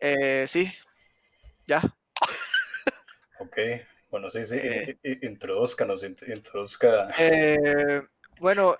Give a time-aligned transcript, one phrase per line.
[0.00, 0.72] Eh, sí,
[1.66, 1.82] ya.
[3.40, 3.56] Ok,
[4.10, 7.10] bueno, sí, sí, eh, introduzcanos, introduzca.
[7.18, 8.02] Eh,
[8.40, 8.76] bueno,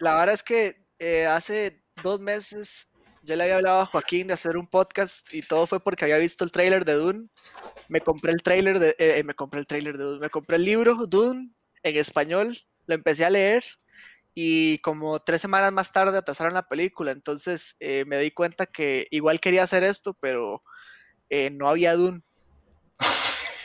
[0.00, 0.84] la verdad es que
[1.28, 2.88] hace dos meses
[3.22, 6.18] yo le había hablado a Joaquín de hacer un podcast y todo fue porque había
[6.18, 7.28] visto el trailer de Dune.
[7.88, 10.94] Me compré el trailer de, me compré el trailer de Dune, me compré el libro
[11.06, 11.52] Dune
[11.82, 13.64] en español, lo empecé a leer
[14.40, 19.40] y como tres semanas más tarde atrasaron la película, entonces me di cuenta que igual
[19.40, 20.62] quería hacer esto, pero
[21.30, 22.22] eh, no había Dune.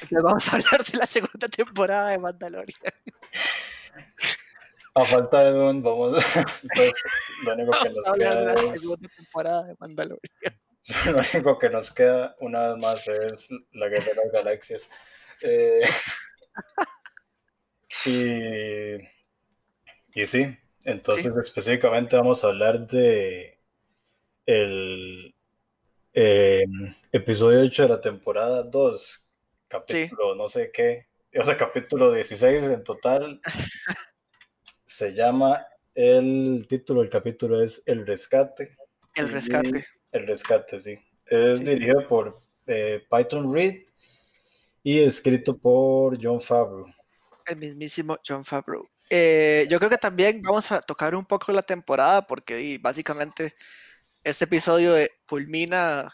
[0.01, 2.79] Entonces vamos a hablar de la segunda temporada de Mandalorian.
[4.95, 6.23] A falta de Dune, vamos.
[6.75, 6.93] Pues,
[7.45, 10.59] lo único que nos queda de la segunda temporada de Mandalorian.
[11.05, 14.89] Lo único que nos queda una vez más es la guerra de las galaxias.
[15.41, 15.79] Eh,
[18.05, 18.97] y,
[20.15, 23.59] y sí, entonces específicamente vamos a hablar de
[24.45, 25.33] el,
[26.13, 26.63] eh,
[27.11, 29.31] episodio 8 de la temporada 2,
[29.67, 33.41] capítulo no sé qué, o sea, capítulo 16 en total.
[34.85, 38.75] se llama, el título del capítulo es El Rescate.
[39.15, 39.85] El Rescate.
[40.11, 40.99] El Rescate, sí.
[41.25, 43.85] Es dirigido por eh, Python Reed
[44.83, 46.85] y escrito por John Favreau.
[47.47, 48.87] El mismísimo John Favreau.
[49.15, 53.53] Eh, yo creo que también vamos a tocar un poco la temporada porque básicamente
[54.23, 56.11] este episodio eh, culmina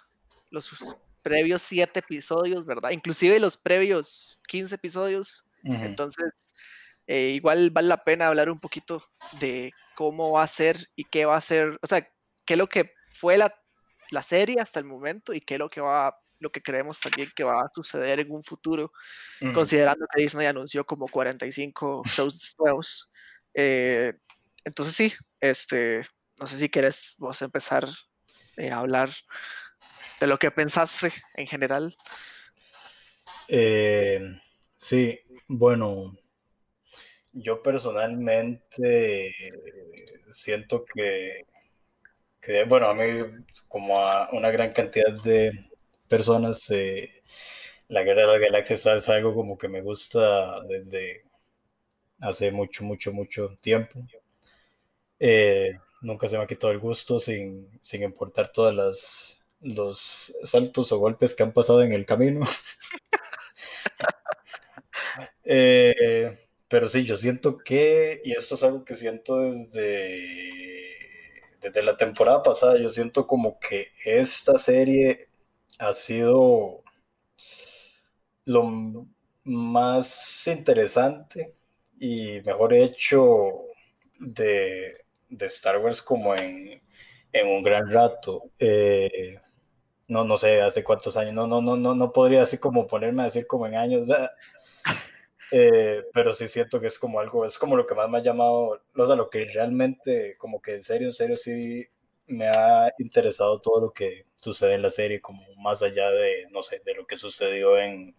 [0.50, 2.89] los previos siete episodios, ¿verdad?
[2.89, 5.45] Inclusive los previos 15 episodios.
[5.64, 6.25] Entonces,
[7.08, 9.02] eh, igual vale la pena hablar un poquito
[9.39, 12.02] de cómo va a ser y qué va a ser, o sea,
[12.45, 13.56] qué es lo que fue la,
[14.23, 17.44] serie hasta el momento y qué es lo que va lo que creemos también que
[17.44, 18.92] va a suceder en un futuro,
[19.54, 23.12] considerando que Disney anunció como 45 shows nuevos.
[23.54, 24.14] Eh,
[24.64, 26.06] entonces sí, este,
[26.40, 27.88] no sé si quieres vos empezar
[28.58, 29.09] eh, a hablar
[30.20, 31.96] de lo que pensaste en general.
[33.48, 34.20] Eh,
[34.76, 36.16] sí, bueno,
[37.34, 39.34] yo personalmente
[40.30, 41.44] siento que,
[42.68, 43.24] bueno, a mí
[43.68, 45.52] como a una gran cantidad de
[46.09, 47.24] personas, eh,
[47.90, 51.24] la Guerra de las Galaxias es algo como que me gusta desde
[52.22, 54.00] hace mucho, mucho, mucho tiempo.
[55.19, 60.90] Eh, nunca se me ha quitado el gusto sin, sin importar todas las los saltos
[60.94, 62.46] o golpes que han pasado en el camino.
[65.44, 66.38] Eh,
[66.68, 70.94] pero sí, yo siento que, y esto es algo que siento desde,
[71.62, 75.28] desde la temporada pasada, yo siento como que esta serie
[75.79, 76.84] ha sido
[78.45, 79.06] lo
[79.44, 81.53] más interesante
[82.00, 83.63] y mejor hecho
[84.19, 84.97] de,
[85.29, 86.81] de Star Wars como en,
[87.31, 88.44] en un gran rato.
[88.59, 89.35] Eh,
[90.07, 93.23] no, no sé, hace cuántos años, no, no, no, no, no podría así como ponerme
[93.23, 94.09] a decir como en años,
[95.51, 98.23] eh, pero sí siento que es como algo, es como lo que más me ha
[98.23, 101.85] llamado, o sea, lo que realmente, como que en serio, en serio, sí
[102.29, 106.63] me ha interesado todo lo que sucede en la serie, como más allá de, no
[106.63, 108.16] sé, de lo que sucedió en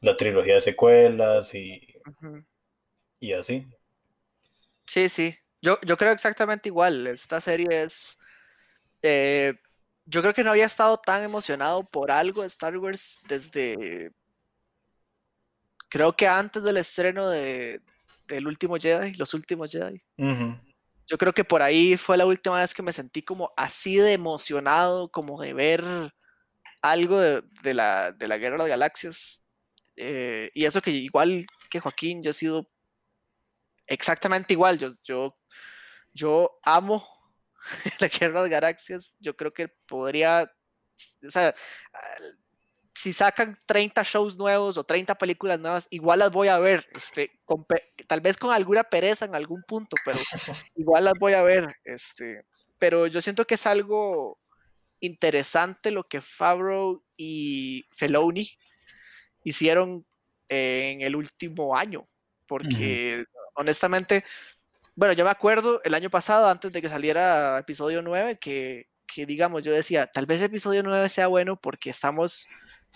[0.00, 1.80] la trilogía de secuelas y,
[3.20, 3.66] y así.
[4.86, 8.18] Sí, sí, yo, yo creo exactamente igual, esta serie es...
[9.02, 9.54] Eh,
[10.04, 14.10] yo creo que no había estado tan emocionado por algo de Star Wars desde.
[15.88, 17.80] Creo que antes del estreno de,
[18.26, 20.02] del último Jedi, los últimos Jedi.
[21.12, 24.14] Yo creo que por ahí fue la última vez que me sentí como así de
[24.14, 25.84] emocionado, como de ver
[26.80, 29.44] algo de, la, de la Guerra de Galaxias.
[29.94, 32.66] Eh, y eso que igual que Joaquín, yo he sido
[33.88, 34.78] exactamente igual.
[34.78, 35.36] Yo, yo,
[36.14, 37.06] yo amo
[38.00, 40.50] la Guerra de Galaxias, yo creo que podría,
[41.26, 41.54] o sea,
[43.02, 47.32] si sacan 30 shows nuevos o 30 películas nuevas, igual las voy a ver, este,
[48.06, 50.16] tal vez con alguna pereza en algún punto, pero
[50.76, 52.44] igual las voy a ver, este,
[52.78, 54.38] pero yo siento que es algo
[55.00, 58.48] interesante lo que Favreau y Feloni
[59.42, 60.06] hicieron
[60.48, 62.06] en el último año,
[62.46, 63.24] porque
[63.54, 64.22] honestamente
[64.94, 69.26] bueno, yo me acuerdo el año pasado, antes de que saliera episodio 9, que, que
[69.26, 72.46] digamos, yo decía, tal vez episodio 9 sea bueno porque estamos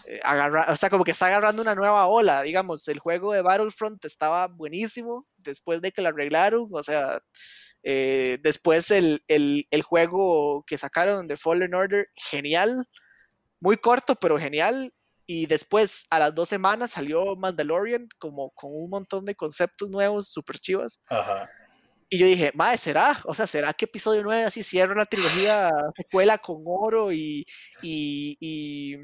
[0.06, 3.43] eh, agarrando, o sea, como que está agarrando una nueva ola, digamos, el juego de
[3.43, 7.20] Battlefront estaba buenísimo después de que lo arreglaron, o sea,
[7.82, 12.87] eh, después el, el, el, juego que sacaron de Fallen Order, genial,
[13.60, 14.93] muy corto, pero genial,
[15.26, 20.28] y después a las dos semanas salió Mandalorian como con un montón de conceptos nuevos,
[20.28, 21.00] super chivas.
[21.08, 21.50] Ajá.
[22.08, 23.20] Y yo dije, madre, ¿será?
[23.25, 27.44] O sea, ¿será que episodio 9 así cierra la trilogía secuela con oro y,
[27.82, 28.96] y, y,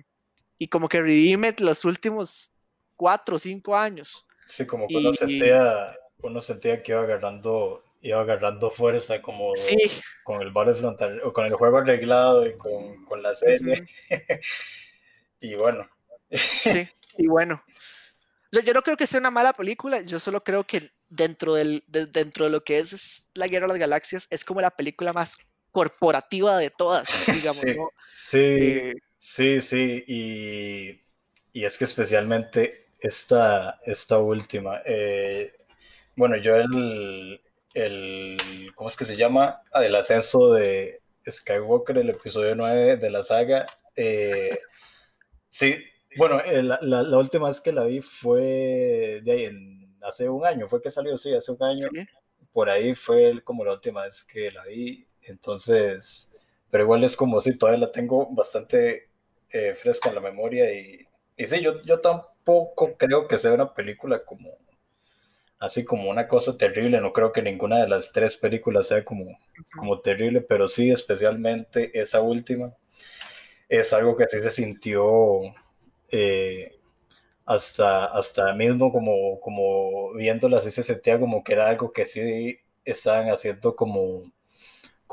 [0.62, 2.52] y como que redime los últimos
[2.94, 4.24] cuatro o cinco años?
[4.44, 5.92] Sí, como que uno sentía,
[6.22, 9.54] uno sentía que iba agarrando, iba agarrando fuerza como
[10.22, 10.52] con el
[11.24, 13.84] o con el juego arreglado y con, con la serie.
[15.40, 15.90] y bueno.
[16.30, 16.88] sí,
[17.18, 17.64] y bueno.
[18.52, 21.82] Yo, yo no creo que sea una mala película, yo solo creo que dentro, del,
[21.88, 25.12] de, dentro de lo que es la Guerra de las Galaxias, es como la película
[25.12, 25.38] más
[25.72, 27.90] corporativa de todas, digamos, sí, ¿no?
[28.12, 31.00] Sí, eh, sí, sí, y,
[31.52, 35.52] y, es que especialmente esta, esta última, eh,
[36.16, 37.40] bueno, yo el,
[37.74, 39.62] el, ¿cómo es que se llama?
[39.72, 43.66] Ah, el ascenso de Skywalker, el episodio 9 de la saga,
[43.96, 44.58] eh,
[45.48, 45.76] sí,
[46.16, 50.44] bueno, la, la, la, última vez que la vi fue de ahí en hace un
[50.44, 51.86] año, fue que salió, sí, hace un año.
[52.52, 55.06] Por ahí fue como la última vez que la vi.
[55.26, 56.30] Entonces,
[56.70, 59.08] pero igual es como si todavía la tengo bastante
[59.52, 60.72] eh, fresca en la memoria.
[60.74, 64.48] Y, y sí, yo, yo tampoco creo que sea una película como
[65.58, 67.00] así como una cosa terrible.
[67.00, 69.24] No creo que ninguna de las tres películas sea como,
[69.76, 72.74] como terrible, pero sí, especialmente esa última.
[73.68, 75.40] Es algo que sí se sintió
[76.10, 76.72] eh,
[77.46, 82.58] hasta, hasta mismo como, como viéndola así se sentía como que era algo que sí
[82.84, 84.22] estaban haciendo como,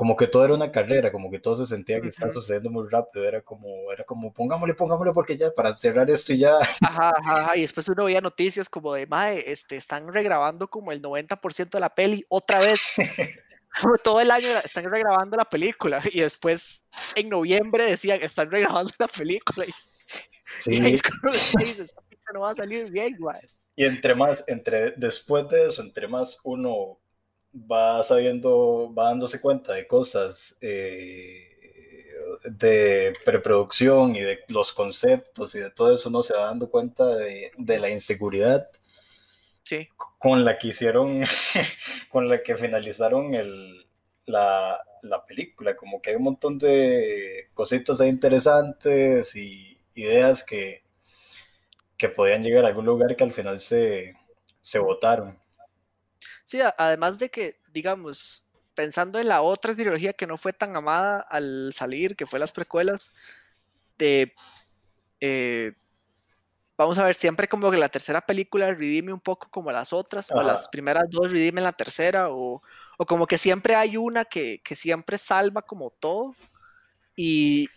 [0.00, 2.88] como que todo era una carrera, como que todo se sentía que estaba sucediendo muy
[2.88, 6.56] rápido, era como, era como pongámosle, pongámosle porque ya para cerrar esto y ya.
[6.80, 11.02] Ajá, ajá, y después uno veía noticias como de, mae, este, están regrabando como el
[11.02, 12.80] 90% de la peli otra vez.
[13.82, 16.82] como todo el año están regrabando la película y después
[17.14, 19.66] en noviembre decían, están regrabando la película.
[19.66, 19.72] Y,
[20.42, 20.76] sí.
[20.76, 21.30] y ahí es como
[21.62, 21.94] dices,
[22.32, 23.18] no va a salir bien.
[23.76, 27.00] Y entre más, entre, después de eso, entre más uno
[27.54, 31.50] va sabiendo, va dándose cuenta de cosas eh,
[32.44, 37.06] de preproducción y de los conceptos y de todo eso, uno se va dando cuenta
[37.16, 38.68] de, de la inseguridad
[39.64, 39.88] sí.
[40.18, 41.22] con la que hicieron,
[42.10, 43.86] con la que finalizaron el,
[44.26, 45.76] la, la, película.
[45.76, 50.82] Como que hay un montón de cositas interesantes y ideas que,
[51.96, 54.16] que podían llegar a algún lugar que al final se,
[54.60, 55.38] se votaron.
[56.50, 58.44] Sí, además de que, digamos,
[58.74, 62.50] pensando en la otra trilogía que no fue tan amada al salir, que fue las
[62.50, 63.12] precuelas,
[63.96, 64.34] de...
[65.20, 65.72] Eh,
[66.76, 70.28] vamos a ver, siempre como que la tercera película redime un poco como las otras,
[70.32, 72.60] o las primeras dos redimen la tercera, o,
[72.98, 76.34] o como que siempre hay una que, que siempre salva como todo,
[77.14, 77.68] y,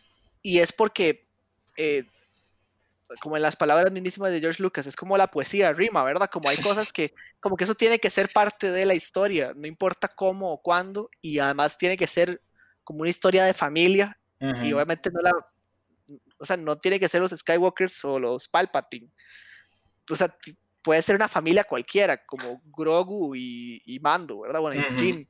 [0.42, 1.28] y es porque
[1.78, 2.06] eh,
[3.20, 6.30] como en las palabras mismísimas de George Lucas, es como la poesía rima, ¿verdad?
[6.32, 9.68] Como hay cosas que, como que eso tiene que ser parte de la historia, no
[9.68, 12.42] importa cómo o cuándo, y además tiene que ser
[12.84, 14.18] como una historia de familia,
[14.62, 15.32] y obviamente no la,
[16.38, 19.10] o sea, no tiene que ser los Skywalkers o los Palpatine,
[20.10, 20.36] o sea,
[20.82, 24.60] puede ser una familia cualquiera, como Grogu y, Mando, ¿verdad?
[24.60, 25.30] Bueno, y Jin,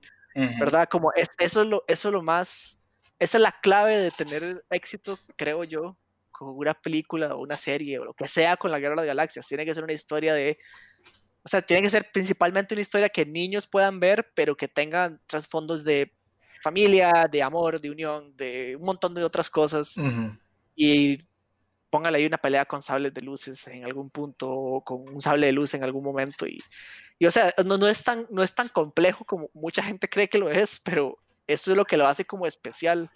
[0.60, 0.90] ¿verdad?
[0.90, 2.82] Como es, eso, es lo, eso es lo más,
[3.20, 5.98] esa es la clave de tener éxito, creo yo,
[6.34, 9.06] con una película o una serie o lo que sea con la Guerra de las
[9.06, 9.48] Galaxias.
[9.48, 10.58] Tiene que ser una historia de...
[11.44, 15.22] O sea, tiene que ser principalmente una historia que niños puedan ver, pero que tengan
[15.28, 16.14] trasfondos de
[16.62, 19.96] familia, de amor, de unión, de un montón de otras cosas.
[20.76, 21.20] Y
[21.90, 25.48] póngale ahí una pelea con sables de luces en algún punto, o con un sable
[25.48, 26.48] de luz en algún momento.
[26.48, 26.58] Y,
[27.20, 30.30] y o sea, no, no, es tan, no es tan complejo como mucha gente cree
[30.30, 33.12] que lo es, pero eso es lo que lo hace como especial.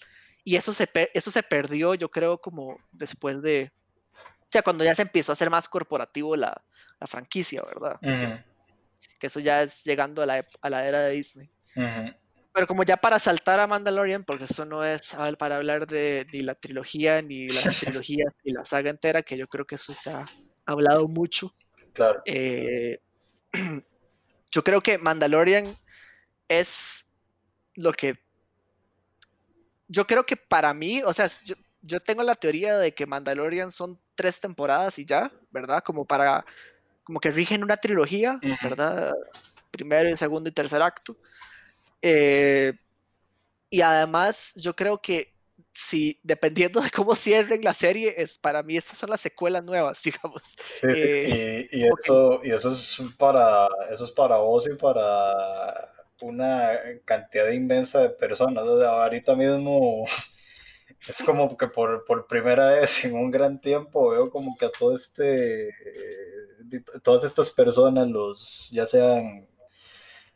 [0.48, 3.70] Y eso se, eso se perdió, yo creo, como después de,
[4.16, 6.64] o sea, cuando ya se empezó a hacer más corporativo la,
[7.02, 8.00] la franquicia, ¿verdad?
[9.20, 11.52] Que eso ya es llegando a la, a la era de Disney.
[12.54, 16.40] Pero como ya para saltar a Mandalorian, porque eso no es para hablar de ni
[16.44, 20.12] la trilogía, ni las trilogías, ni la saga entera, que yo creo que eso se
[20.12, 20.24] ha
[20.66, 21.54] hablado mucho.
[21.92, 22.22] Claro.
[22.24, 23.02] Eh,
[24.52, 25.66] yo creo que Mandalorian
[26.48, 27.06] es
[27.76, 28.27] lo que
[29.88, 31.30] yo creo que para mí, o sea,
[31.82, 35.84] yo, tengo la teoría de que Mandalorian son tres temporadas y ya, ¿verdad?
[35.84, 36.46] Como para,
[37.04, 39.14] como que rigen una trilogía, ¿verdad?
[39.72, 41.16] Primero, segundo y tercer acto.
[42.02, 42.74] Eh,
[43.70, 45.34] y además, yo creo que
[45.72, 50.02] si, dependiendo de cómo cierren la serie, es para mí estas son las secuelas nuevas,
[50.04, 50.44] digamos.
[50.44, 56.72] Sí, eh, y, eso, y eso es para, eso es para vos y para una
[57.06, 58.64] cantidad inmensa de personas.
[58.66, 60.06] ahorita mismo
[61.08, 64.72] es como que por, por, primera vez en un gran tiempo veo como que a
[64.72, 65.72] todo este,
[67.04, 69.48] todas estas personas, los, ya sean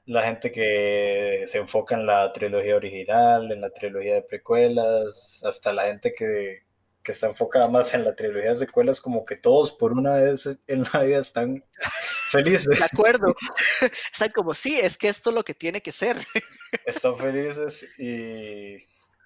[0.05, 5.73] la gente que se enfoca en la trilogía original, en la trilogía de precuelas, hasta
[5.73, 6.63] la gente que,
[7.03, 10.59] que está enfocada más en la trilogía de secuelas, como que todos por una vez
[10.67, 11.63] en la vida están
[12.29, 12.79] felices.
[12.79, 13.35] De acuerdo.
[14.13, 16.17] Están como, sí, es que esto es lo que tiene que ser.
[16.85, 18.75] Están felices y,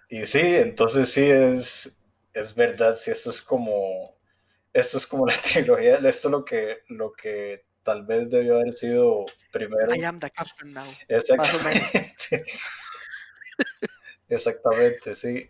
[0.09, 1.97] y sí, entonces sí es,
[2.33, 4.15] es verdad, sí, esto es como,
[4.73, 8.73] esto es como la trilogía, esto es lo que, lo que tal vez debió haber
[8.73, 9.93] sido primero.
[9.93, 10.85] I am the captain now.
[11.07, 12.43] Exactamente.
[14.27, 15.47] Exactamente, sí.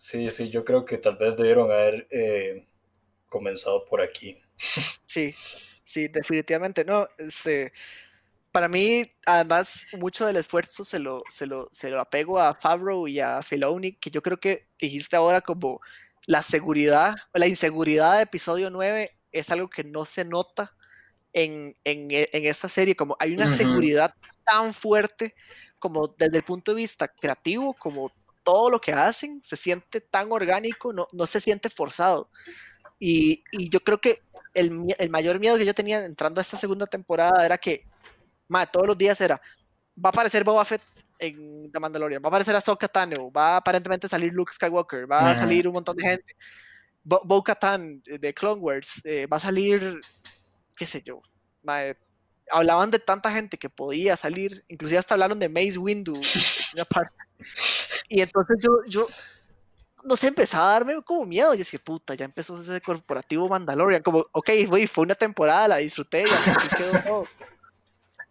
[0.00, 2.66] Sí, sí, yo creo que tal vez debieron haber eh,
[3.28, 4.40] comenzado por aquí.
[5.06, 5.34] Sí,
[5.82, 6.84] sí, definitivamente.
[6.84, 7.72] No, este,
[8.50, 13.08] para mí, además, mucho del esfuerzo se lo, se lo, se lo apego a Favreau
[13.08, 15.82] y a Filoni, que yo creo que dijiste ahora como
[16.24, 20.74] la seguridad, la inseguridad de episodio 9 es algo que no se nota
[21.34, 24.14] en, en, en esta serie, como hay una seguridad
[24.44, 25.34] tan fuerte
[25.78, 30.32] como desde el punto de vista creativo, como todo lo que hacen, se siente tan
[30.32, 32.30] orgánico, no, no se siente forzado.
[32.98, 34.22] Y, y yo creo que
[34.54, 37.86] el, el, mayor miedo que yo tenía entrando a esta segunda temporada era que,
[38.48, 39.40] ma, todos los días era,
[39.96, 40.82] va a aparecer Boba Fett
[41.18, 45.30] en The Mandalorian, va a aparecer Ahsoka Tano, va a aparentemente salir Luke Skywalker, va
[45.30, 46.36] a salir un montón de gente,
[47.02, 50.00] Bo, Bo Katan de Clone Wars, eh, va a salir
[50.80, 51.20] qué sé yo,
[51.62, 51.94] madre,
[52.50, 56.14] hablaban de tanta gente que podía salir, inclusive hasta hablaron de Maze Windu,
[58.10, 59.06] y entonces yo, yo,
[60.04, 64.02] no sé, empezaba a darme como miedo, y decía, puta, ya empezó ese corporativo Mandalorian,
[64.02, 67.24] como, ok, wey, fue una temporada, la disfruté, y así quedó todo.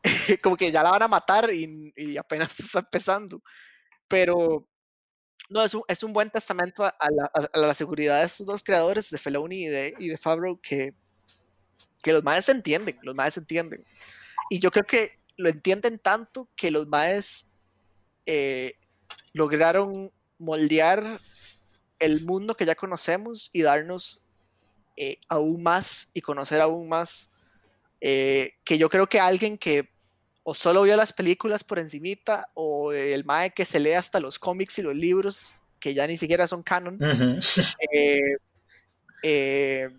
[0.43, 3.41] como que ya la van a matar y, y, apenas está empezando,
[4.07, 4.67] pero
[5.49, 8.63] no, es un, es un buen testamento a la, a la, seguridad de estos dos
[8.63, 10.93] creadores, de Feloni y de, y de Favreau, que
[12.01, 13.85] que los maes entienden, los maes entienden.
[14.49, 17.49] Y yo creo que lo entienden tanto que los maes
[18.25, 18.75] eh,
[19.33, 21.03] lograron moldear
[21.99, 24.21] el mundo que ya conocemos y darnos
[24.95, 27.29] eh, aún más y conocer aún más.
[28.01, 29.89] Eh, que yo creo que alguien que
[30.43, 34.39] o solo vio las películas por encimita o el mae que se lee hasta los
[34.39, 36.95] cómics y los libros que ya ni siquiera son canon.
[36.95, 36.99] Uh
[37.39, 38.39] -huh.
[39.21, 39.89] eh,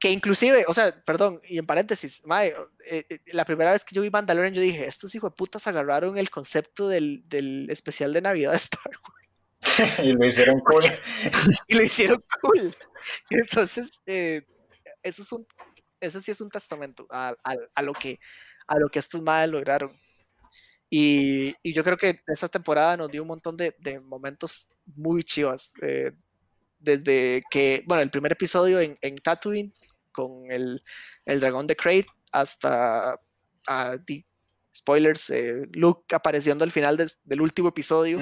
[0.00, 3.94] que inclusive, o sea, perdón, y en paréntesis, mae, eh, eh, la primera vez que
[3.94, 8.14] yo vi Mandalorian, yo dije, estos hijos de putas agarraron el concepto del, del especial
[8.14, 9.20] de Navidad de Star Wars.
[10.02, 10.84] y lo hicieron cool.
[11.68, 12.74] y lo hicieron cool.
[13.30, 14.46] Entonces, eh,
[15.02, 15.46] eso, es un,
[16.00, 18.18] eso sí es un testamento a, a, a lo, que,
[18.66, 19.92] a lo que estos madres lograron.
[20.88, 25.22] Y, y, yo creo que esta temporada nos dio un montón de, de momentos muy
[25.22, 25.74] chivas.
[26.80, 29.72] Desde que, bueno, el primer episodio en, en Tatooine,
[30.10, 30.82] con el,
[31.26, 33.20] el dragón de Crate hasta
[34.06, 34.24] the,
[34.74, 38.18] spoilers, eh, Luke apareciendo al final de, del último episodio,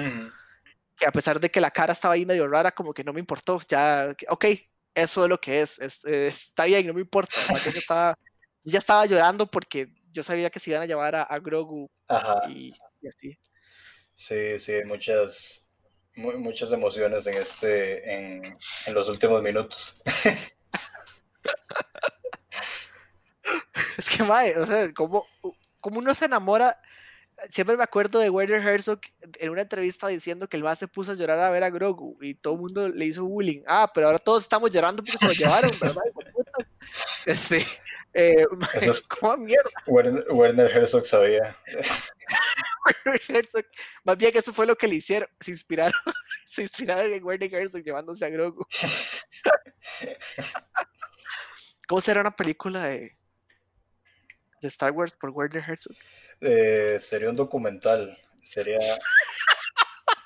[0.97, 3.19] que a pesar de que la cara estaba ahí medio rara, como que no me
[3.19, 4.45] importó, ya, ok,
[4.93, 8.17] eso es lo que es, es eh, está bien, no me importa, yo estaba,
[8.63, 11.89] ya estaba llorando porque yo sabía que se iban a llevar a, a Grogu
[12.49, 13.37] y, y, así.
[14.13, 15.68] Sí, sí, muchas,
[16.19, 19.95] muy, muchas emociones en este, en, en los últimos minutos.
[23.97, 25.25] es que, mae, o sea, como,
[25.79, 26.77] como uno se enamora.
[27.49, 28.99] Siempre me acuerdo de Werner Herzog
[29.39, 32.17] en una entrevista diciendo que el más se puso a llorar a ver a Grogu
[32.21, 33.61] y todo el mundo le hizo bullying.
[33.65, 36.03] Ah, pero ahora todos estamos llorando porque se lo llevaron, ¿verdad?
[37.25, 37.65] Este,
[38.13, 38.45] eh,
[38.81, 39.69] es, ¿Cómo mierda?
[39.87, 41.55] Werner, Werner Herzog sabía.
[43.27, 43.65] Herzog,
[44.03, 45.93] más bien eso fue lo que le hicieron, se inspiraron,
[46.45, 48.65] se inspiraron en Werner Herzog llevándose a Grogu.
[51.87, 53.17] ¿Cómo será una película de,
[54.61, 55.95] de Star Wars por Werner Herzog?
[56.41, 58.17] Eh, sería un documental.
[58.41, 58.79] Sería.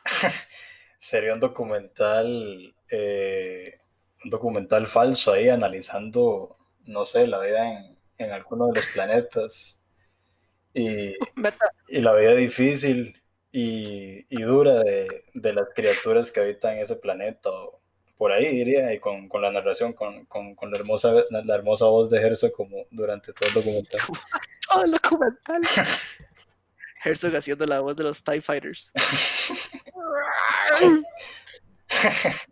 [0.98, 2.76] sería un documental.
[2.90, 3.80] Eh,
[4.24, 6.56] un documental falso ahí analizando,
[6.86, 9.80] no sé, la vida en, en alguno de los planetas.
[10.74, 11.14] Y,
[11.90, 17.50] y la vida difícil y, y dura de, de, las criaturas que habitan ese planeta.
[17.50, 17.80] O,
[18.18, 21.86] por ahí diría, y con, con la narración, con, con, con, la, hermosa, la hermosa
[21.86, 24.00] voz de Herzog como durante todo el documental.
[24.70, 25.62] todo el documental.
[27.06, 28.92] Herzog haciendo la voz de los TIE Fighters.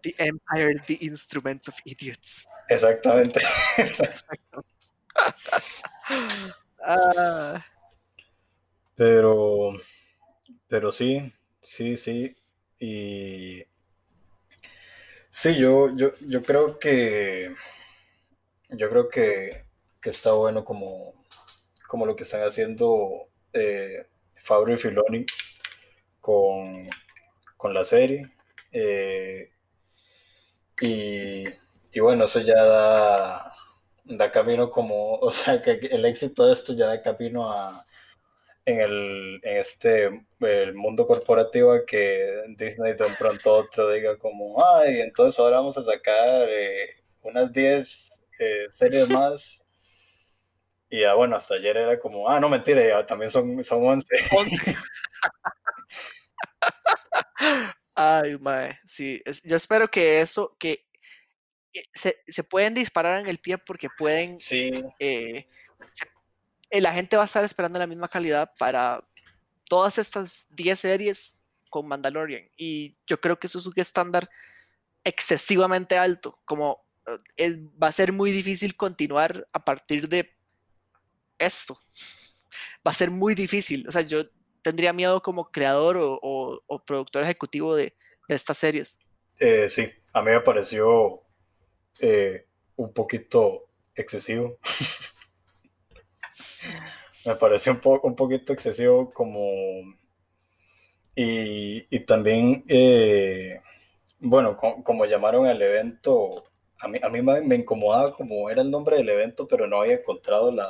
[0.03, 2.45] the Empire, the Instruments of Idiots.
[2.69, 3.41] Exactamente.
[6.85, 7.59] uh...
[9.01, 9.71] Pero,
[10.67, 12.35] pero sí, sí, sí.
[12.79, 13.63] Y
[15.29, 17.49] Sí, yo, yo, yo creo que
[18.77, 19.65] yo creo que,
[20.01, 21.13] que está bueno como,
[21.87, 24.05] como lo que están haciendo eh,
[24.43, 25.25] Fabio y Filoni
[26.21, 26.89] con,
[27.57, 28.29] con la serie.
[28.73, 29.49] Eh,
[30.81, 31.45] y,
[31.93, 33.53] y, bueno, eso ya da,
[34.05, 37.85] da camino como, o sea, que el éxito de esto ya da camino a,
[38.65, 44.17] en, el, en este el mundo corporativo a que Disney de un pronto otro diga
[44.17, 49.61] como, ay, entonces ahora vamos a sacar eh, unas 10 eh, series más.
[50.89, 54.07] Y ya, bueno, hasta ayer era como, ah, no, mentira, ya también son, son 11.
[54.31, 54.75] 11.
[57.95, 59.21] Ay, mae, sí.
[59.43, 60.85] yo espero que eso, que
[61.93, 64.37] se, se, pueden disparar en el pie porque pueden.
[64.37, 64.83] Sí.
[64.99, 65.45] Eh,
[66.79, 69.03] la gente va a estar esperando la misma calidad para
[69.67, 71.37] todas estas 10 series
[71.69, 72.49] con Mandalorian.
[72.55, 74.29] Y yo creo que eso es un estándar
[75.03, 76.39] excesivamente alto.
[76.45, 76.85] Como
[77.37, 80.29] eh, va a ser muy difícil continuar a partir de
[81.37, 81.79] esto.
[82.85, 83.87] Va a ser muy difícil.
[83.87, 84.23] O sea, yo
[84.61, 87.95] tendría miedo como creador o, productor ejecutivo de,
[88.27, 88.99] estas series.
[89.39, 91.21] Eh, sí, a mí me pareció
[91.99, 94.57] eh, un poquito excesivo.
[97.25, 99.39] me pareció un, un poquito excesivo como...
[101.13, 103.59] Y, también, eh,
[104.19, 106.45] bueno, como llamaron al evento,
[106.79, 109.95] a mí, a mí me, incomodaba como era el nombre del evento, pero no había
[109.95, 110.67] encontrado la,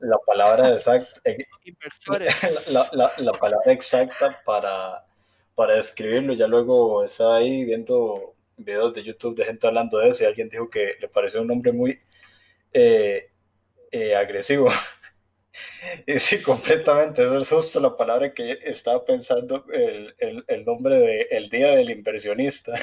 [0.00, 1.20] la palabra exacta.
[1.24, 1.46] Eh,
[2.70, 5.06] la, la, la, palabra exacta para,
[5.54, 6.34] para describirlo.
[6.34, 10.48] Ya luego estaba ahí viendo videos de YouTube de gente hablando de eso y alguien
[10.48, 11.98] dijo que le pareció un nombre muy
[12.72, 13.30] eh,
[14.16, 14.68] agresivo.
[16.06, 17.24] Y sí, completamente.
[17.24, 21.68] Esa es justo la palabra que estaba pensando, el, el, el nombre de El Día
[21.76, 22.74] del Inversionista.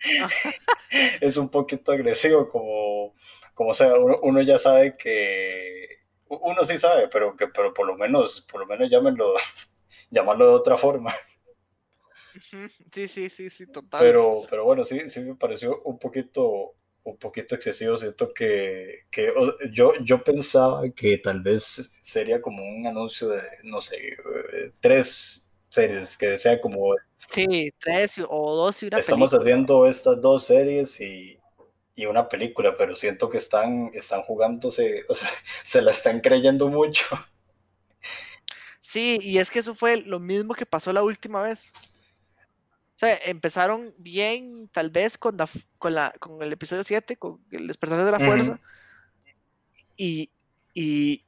[1.20, 3.14] es un poquito agresivo, como,
[3.54, 8.42] como sea, uno, ya sabe que, uno sí sabe, pero que pero por lo menos,
[8.42, 9.34] por lo menos llámenlo,
[10.10, 11.12] llamarlo de otra forma.
[12.92, 14.00] Sí, sí, sí, sí, total.
[14.00, 17.96] Pero, pero bueno, sí, sí me pareció un poquito, un poquito excesivo.
[17.96, 19.32] Siento que, que
[19.72, 25.50] yo, yo pensaba que tal vez sería como un anuncio de, no sé, eh, tres
[25.68, 26.94] series, que sea como...
[27.30, 31.38] Sí, tres o dos y una Estamos haciendo estas dos series y,
[31.94, 35.28] y, una película, pero siento que están, están jugándose, o sea,
[35.62, 37.04] se la están creyendo mucho.
[38.80, 41.72] Sí, y es que eso fue lo mismo que pasó la última vez.
[43.00, 47.66] Sea, empezaron bien, tal vez, con, la, con, la, con el episodio 7, con el
[47.66, 48.60] despertar de la fuerza.
[49.96, 50.30] Y,
[50.74, 51.24] y,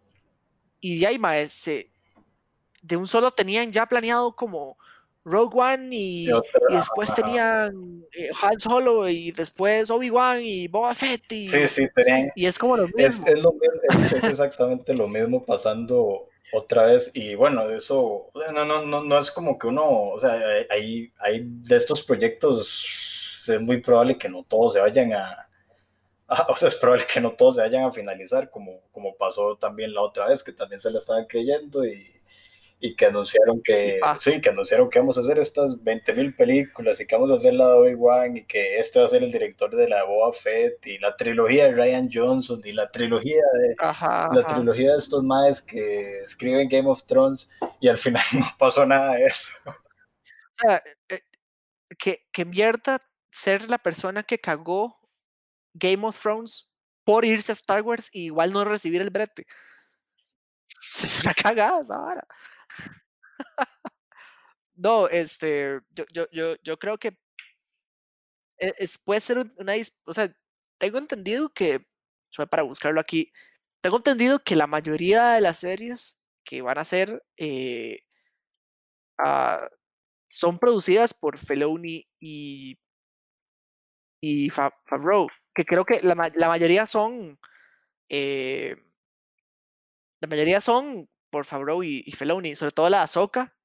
[0.83, 1.91] y de ahí, maese,
[2.83, 4.77] de un solo tenían ya planeado como
[5.25, 6.29] Rogue One y,
[6.69, 11.33] después tenían eh, Han Solo y después Obi-Wan y Boba Fett.
[11.33, 12.31] Y, sí, sí, tenían.
[12.35, 13.25] Y es como lo mismo.
[13.27, 19.03] Es, es, es exactamente lo mismo pasando otra vez y bueno, eso no, no, no,
[19.03, 20.33] no es como que uno, o sea,
[20.71, 25.49] hay, hay de estos proyectos, es muy probable que no todos se vayan a,
[26.49, 29.95] o sea, es probable que no todos se vayan a finalizar, como, como pasó también
[29.95, 32.11] la otra vez, que también se la estaban creyendo y,
[32.85, 37.07] y que anunciaron que, sí, que anunciaron que vamos a hacer estas 20.000 películas y
[37.07, 39.71] que vamos a hacer la de Obi-Wan y que este va a ser el director
[39.71, 44.45] de la Boba Fett y la trilogía de Ryan Johnson y la trilogía de la
[44.53, 47.49] trilogía de estos maes que escriben Game of Thrones
[47.81, 49.53] y al final no pasó nada de eso.
[51.09, 51.21] Eh,
[51.97, 54.99] que, que mierda ser la persona que cagó
[55.73, 56.69] Game of Thrones
[57.05, 59.47] por irse a Star Wars y igual no recibir el brete.
[61.05, 62.27] Es una cagada ahora.
[64.83, 67.17] No, este, yo, yo, yo, creo que
[68.59, 70.35] e, es, puede ser una, o sea,
[70.79, 71.87] tengo entendido que,
[72.51, 73.33] para buscarlo aquí,
[73.81, 78.01] tengo entendido que la mayoría de las series que van a ser eh,
[79.19, 79.69] ah,
[80.29, 82.79] son producidas por Feloni y,
[84.21, 87.39] y Favreau, que creo que la, la mayoría son
[88.09, 88.77] eh,
[90.21, 93.57] la mayoría son por Favreau y, y Feloni, sobre todo la Ahsoka.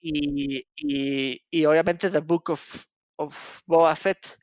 [0.00, 2.84] Y, y, y, obviamente The Book of,
[3.16, 4.38] of Boba Fett.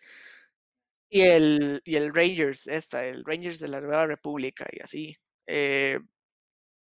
[1.09, 5.17] Y el, y el Rangers, esta, el Rangers de la Nueva República y así.
[5.47, 5.99] Eh,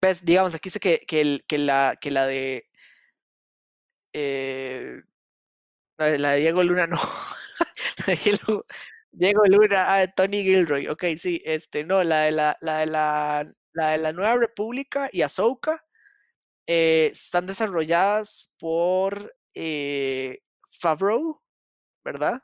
[0.00, 2.66] pues, digamos, aquí dice que, que, el, que, la, que la de.
[4.12, 5.02] Eh,
[5.98, 6.98] la de Diego Luna no.
[9.12, 10.88] Diego, Luna, ah, Tony Gilroy.
[10.88, 15.08] Ok, sí, este, no, la de la, la de la la de la Nueva República
[15.12, 15.84] y Ahsoka
[16.66, 20.40] eh, están desarrolladas por eh,
[20.80, 21.40] Favreau,
[22.04, 22.42] ¿verdad?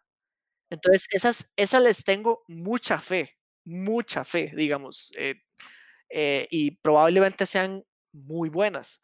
[0.70, 8.48] Entonces, esas, esas les tengo mucha fe, mucha fe, digamos, eh, y probablemente sean muy
[8.48, 9.00] buenas.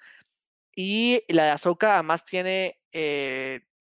[0.76, 2.78] Y la de Ahsoka además tiene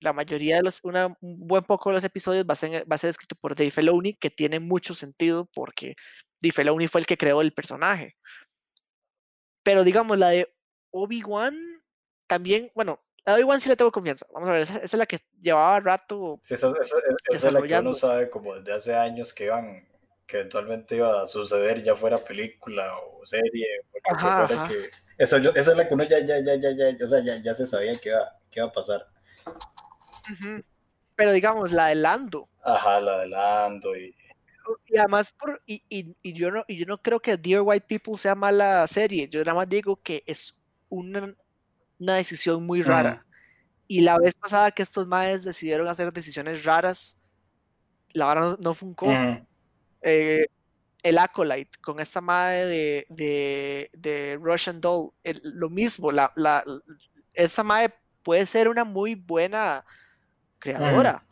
[0.01, 2.95] la mayoría de los, una, un buen poco de los episodios va a, ser, va
[2.95, 5.95] a ser escrito por Dave Filoni, que tiene mucho sentido porque
[6.41, 8.15] Dave Filoni fue el que creó el personaje.
[9.63, 10.47] Pero digamos, la de
[10.91, 11.57] Obi-Wan
[12.27, 14.25] también, bueno, la de Obi-Wan sí le tengo confianza.
[14.33, 16.39] Vamos a ver, esa, es la que llevaba rato.
[16.43, 16.95] Sí, esa, esa,
[17.29, 19.83] esa es la que uno sabe como desde hace años que iban
[20.31, 23.67] que eventualmente iba a suceder, ya fuera película o serie,
[24.05, 24.75] ajá, fuera que...
[25.17, 27.53] Esa, esa, es la que uno ya, ya, ya, ya, ya, o sea, ya, ya
[27.53, 29.05] se sabía que iba, que iba a pasar.
[31.15, 32.47] Pero digamos, la de Lando.
[32.63, 34.15] Ajá, la de Lando y...
[34.85, 37.87] Y además, por, y, y, y, yo no, y yo no creo que Dear White
[37.89, 40.57] People sea mala serie, yo nada más digo que es
[40.91, 41.33] una,
[41.97, 43.25] una decisión muy rara.
[43.87, 47.19] Y la vez pasada que estos maes decidieron hacer decisiones raras,
[48.13, 49.07] la verdad no, no funcó.
[50.01, 50.45] Eh,
[51.03, 55.11] el Acolyte, con esta madre de, de, de Russian Doll,
[55.43, 56.63] lo mismo, la, la,
[57.33, 59.83] esta madre puede ser una muy buena
[60.59, 61.25] creadora,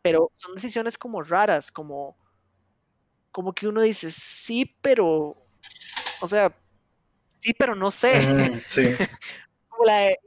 [0.00, 2.16] pero son decisiones como raras, como,
[3.30, 5.36] como que uno dice, sí, pero,
[6.20, 6.56] o sea,
[7.44, 8.62] sí, pero no sé.
[8.66, 8.82] sí.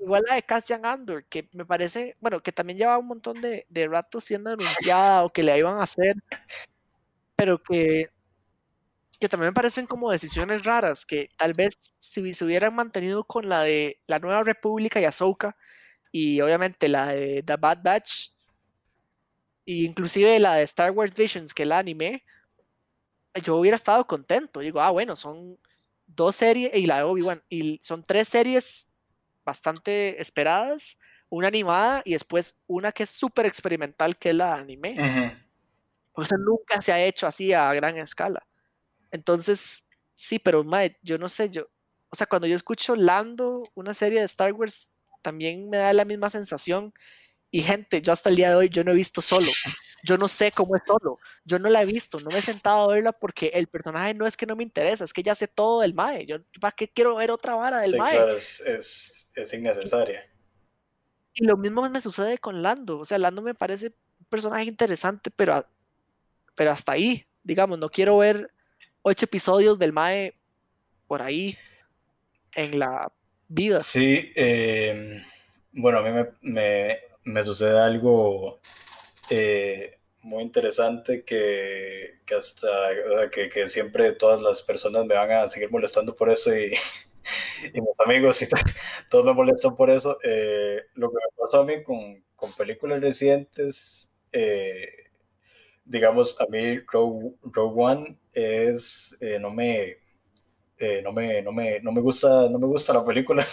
[0.01, 3.65] igual la de Cassian Andor, que me parece, bueno, que también lleva un montón de,
[3.69, 6.15] de rato siendo anunciada o que le iban a hacer
[7.36, 8.10] pero que,
[9.19, 13.49] que también me parecen como decisiones raras, que tal vez si se hubieran mantenido con
[13.49, 15.58] la de la Nueva República y Ahsoka,
[16.12, 18.32] y obviamente la de The Bad Batch,
[19.67, 22.23] e inclusive la de Star Wars Visions, que la anime,
[23.43, 24.60] yo hubiera estado contento.
[24.62, 25.58] Digo, ah, bueno, son
[26.08, 28.88] dos series, y la de Obi-Wan, y son tres series
[29.46, 30.98] bastante esperadas,
[31.30, 35.38] una animada y después una que es súper experimental, que es la anime.
[36.13, 38.46] O sea, nunca se ha hecho así a gran escala.
[39.12, 40.65] Entonces, sí, pero
[41.04, 41.67] yo no sé, yo,
[42.10, 44.89] o sea, cuando yo escucho Lando, una serie de Star Wars,
[45.22, 46.93] también me da la misma sensación.
[47.50, 49.48] Y gente, yo hasta el día de hoy yo no he visto solo.
[50.04, 51.18] Yo no sé cómo es solo.
[51.44, 54.28] Yo no la he visto, no me he sentado a verla porque el personaje no
[54.28, 56.26] es que no me interesa, es que ya sé todo del Mae.
[56.26, 58.14] Yo, ¿para qué quiero ver otra vara del sí, Mae?
[58.14, 60.30] Claro, es, es, es innecesaria.
[61.34, 63.00] Y lo mismo me sucede con Lando.
[63.00, 65.66] O sea, Lando me parece un personaje interesante, pero
[66.58, 68.52] pero hasta ahí, digamos, no quiero ver
[69.04, 70.34] ocho episodios del Mae
[71.06, 71.56] por ahí
[72.56, 73.12] en la
[73.48, 73.80] vida.
[73.82, 75.24] Sí, em,
[75.72, 77.00] bueno, a mí me, me,
[77.44, 78.60] sucede algo
[79.30, 82.70] eh, muy interesante que, que hasta
[83.32, 86.72] que, que, siempre todas las personas me van a seguir molestando por eso y,
[87.74, 88.48] mis amigos y
[89.10, 90.18] todos me molestan por eso.
[90.24, 94.88] Eh, lo que me pasó a mí con, con películas recientes eh,
[95.86, 99.98] digamos, a mí Rogue, One es, eh, no, me,
[100.80, 103.46] eh, no, me, no, me, no, me, gusta, no me gusta la película.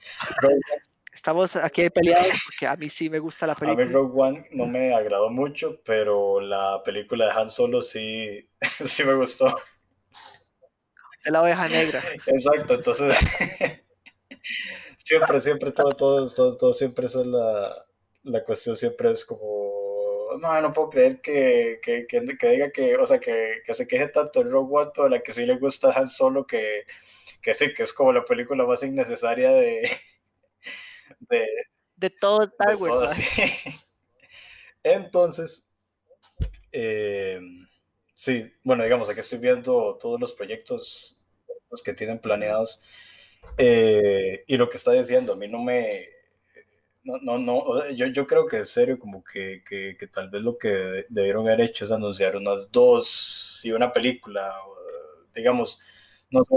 [1.18, 3.82] Estamos aquí peleados porque a mí sí me gusta la película.
[3.82, 8.48] A mí Rogue One no me agradó mucho, pero la película de Han Solo sí,
[8.86, 9.52] sí me gustó.
[11.24, 12.04] De la oveja negra.
[12.24, 13.16] Exacto, entonces
[14.96, 17.74] siempre, siempre, todo, todo, todo, todo siempre es la,
[18.22, 23.04] la cuestión, siempre es como no, no puedo creer que, que, que, diga que, o
[23.04, 25.90] sea, que, que, se queje tanto el Rogue One, pero la que sí le gusta
[25.90, 26.84] Han Solo, que,
[27.42, 29.82] que sí, que es como la película más innecesaria de...
[31.28, 31.46] De,
[31.96, 33.12] de todo Star Wars.
[34.82, 35.66] Entonces,
[36.72, 37.40] eh,
[38.14, 41.18] sí, bueno, digamos, aquí estoy viendo todos los proyectos
[41.70, 42.80] los que tienen planeados.
[43.56, 46.08] Eh, y lo que está diciendo, a mí no me,
[47.02, 50.42] no, no, no, yo, yo creo que es serio, como que, que, que, tal vez
[50.42, 54.54] lo que debieron haber hecho es anunciar unas dos y una película,
[55.34, 55.78] digamos,
[56.30, 56.54] no sé.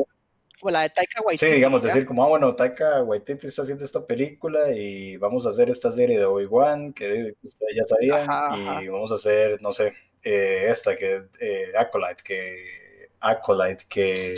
[0.62, 1.46] O la de Taika Waititi.
[1.50, 5.50] Sí, digamos, decir como, ah, bueno, Taika Waititi está haciendo esta película y vamos a
[5.50, 7.36] hacer esta serie de Obi-Wan, que
[7.76, 9.94] ya sabían, y vamos a hacer, no sé,
[10.24, 14.36] eh, esta que eh, Acolyte, que Acolyte, que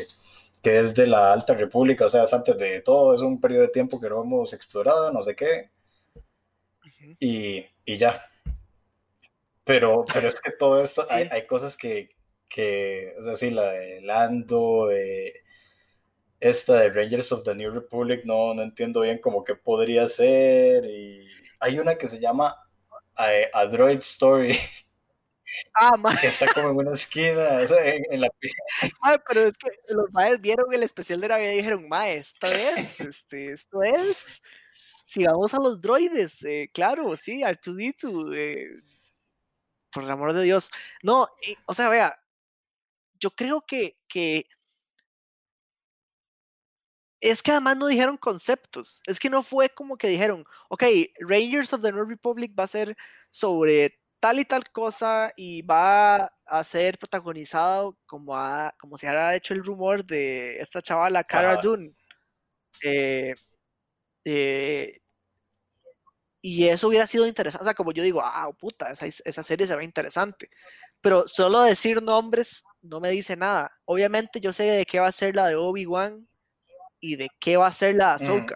[0.64, 3.64] que es de la Alta República, o sea, es antes de todo, es un periodo
[3.64, 5.70] de tiempo que no hemos explorado, no sé qué,
[7.20, 8.30] y, y, ya.
[9.66, 12.16] Pero, pero es que todo esto, hay, hay, cosas que,
[12.48, 15.43] que, o sea, sí, la de Lando, eh,
[16.44, 20.84] esta de Rangers of the New Republic, no, no entiendo bien como que podría ser.
[20.86, 21.26] Y
[21.60, 22.56] hay una que se llama
[23.16, 24.58] A, Droid Story.
[25.74, 28.28] Ah, Que está como en una esquina, o sea, en, la...
[29.04, 32.48] Ah, pero es que los maes vieron el especial de Navidad y dijeron, ma, esto
[32.48, 34.42] es, este, esto es
[35.06, 38.68] si vamos a los droides, eh, claro, sí, Artudito, eh,
[39.92, 40.72] por el amor de Dios.
[41.04, 41.30] No,
[41.68, 42.20] o sea, vea,
[43.20, 44.48] yo creo que, que
[47.24, 49.02] es que además no dijeron conceptos.
[49.08, 50.84] Es que no fue como que dijeron, ok,
[51.22, 52.98] Rangers of the North Republic va a ser
[53.30, 58.36] sobre tal y tal cosa y va a ser protagonizado como,
[58.78, 61.94] como se ha hecho el rumor de esta chavala, Cara Dune.
[62.84, 63.34] Eh,
[64.26, 65.00] eh,
[66.42, 67.64] y eso hubiera sido interesante.
[67.64, 70.50] O sea, como yo digo, ah, puta, esa, esa serie se ve interesante.
[71.02, 73.72] Pero solo decir nombres no me dice nada.
[73.86, 76.28] Obviamente yo sé de qué va a ser la de Obi-Wan
[77.04, 78.56] y de qué va a ser la Ahsoka.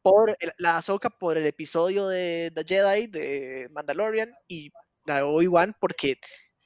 [0.00, 4.72] Por la Ahsoka por el episodio de The Jedi de Mandalorian y
[5.04, 6.18] la de Obi-Wan porque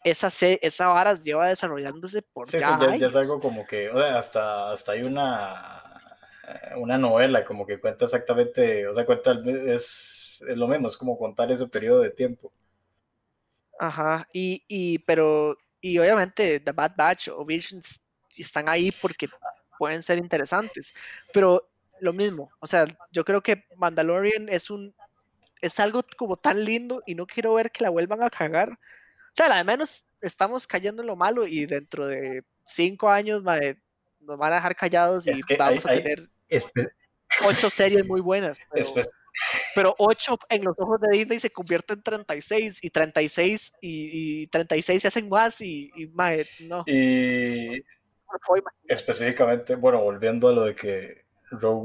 [0.05, 4.17] esa, esa vara lleva desarrollándose por sí, ya, ya, es algo como que, o sea,
[4.17, 5.83] hasta, hasta hay una
[6.77, 11.19] una novela, como que cuenta exactamente, o sea, cuenta, es, es lo mismo, es como
[11.19, 12.53] contar ese periodo de tiempo.
[13.79, 18.01] Ajá, y, y pero, y obviamente The Bad Batch o Visions
[18.37, 19.29] están ahí porque
[19.83, 20.95] pueden ser interesantes.
[21.33, 21.69] Pero
[21.99, 24.95] lo mismo, o sea, yo creo que Mandalorian es un
[25.61, 28.71] es algo como tan lindo y no quiero ver que la vuelvan a cagar.
[28.71, 34.39] O sea, al menos estamos cayendo en lo malo y dentro de cinco años nos
[34.39, 36.31] van a dejar callados y vamos a tener
[37.45, 38.59] ocho series muy buenas.
[39.75, 44.47] Pero, ocho en los ojos de Disney se convierte en 36 y 36 y, y
[44.47, 46.07] 36 se hacen más y, y
[46.69, 46.85] no.
[46.87, 47.83] Y
[48.87, 51.25] específicamente, bueno, volviendo a lo de que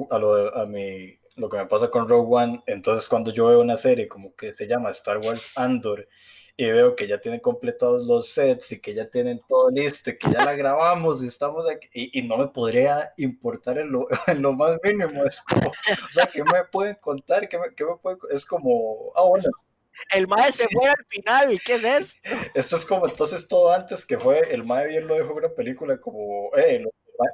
[0.10, 3.62] a lo a mi, lo que me pasa con Rogue One, entonces cuando yo veo
[3.62, 6.08] una serie como que se llama Star Wars Andor
[6.60, 10.18] y veo que ya tienen completados los sets y que ya tienen todo listo y
[10.18, 14.42] que ya la grabamos y estamos aquí y, no me podría importar en lo, en
[14.42, 15.24] lo más mínimo.
[15.24, 17.48] Es como, o sea, ¿qué me pueden contar?
[17.48, 19.24] ¿Qué me, qué me pueden, es como, ah,
[20.14, 22.30] el mae se fue al final, ¿qué es esto?
[22.54, 25.50] Esto es como entonces todo antes que fue, el mae bien lo dejó en una
[25.50, 26.84] película como, eh,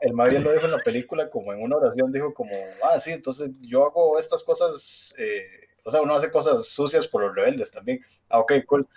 [0.02, 3.00] el mae bien lo dejó en la película como en una oración, dijo como, ah,
[3.00, 5.44] sí, entonces yo hago estas cosas, eh,
[5.84, 8.04] o sea, uno hace cosas sucias por los rebeldes también.
[8.30, 8.88] Ah, ok, cool.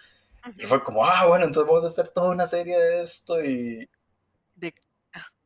[0.57, 3.89] Y fue como, ah, bueno, entonces vamos a hacer toda una serie de esto y...
[4.55, 4.73] De,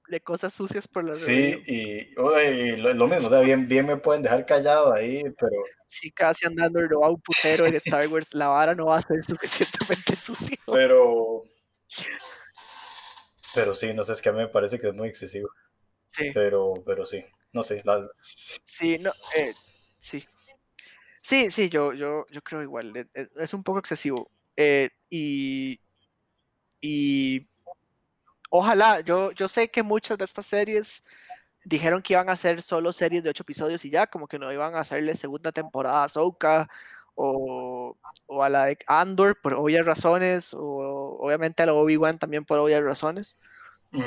[0.09, 1.63] de cosas sucias por los rebeldes.
[1.65, 5.23] Sí, y, y lo, lo, mismo, o sea, bien, bien me pueden dejar callado ahí,
[5.39, 5.57] pero
[5.91, 9.03] si casi andando lo va un putero en Star Wars, la vara no va a
[9.03, 10.57] ser suficientemente sucio.
[10.67, 11.45] Pero.
[13.53, 15.51] Pero sí, no sé, es que a mí me parece que es muy excesivo.
[16.07, 16.31] Sí.
[16.33, 17.83] Pero, pero sí, no sé.
[18.65, 19.53] Sí, no, eh,
[19.99, 20.25] sí.
[21.21, 22.97] Sí, sí, yo, yo, yo creo igual.
[22.97, 24.31] E, e, es, un poco excesivo.
[24.57, 25.81] Eh, y.
[26.81, 27.49] Y.
[28.51, 31.03] Ojalá, yo, yo sé que muchas de estas series
[31.65, 34.53] dijeron que iban a hacer solo series de ocho episodios y ya, como que no
[34.53, 36.69] iban a hacerle segunda temporada a Soka
[37.15, 37.97] o,
[38.27, 42.59] o, a la de Andor por obvias razones, o obviamente a la Obi-Wan también por
[42.59, 43.39] obvias razones.
[43.91, 44.03] Mm.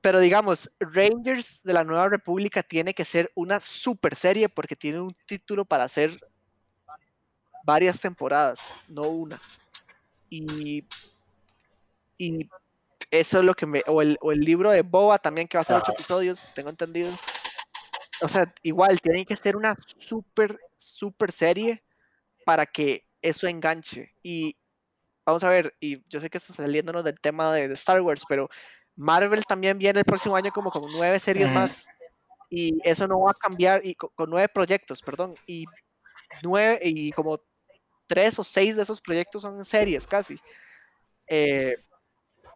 [0.00, 5.00] Pero digamos, Rangers de la Nueva República tiene que ser una super serie porque tiene
[5.00, 6.18] un título para hacer
[7.64, 9.40] varias temporadas, no una.
[10.28, 10.84] Y,
[12.18, 12.48] y
[13.12, 13.82] eso es lo que me.
[13.86, 16.70] O el, o el libro de Boba también, que va a ser ocho episodios, tengo
[16.70, 17.12] entendido.
[18.22, 21.84] O sea, igual, tiene que ser una súper, súper serie
[22.46, 24.14] para que eso enganche.
[24.22, 24.56] Y
[25.26, 28.24] vamos a ver, y yo sé que esto está saliéndonos del tema de, Star Wars,
[28.26, 28.48] pero
[28.96, 31.86] Marvel también viene el próximo año como con nueve series más.
[32.48, 35.34] Y eso no va a cambiar, y con, nueve proyectos, perdón.
[35.46, 35.66] Y
[36.42, 37.42] nueve, y como
[38.06, 40.38] tres o seis de esos proyectos son series casi.
[41.26, 41.76] Eh,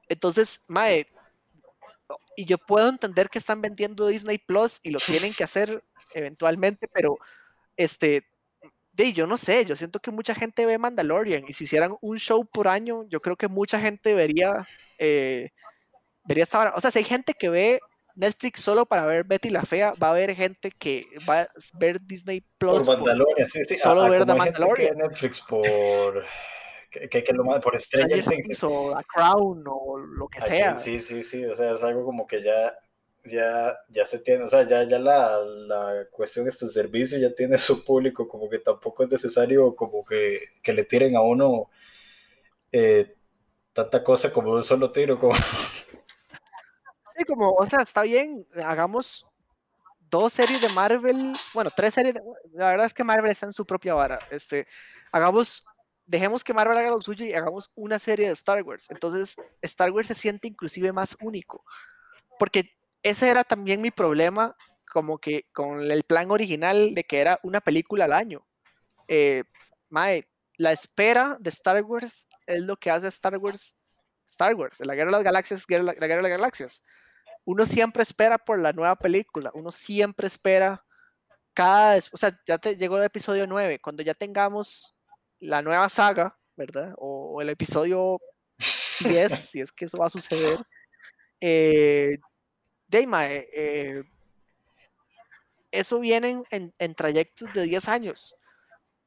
[0.09, 1.07] entonces, Mae,
[2.37, 5.83] y yo puedo entender que están vendiendo Disney Plus y lo tienen que hacer
[6.15, 7.19] eventualmente, pero
[7.77, 8.25] este,
[8.93, 12.19] de, yo no sé, yo siento que mucha gente ve Mandalorian y si hicieran un
[12.19, 14.67] show por año, yo creo que mucha gente vería,
[14.99, 15.51] eh,
[16.25, 17.81] vería esta O sea, si hay gente que ve
[18.15, 22.01] Netflix solo para ver Betty la Fea, va a haber gente que va a ver
[22.01, 22.83] Disney Plus.
[22.83, 23.77] Por Mandalorian, sí, sí.
[23.77, 24.97] Solo ver Mandalorian.
[24.97, 26.25] Netflix por
[27.11, 28.65] que, que, lo más por Things.
[28.65, 30.77] O la Crown o lo que sea.
[30.77, 32.77] Sí, sí, sí, o sea, es algo como que ya,
[33.25, 37.35] ya, ya se tiene, o sea, ya, ya la, la cuestión es tu servicio, ya
[37.35, 41.71] tiene su público, como que tampoco es necesario como que, que le tiren a uno
[42.73, 43.15] eh,
[43.73, 45.19] tanta cosa como un solo tiro.
[45.19, 45.35] Como...
[47.19, 49.27] Sí, como, o sea, está bien, hagamos
[50.11, 52.21] dos series de Marvel, bueno, tres series, de,
[52.53, 54.67] la verdad es que Marvel está en su propia vara, este,
[55.13, 55.65] hagamos
[56.07, 58.87] dejemos que Marvel haga lo suyo y hagamos una serie de Star Wars.
[58.91, 61.65] Entonces, Star Wars se siente inclusive más único.
[62.39, 64.57] Porque ese era también mi problema,
[64.93, 68.47] como que con el plan original de que era una película al año.
[69.09, 69.45] Eh,
[69.89, 73.75] mae, la espera de Star Wars es lo que hace Star Wars
[74.27, 74.81] Star Wars.
[74.81, 76.85] La guerra de las galaxias, la guerra de las galaxias.
[77.45, 80.85] uno siempre espera por la nueva película, uno siempre espera
[81.55, 84.96] cada, o sea, ya te llegó el episodio 9, cuando ya tengamos
[85.47, 86.95] la nueva saga, ¿verdad?
[86.99, 88.21] O, el episodio
[89.01, 90.59] 10, si es que eso va a suceder,
[91.41, 92.19] eh,
[92.89, 94.05] Deima, eh, eh,
[95.71, 98.37] eso viene en, en, trayectos de 10 años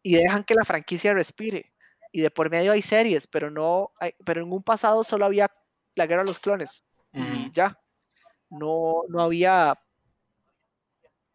[0.04, 1.73] y dejan que la franquicia respire.
[2.12, 3.91] Y de por medio hay series, pero no,
[4.25, 5.52] pero en un pasado solo había
[5.95, 7.80] la guerra de los clones y ya.
[8.49, 9.80] No, no había,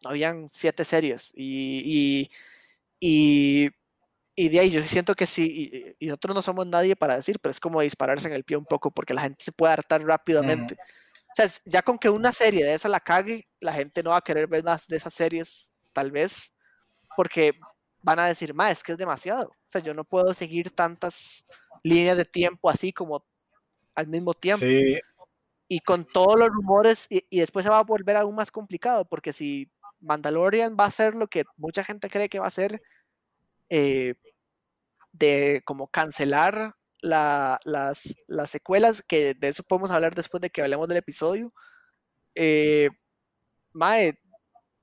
[0.03, 2.29] no habían siete series y,
[2.99, 3.69] y, y,
[4.35, 7.59] de ahí yo siento que sí, y, nosotros no somos nadie para decir, pero es
[7.59, 10.75] como dispararse en el pie un poco porque la gente se puede hartar rápidamente.
[10.75, 14.17] O sea, ya con que una serie de esa la cague, la gente no va
[14.17, 16.53] a querer ver más de esas series, tal vez,
[17.15, 17.53] porque
[18.01, 19.47] van a decir, más es que es demasiado.
[19.47, 21.45] O sea, yo no puedo seguir tantas
[21.83, 23.25] líneas de tiempo así como
[23.95, 24.65] al mismo tiempo.
[24.65, 24.99] Sí.
[25.67, 29.33] Y con todos los rumores, y, después se va a volver aún más complicado, porque
[29.33, 32.81] si Mandalorian va a ser lo que mucha gente cree que va a ser,
[33.69, 34.15] eh,
[35.11, 40.87] de como cancelar las, las secuelas, que de eso podemos hablar después de que hablemos
[40.87, 41.53] del episodio,
[42.33, 42.89] eh,
[43.73, 44.19] mae,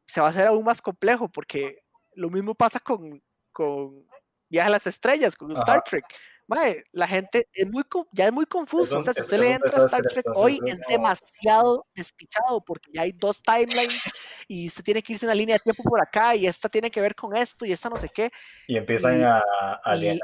[0.06, 1.82] se va a hacer aún más complejo porque
[2.14, 4.06] lo mismo pasa con, con
[4.48, 6.04] Viaje a las Estrellas, con Star Trek.
[6.46, 8.98] Mae, la gente es muy, ya es muy confuso.
[8.98, 13.02] o sea, si usted le entra a Star Trek hoy, es demasiado despichado porque ya
[13.02, 14.12] hay dos timelines
[14.48, 17.00] y usted tiene que irse una línea de tiempo por acá y esta tiene que
[17.00, 18.31] ver con esto y esta no sé qué.
[18.66, 19.42] Y empiezan a,
[19.85, 20.20] alienar.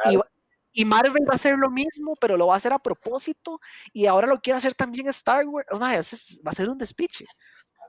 [0.72, 3.60] Y Marvel va a hacer lo mismo, pero lo va a hacer a propósito.
[3.92, 5.66] Y ahora lo quiere hacer también Star Wars.
[5.72, 7.24] va a ser un despiche.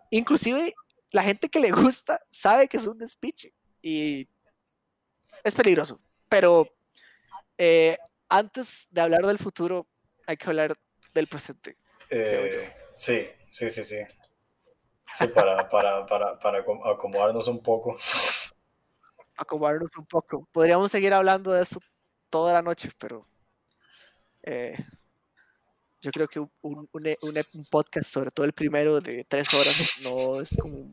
[0.10, 0.74] Inclusive
[1.12, 3.54] la gente que le gusta sabe que es un despiche.
[3.82, 4.28] Y
[5.44, 6.02] es peligroso.
[6.30, 6.68] Pero
[7.58, 7.98] eh,
[8.30, 9.88] antes de hablar del futuro,
[10.28, 10.76] hay que hablar
[11.14, 11.78] del presente.
[12.10, 13.98] Eh, sí, sí, sí, sí.
[15.14, 17.98] Sí, para, para, para, para acomodarnos un poco.
[19.36, 20.48] Acomodarnos un poco.
[20.52, 21.80] Podríamos seguir hablando de eso
[22.30, 23.28] toda la noche, pero
[24.44, 24.78] eh,
[26.02, 30.42] yo creo que un, un, un, podcast, sobre todo el primero de tres horas, no
[30.42, 30.92] es como...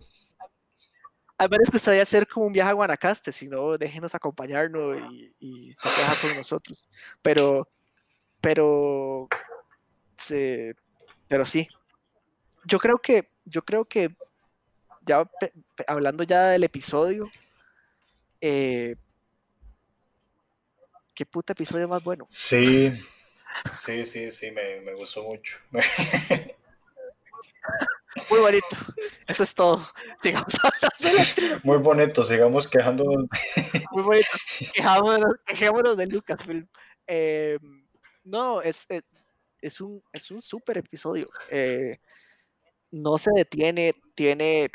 [1.38, 5.72] Al menos gustaría hacer como un viaje a Guanacaste, si no, déjenos acompañarnos y, y
[5.75, 6.87] se con nosotros.
[7.20, 7.68] Pero,
[8.40, 9.29] pero,
[11.29, 11.68] pero sí.
[12.64, 14.16] Yo creo que, yo creo que,
[15.03, 15.29] ya
[15.87, 17.31] hablando ya del episodio,
[18.40, 18.96] eh,
[21.14, 22.27] qué puta episodio más bueno.
[22.31, 22.90] Sí,
[23.75, 25.59] sí, sí, sí, me, me gustó mucho.
[28.31, 28.76] Muy bonito.
[29.26, 29.85] Eso es todo.
[30.22, 30.55] Sigamos
[31.62, 33.26] Muy bonito, sigamos quejándonos.
[33.92, 34.29] Muy bonito.
[35.46, 36.68] Quejámonos, de Lucasfilm.
[37.07, 37.59] Eh,
[38.24, 39.02] no, es, eh,
[39.61, 41.29] es, un, es un súper episodio.
[41.50, 41.98] Eh,
[42.90, 44.70] no se detiene, tiene,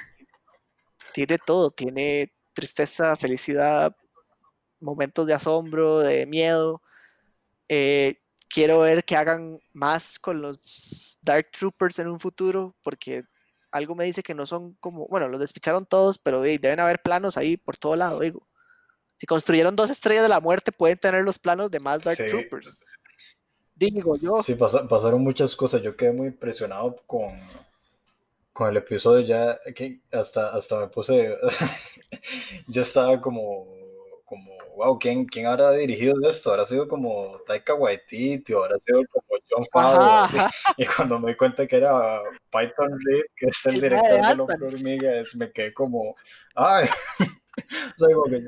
[1.13, 1.71] tiene todo.
[1.71, 3.95] Tiene tristeza, felicidad,
[4.80, 6.82] momentos de asombro, de miedo.
[7.67, 8.20] Eh,
[8.51, 13.23] quiero ver que hagan más con los Dark Troopers en un futuro, porque
[13.71, 17.37] algo me dice que no son como, bueno, los despicharon todos, pero deben haber planos
[17.37, 18.47] ahí por todo lado, digo.
[19.15, 22.97] Si construyeron dos estrellas de la muerte, pueden tener los planos de más Dark Troopers.
[23.75, 24.41] Digo yo.
[24.41, 25.81] Sí, pasaron muchas cosas.
[25.81, 27.29] Yo quedé muy impresionado con,
[28.51, 31.37] con el episodio ya, que hasta, hasta me puse,
[32.67, 33.81] yo estaba como
[34.32, 36.52] como, wow, ¿quién, quién habrá dirigido esto?
[36.52, 40.50] ¿Habrá sido como Taika Waititi o habrá sido como John Favreau?
[40.78, 44.50] Y cuando me di cuenta que era Python Reed, que es el, director de Los
[44.50, 46.15] Hormigas, me quedé como,
[46.56, 46.88] ay,
[47.20, 48.41] o sea, como que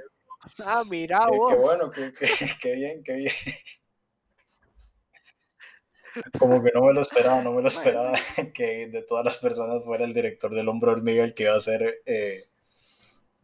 [0.63, 1.54] Ah, mira qué, vos.
[1.54, 2.13] Qué bueno, qué,
[2.62, 3.34] qué, bien, qué bien.
[6.39, 8.13] Como que no me lo esperaba, no me lo esperaba
[8.54, 11.60] que de todas las personas fuera el director del Hombre Hormiga el que iba a
[11.60, 12.39] ser, eh,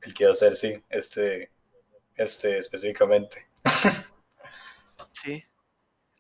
[0.04, 1.52] el que iba a ser, sí, este,
[2.20, 3.48] este, específicamente.
[5.14, 5.44] Sí.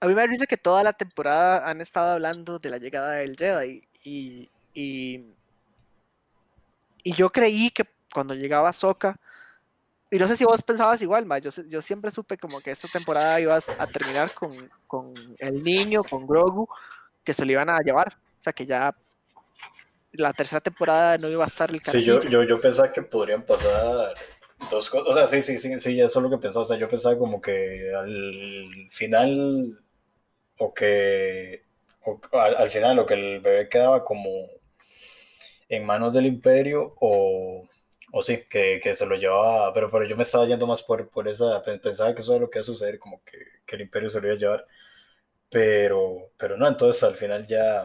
[0.01, 3.35] A mí me parece que toda la temporada han estado hablando de la llegada del
[3.37, 5.25] Jedi y, y,
[7.03, 7.83] yo creí que
[8.13, 9.19] cuando llegaba Soka,
[10.11, 12.87] y no sé si vos pensabas igual, ma, yo, yo siempre supe como que esta
[12.87, 14.51] temporada ibas a terminar con,
[14.87, 16.67] con el niño, con Grogu,
[17.23, 18.17] que se lo iban a llevar.
[18.39, 18.95] O sea, que ya
[20.13, 23.43] la tercera temporada no iba a estar el Sí, yo, yo, yo pensaba que podrían
[23.43, 24.13] pasar
[24.71, 26.77] Dos cosas, o sea, sí, sí, sí, sí, eso es lo que pensaba, o sea,
[26.77, 29.79] yo pensaba como que al final,
[30.59, 31.63] o que,
[32.33, 34.29] al, final, o que el bebé quedaba como
[35.69, 37.61] en manos del imperio, o,
[38.11, 41.09] o sí, que, que, se lo llevaba, pero, pero yo me estaba yendo más por,
[41.09, 43.81] por esa, pensaba que eso era lo que iba a suceder, como que, que el
[43.83, 44.65] imperio se lo iba a llevar,
[45.49, 47.83] pero, pero no, entonces al final ya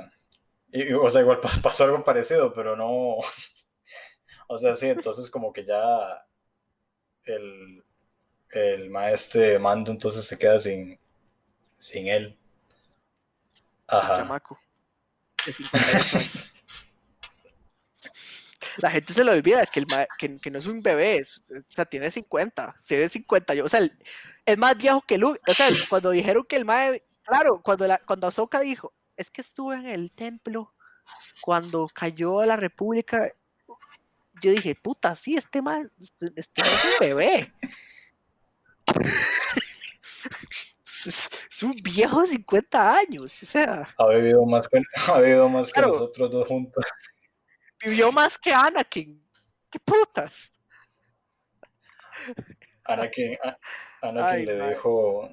[0.73, 3.19] Y, o sea, igual pasó algo parecido, pero no.
[4.49, 6.25] o sea, sí, entonces como que ya
[7.25, 7.85] el,
[8.51, 10.99] el maestro mando entonces se queda sin,
[11.73, 12.37] sin él.
[13.87, 14.17] Ajá.
[14.17, 14.59] chamaco.
[18.79, 19.87] La gente se lo olvida que, el
[20.19, 21.25] que, que, no es un bebé, o
[21.69, 23.89] sea, tiene 50, tiene 50, yo, o sea,
[24.45, 27.99] es más viejo que Luke, o sea, cuando dijeron que el mae, claro, cuando, la,
[27.99, 30.75] cuando Ahsoka dijo, es que estuve en el templo
[31.41, 33.33] cuando cayó la república,
[34.45, 37.53] yo dije, puta, sí, este mae, este, este es un bebé.
[41.07, 43.89] es, un viejo de 50 años, o sea.
[43.97, 44.83] Ha vivido más que,
[45.13, 46.85] ha vivido más que nosotros dos juntos.
[47.83, 49.23] Vivió más que Anakin.
[49.71, 50.53] ¿Qué putas?
[52.85, 53.39] Anakin,
[54.03, 55.31] Anakin le dijo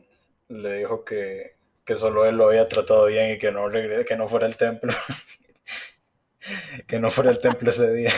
[0.47, 1.55] le dijo que,
[1.85, 4.93] que, solo él lo había tratado bien y que no que no fuera el templo.
[6.87, 8.11] que no fuera el templo ese día.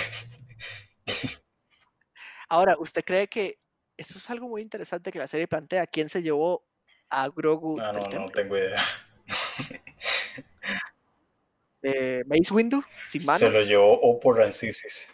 [2.49, 3.60] Ahora, ¿usted cree que
[3.97, 5.88] eso es algo muy interesante que la serie plantea?
[5.88, 6.66] ¿Quién se llevó
[7.10, 7.80] a Grogu?
[7.80, 8.84] Ah, no, no, tengo idea.
[11.86, 13.39] Eh, Mace Windu, sin mano.
[13.39, 15.10] Se lo llevó Oppo Rancisis.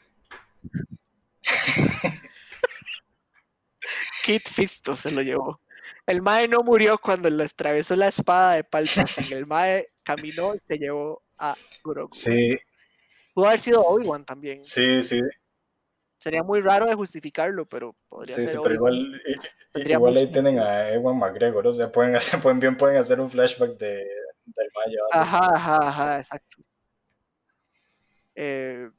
[4.23, 5.59] Kit Fisto se lo llevó.
[6.05, 9.35] El Mae no murió cuando le atravesó la espada de Palpatine.
[9.35, 12.13] El Mae caminó y se llevó a Grogu.
[12.13, 12.55] Sí.
[13.33, 14.63] Pudo haber sido Obi-Wan también.
[14.63, 15.21] Sí, sí.
[16.19, 18.49] Sería muy raro de justificarlo, pero podría ser.
[18.49, 19.21] Sí, pero igual,
[19.73, 23.29] igual ahí tienen a Ewan McGregor, o sea, pueden hacer, pueden, bien pueden hacer un
[23.29, 24.05] flashback de,
[24.45, 24.99] del Maya.
[25.13, 26.57] Ajá, ajá, ajá, exacto.
[28.35, 28.89] Eh,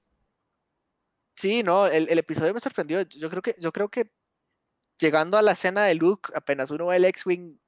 [1.37, 3.03] sí, no, el, el, episodio me sorprendió.
[3.03, 4.11] Yo creo que, yo creo que
[4.99, 7.59] llegando a la escena de Luke, apenas uno ve el X-Wing,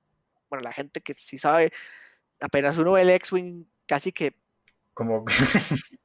[0.48, 1.72] bueno, la gente que sí sabe,
[2.40, 4.34] apenas uno ve el X-Wing, casi que...
[4.94, 5.24] Como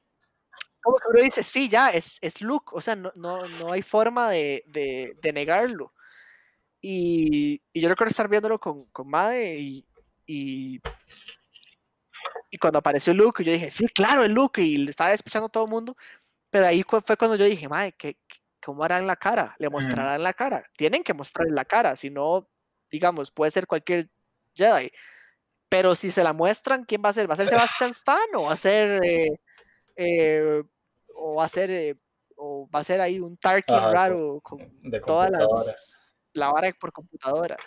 [0.88, 3.82] como que uno dice, sí, ya, es, es Luke, o sea, no, no, no hay
[3.82, 5.94] forma de, de, de negarlo.
[6.80, 9.86] Y, y, yo recuerdo estar viéndolo con, con Made y,
[10.26, 10.80] y,
[12.50, 15.50] y, cuando apareció Luke, yo dije, sí, claro, es Luke, y le estaba despechando a
[15.50, 15.98] todo el mundo,
[16.50, 18.18] pero ahí fue cuando yo dije, Madre, ¿qué,
[18.64, 19.56] ¿cómo harán la cara?
[19.60, 20.64] ¿Le mostrarán la cara?
[20.78, 22.48] Tienen que mostrar la cara, si no,
[22.90, 24.10] digamos, puede ser cualquier
[24.56, 24.90] Jedi.
[25.68, 27.30] Pero si se la muestran, ¿quién va a ser?
[27.30, 29.38] ¿Va a ser Sebastian Stan o va a ser eh,
[29.98, 30.64] eh,
[31.18, 31.96] o va a ser eh,
[32.38, 34.60] o va a ser ahí un Tarkin raro con
[35.06, 35.48] toda la,
[36.34, 37.58] la vara por computadora.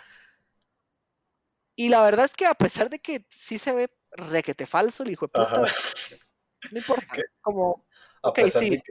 [1.75, 5.11] Y la verdad es que a pesar de que sí se ve requete falso el
[5.11, 5.63] hijo de puta,
[6.71, 7.85] no importa, como
[8.21, 8.81] okay, sí.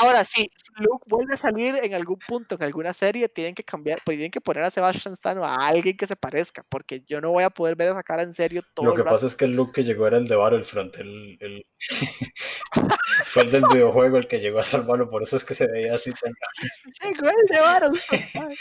[0.00, 3.64] Ahora sí, si Luke vuelve a salir en algún punto, en alguna serie, tienen que
[3.64, 7.02] cambiar, pues tienen que poner a Sebastian Stan o a alguien que se parezca, porque
[7.06, 9.36] yo no voy a poder ver esa cara en serio todo Lo que pasa es
[9.36, 11.66] que el Luke que llegó era el de Battlefront, el, el...
[13.26, 15.94] fue el del videojuego el que llegó a salvarlo, por eso es que se veía
[15.94, 16.32] así tan
[17.02, 18.54] Llegó el de Battlefront.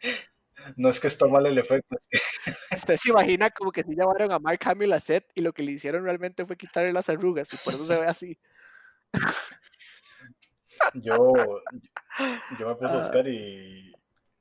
[0.76, 1.96] No es que está mal el efecto.
[1.96, 2.76] Es que...
[2.76, 5.62] Usted se imagina como que si llamaron a Mark Hamill a set y lo que
[5.62, 8.38] le hicieron realmente fue quitarle las arrugas y por eso se ve así.
[10.94, 11.32] Yo,
[12.58, 13.92] yo me puse a buscar y,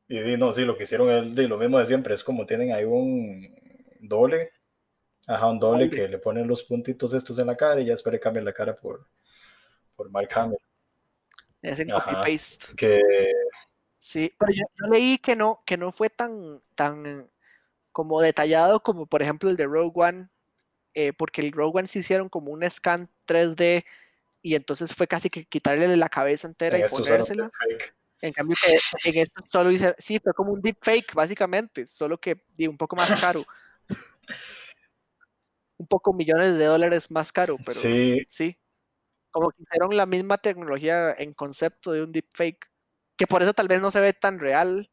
[0.08, 2.84] y no, sí, lo que hicieron es lo mismo de siempre, es como tienen ahí
[2.84, 3.56] un
[4.02, 4.52] doble,
[5.28, 8.14] ajá, un doble que le ponen los puntitos estos en la cara y ya después
[8.14, 9.08] le cambian la cara por,
[9.96, 10.60] por Mark Hamill.
[11.62, 12.76] Es el copy paste.
[12.76, 13.02] Que...
[13.98, 17.32] Sí, pero yo, leí que no, que no fue tan, tan
[17.94, 20.30] como detallado como por ejemplo el de Rogue One,
[20.94, 23.86] eh, porque el Rogue One se hicieron como un scan 3D
[24.44, 27.50] y entonces fue casi que quitarle la cabeza entera y ponérsela.
[28.22, 32.18] En cambio, que en esto solo hice, sí, fue como un deep fake, básicamente, solo
[32.20, 33.44] que un poco más caro.
[35.78, 38.22] un poco millones de dólares más caro, pero sí.
[38.28, 38.58] sí.
[39.32, 42.70] Como que hicieron la misma tecnología en concepto de un deep fake,
[43.18, 44.92] que por eso tal vez no se ve tan real.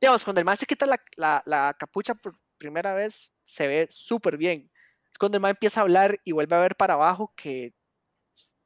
[0.00, 3.86] Digamos, cuando el man se quita la, la, la capucha por primera vez, se ve
[3.88, 4.70] súper bien.
[5.10, 7.72] Es cuando el man empieza a hablar y vuelve a ver para abajo que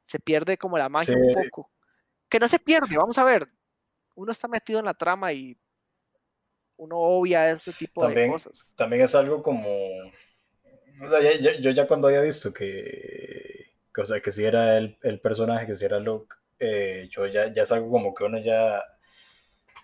[0.09, 1.69] se pierde como la magia un poco.
[2.27, 3.47] Que no se pierde, vamos a ver.
[4.15, 5.55] Uno está metido en la trama y
[6.77, 8.73] uno obvia ese tipo de cosas.
[8.75, 9.69] También es algo como.
[11.01, 11.19] O sea,
[11.59, 13.71] yo, ya cuando había visto que.
[13.95, 17.61] o sea, que si era el, personaje, que si era Luke, eh, yo ya, ya
[17.61, 18.81] es algo como que uno ya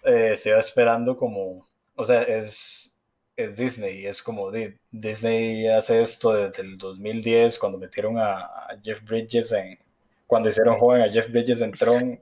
[0.04, 1.70] eh, se va esperando como.
[1.94, 2.98] O sea, es,
[3.36, 4.52] es Disney, es como
[4.92, 8.50] Disney hace esto desde el 2010 cuando metieron a
[8.84, 9.78] Jeff Bridges en,
[10.26, 12.22] cuando hicieron joven a Jeff Bridges en Tron.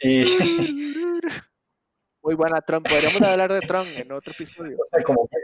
[0.00, 0.24] Y...
[2.22, 4.76] Muy buena Tron, podríamos hablar de Tron en otro episodio.
[5.04, 5.36] como que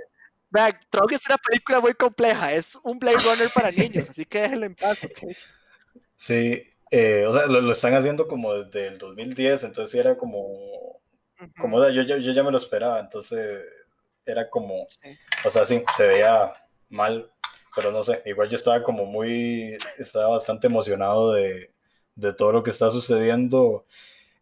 [0.50, 4.42] Vean, Tron es una película muy compleja, es un Blade Runner para niños, así que
[4.42, 4.98] déjenlo en paz.
[6.14, 11.00] Sí, eh, o sea, lo, están haciendo como desde el 2010, entonces era como,
[11.58, 13.66] como yo, yo, yo, ya me lo esperaba, entonces
[14.24, 14.86] era como,
[15.44, 16.52] o sea, sí, se veía
[16.88, 17.32] mal,
[17.74, 21.72] pero no sé, igual yo estaba como muy, estaba bastante emocionado de,
[22.14, 23.86] de todo lo que está sucediendo.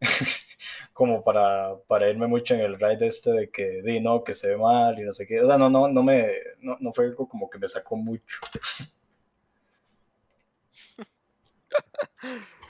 [0.92, 4.48] como para, para irme mucho en el ride este de que di no, que se
[4.48, 5.40] ve mal y no sé qué.
[5.40, 6.28] O sea, no, no, no me,
[6.60, 8.40] no, no fue algo como que me sacó mucho.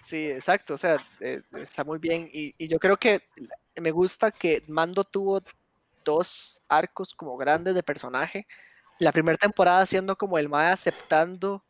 [0.05, 2.29] Sí, exacto, o sea, eh, está muy bien.
[2.33, 3.23] Y, y, yo creo que
[3.81, 5.41] me gusta que Mando tuvo
[6.05, 8.47] dos arcos como grandes de personaje.
[9.03, 11.64] La primera temporada siendo como el más aceptando,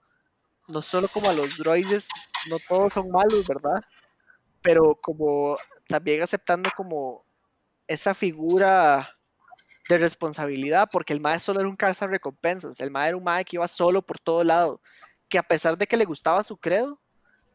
[0.69, 2.07] no solo como a los droides,
[2.51, 3.83] no todos son malos, ¿verdad?
[4.61, 5.57] Pero como
[5.89, 7.25] también aceptando como
[7.87, 9.17] esa figura
[9.89, 13.47] de responsabilidad, porque el mae solo era un calza recompensas, el mae era un mae
[13.47, 14.83] que iba solo por todo lado,
[15.31, 17.01] que a pesar de que le gustaba su credo,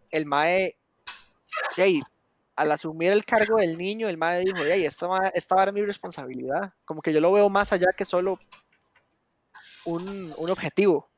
[0.09, 0.75] el mae,
[2.55, 6.73] al asumir el cargo del niño, el mae dijo, hey, esta, esta era mi responsabilidad,
[6.83, 8.39] como que yo lo veo más allá que solo
[9.87, 11.09] un, un objetivo,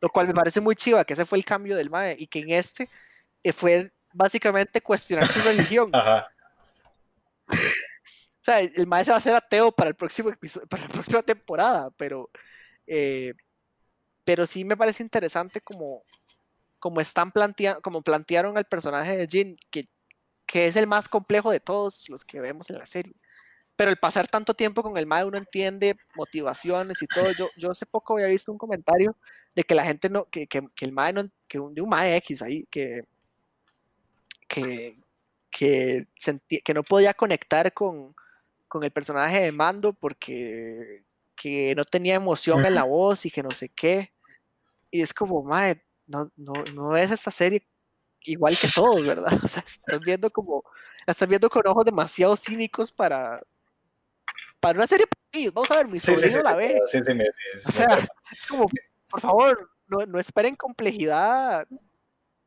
[0.00, 2.40] lo cual me parece muy chiva, que ese fue el cambio del mae, y que
[2.40, 2.88] en este
[3.42, 5.90] eh, fue básicamente cuestionar su religión.
[5.92, 6.28] Ajá
[7.48, 10.30] o sea, el maestro va a ser ateo para el próximo
[10.68, 12.30] para la próxima temporada, pero,
[12.86, 13.34] eh,
[14.24, 16.04] pero sí me parece interesante como,
[16.78, 19.88] como están planteando, como plantearon al personaje de Jin, que,
[20.46, 23.14] que es el más complejo de todos los que vemos en la serie.
[23.76, 27.30] Pero el pasar tanto tiempo con el MAE uno entiende motivaciones y todo.
[27.32, 29.16] Yo, yo hace poco había visto un comentario
[29.54, 31.88] de que la gente no, que, que, que el MAE no, que un, de un
[31.90, 33.04] MAE X ahí, que,
[34.48, 34.98] que,
[35.50, 36.06] que,
[36.64, 38.14] que no podía conectar con,
[38.68, 41.04] con, el personaje de Mando porque
[41.36, 44.12] que no tenía emoción en la voz y que no sé qué.
[44.90, 47.66] Y es como, madre, no, no, no es esta serie
[48.22, 49.32] igual que todos, ¿verdad?
[49.44, 50.64] O sea, estás viendo como,
[51.06, 53.42] estás viendo con ojos demasiado cínicos para,
[54.60, 55.06] para una serie
[55.52, 56.80] Vamos a ver, mi sobrino la ve.
[56.82, 58.68] o sea, es como,
[59.08, 61.66] por favor, no, no esperen complejidad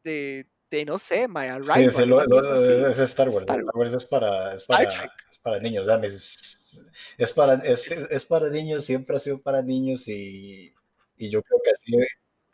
[0.04, 1.92] de, de no sé, My Arrival.
[1.92, 3.46] Sí, es, es Star Wars.
[3.48, 5.88] Star Wars es para, es para, es para niños.
[6.04, 6.82] Es,
[7.18, 10.74] es, para, es, es, para niños, siempre ha sido para niños y,
[11.18, 11.92] y yo creo que así.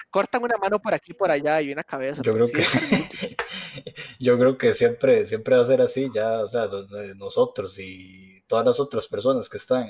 [0.09, 2.21] Cortan una mano por aquí por allá y una cabeza.
[2.23, 2.63] Yo creo que,
[4.19, 6.69] yo creo que siempre, siempre va a ser así, ya, o sea,
[7.15, 9.87] nosotros y todas las otras personas que están,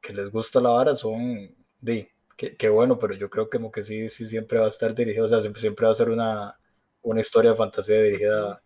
[0.00, 1.48] que les gusta la vara son,
[1.80, 4.94] de, qué bueno, pero yo creo que como que sí, sí siempre va a estar
[4.94, 6.58] dirigido, o sea, siempre, siempre va a ser una,
[7.02, 8.62] una historia de fantasía dirigida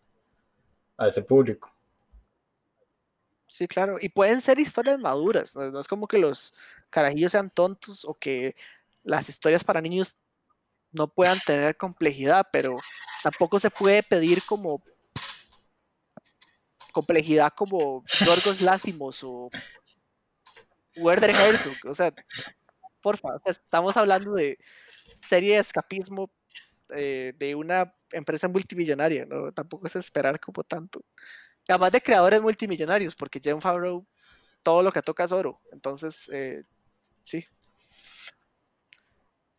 [0.97, 1.75] a ese público.
[3.49, 3.97] Sí, claro.
[4.01, 5.57] Y pueden ser historias maduras.
[5.57, 6.55] No, es como que los
[6.91, 8.55] carajillos sean tontos o que
[9.03, 10.17] las historias para niños
[10.93, 12.77] no puedan tener complejidad, pero
[13.23, 14.83] tampoco se puede pedir como
[16.93, 19.49] complejidad como Yorgos Lásimos o
[20.97, 21.77] Werder Herzog.
[21.91, 22.13] O sea,
[23.01, 24.59] por favor, estamos hablando de
[25.29, 26.31] serie de escapismo
[26.91, 29.53] eh, de una empresa multimillonaria, ¿no?
[29.53, 31.05] Tampoco es esperar como tanto.
[31.69, 34.07] Además de creadores multimillonarios, porque Jen Favreau
[34.63, 35.61] todo lo que toca es oro.
[35.73, 36.65] Entonces, eh,
[37.23, 37.45] sí.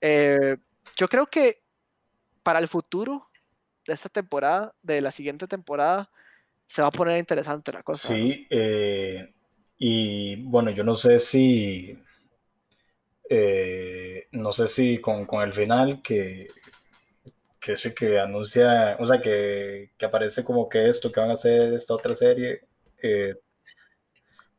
[0.02, 0.58] Eh,
[0.98, 1.64] yo creo que
[2.44, 3.30] para el futuro
[3.86, 6.10] de esta temporada, de la siguiente temporada,
[6.70, 8.08] se va a poner interesante la cosa.
[8.08, 8.48] Sí,
[9.80, 11.92] y bueno, yo no sé si,
[14.32, 16.46] no sé si con, con el final que,
[17.60, 21.34] que sí que anuncia, o sea, que, que, aparece como que esto, que van a
[21.34, 22.62] hacer esta otra serie
[23.02, 23.36] eh,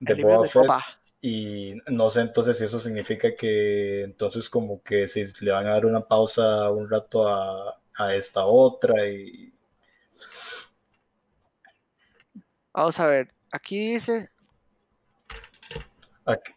[0.00, 0.66] de Boba Fett.
[1.22, 5.72] Y no sé entonces si eso significa que entonces como que si le van a
[5.72, 9.49] dar una pausa un rato a, a esta otra y...
[12.72, 14.30] Vamos a ver, aquí dice...
[16.24, 16.52] Aquí.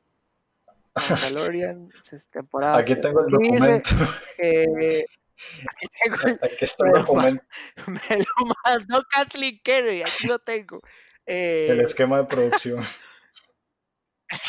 [1.10, 1.90] Mandalorian,
[2.32, 2.78] temporada.
[2.78, 3.90] Aquí tengo el documento.
[4.38, 5.06] Dice,
[6.42, 7.44] Aquí está el documento.
[7.88, 10.82] Me lo mandó Kathleen Kennedy, aquí lo tengo.
[11.26, 12.86] Eh, el esquema de producción.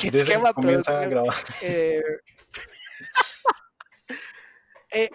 [0.03, 0.97] El esquema de producción.
[0.97, 1.37] A grabar.
[1.63, 2.03] Eh,
[4.91, 5.11] eh,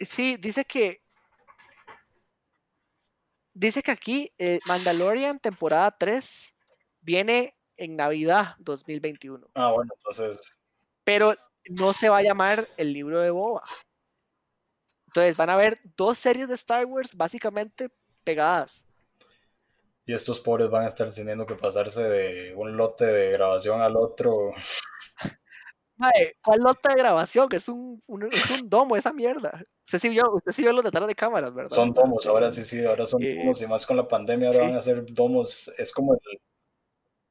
[0.00, 1.02] sí, dice que
[3.60, 4.32] dice que aquí
[4.66, 6.54] Mandalorian temporada 3
[7.00, 9.48] viene en Navidad 2021.
[9.54, 10.40] Ah, bueno, entonces.
[11.04, 11.34] Pero
[11.70, 13.62] no se va a llamar el libro de Boba.
[15.06, 17.90] Entonces van a ver dos series de Star Wars básicamente
[18.24, 18.86] pegadas.
[20.06, 23.96] Y estos pobres van a estar teniendo que pasarse de un lote de grabación al
[23.96, 24.52] otro.
[26.00, 27.48] Mae, ¿cuál nota de grabación?
[27.52, 29.62] Es un, un, es un domo esa mierda.
[29.86, 31.70] Usted sí vio, usted sí vio los detrás de cámaras, ¿verdad?
[31.74, 34.60] Son domos, ahora sí, sí, ahora son Eh, domos y más con la pandemia ahora
[34.60, 34.64] sí.
[34.64, 36.20] van a ser domos, es como el,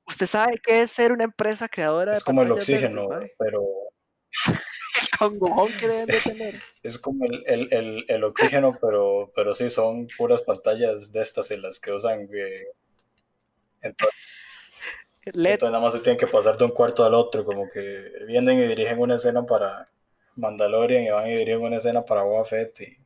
[0.08, 3.08] ¿Usted sabe qué es ser una empresa creadora es de como el verdes, oxígeno,
[3.38, 3.62] pero
[5.02, 6.64] El congojón que deben de tener.
[6.84, 11.52] es como el, el, el, el oxígeno, pero, pero sí son puras pantallas de estas
[11.52, 12.22] en las que usan.
[12.34, 12.66] eh,
[13.82, 14.18] entonces,
[15.34, 18.12] LED, entonces nada más se tienen que pasar de un cuarto al otro, como que
[18.28, 19.88] vienen y dirigen una escena para
[20.36, 22.98] Mandalorian y van y dirigen una escena para Boba Fett y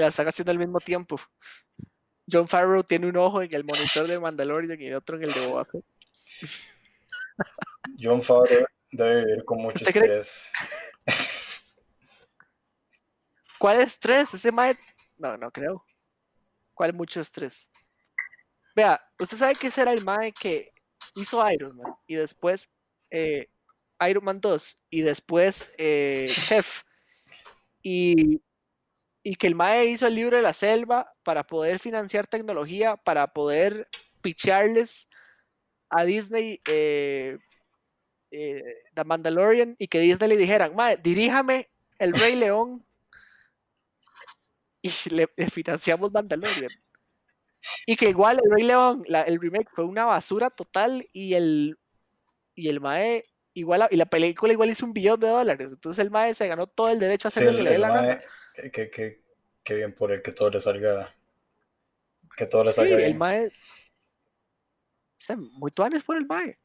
[0.00, 1.20] la están haciendo al mismo tiempo.
[2.30, 5.32] John Farrow tiene un ojo en el monitor de Mandalorian y el otro en el
[5.32, 5.84] de Boba Fett.
[8.00, 10.52] John Favreau debe vivir con mucho ¿Usted cree- estrés.
[13.58, 14.32] ¿Cuál estrés?
[14.34, 14.76] Ese mae.
[15.16, 15.84] No, no creo.
[16.74, 17.70] ¿Cuál mucho estrés?
[18.74, 20.72] Vea, usted sabe que ese era el mae que
[21.14, 22.68] hizo Iron Man y después
[23.10, 23.48] eh,
[24.08, 26.82] Iron Man 2 y después eh, Chef.
[27.82, 28.40] Y,
[29.22, 33.28] y que el mae hizo el libro de la selva para poder financiar tecnología, para
[33.28, 33.88] poder
[34.22, 35.08] pichearles
[35.90, 37.38] a Disney eh,
[38.30, 38.62] eh,
[38.94, 42.84] The Mandalorian y que Disney le dijeran, mae, diríjame el Rey León
[44.82, 46.70] y le, le financiamos Mandalorian.
[47.86, 51.78] Y que igual el Rey León, la- el remake fue una basura total y el
[52.56, 55.72] y el Mae igual y la película igual hizo un billón de dólares.
[55.72, 57.70] Entonces el Mae se ganó todo el derecho a Sí, hacer lo que el- le
[57.70, 58.18] dé el la gana.
[58.54, 59.24] que, que, que-
[59.64, 61.14] que bien por el que todo le salga.
[62.36, 63.18] Que todo le Sí, salga el bien.
[63.18, 63.46] Mae.
[63.46, 63.50] o
[65.18, 66.58] sea, muy tuanes por el Mae.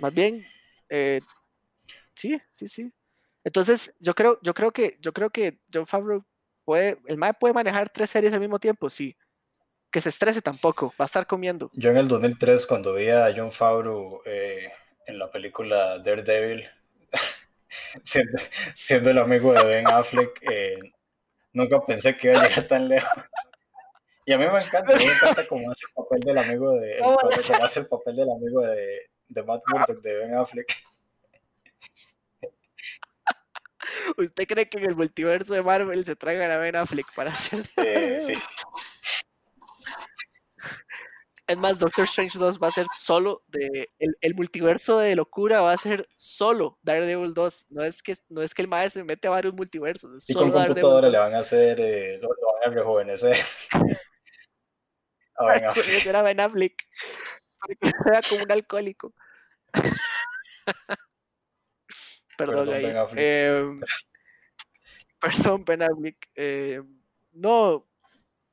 [0.00, 0.44] Más bien,
[0.88, 1.20] eh,
[2.14, 2.92] sí, sí, sí.
[3.44, 6.24] Entonces, yo creo, yo creo que, yo creo que John Favreau
[6.64, 9.16] puede, el Mae puede manejar tres series al mismo tiempo, sí.
[9.90, 11.68] Que se estrese tampoco, va a estar comiendo.
[11.72, 14.70] Yo en el 2003, cuando vi a John Favreau eh,
[15.06, 16.68] en la película Daredevil,
[18.04, 18.38] siendo,
[18.74, 20.78] siendo el amigo de Ben Affleck, eh,
[21.52, 23.10] nunca pensé que iba a llegar tan lejos.
[24.26, 27.62] Y a mí me encanta, me encanta cómo hace el papel del amigo de, el-
[27.62, 30.68] hace el papel del amigo de, de Matt Murdock, de Ben Affleck.
[34.16, 37.66] ¿Usted cree que en el multiverso de Marvel se traigan a Ben Affleck para hacer?
[37.78, 38.34] Eh, sí,
[41.50, 43.88] Es más, Doctor Strange 2 va a ser solo de.
[43.98, 47.66] El, el multiverso de locura va a ser solo Daredevil 2.
[47.70, 50.14] No es que, no es que el maestro se mete a varios multiversos.
[50.14, 51.26] Es y solo con Daredevil computadora le 2.
[51.26, 53.36] van a hacer, eh, lo, lo van a rejuvenecer.
[55.34, 56.06] A Ben Affleck.
[56.06, 56.86] Era Ben Affleck.
[57.82, 59.12] Sea como un alcohólico.
[62.38, 62.84] Perdón, Perdón, ahí.
[62.84, 63.24] Ben Affleck.
[63.24, 63.80] Em,
[65.18, 66.30] perdón, Ben Affleck.
[66.36, 67.88] Em, no,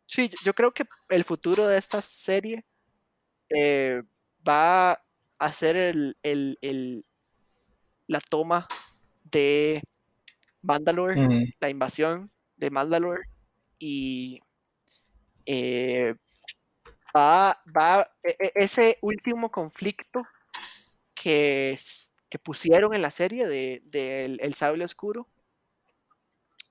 [0.08, 2.66] sí, yo creo que el futuro de esta serie
[3.50, 4.02] eh,
[4.48, 4.92] va
[5.40, 7.06] a ser el, el- el-
[8.08, 8.68] la toma
[9.24, 9.82] de
[10.62, 11.46] Mandalore, Ujú.
[11.60, 13.24] la invasión de Mandalore
[13.80, 14.40] y
[15.46, 16.16] eh,
[17.16, 20.24] va, va e- e- ese último conflicto
[21.14, 21.78] que,
[22.44, 23.82] pusieron en la serie de,
[24.40, 25.28] El Sable Oscuro,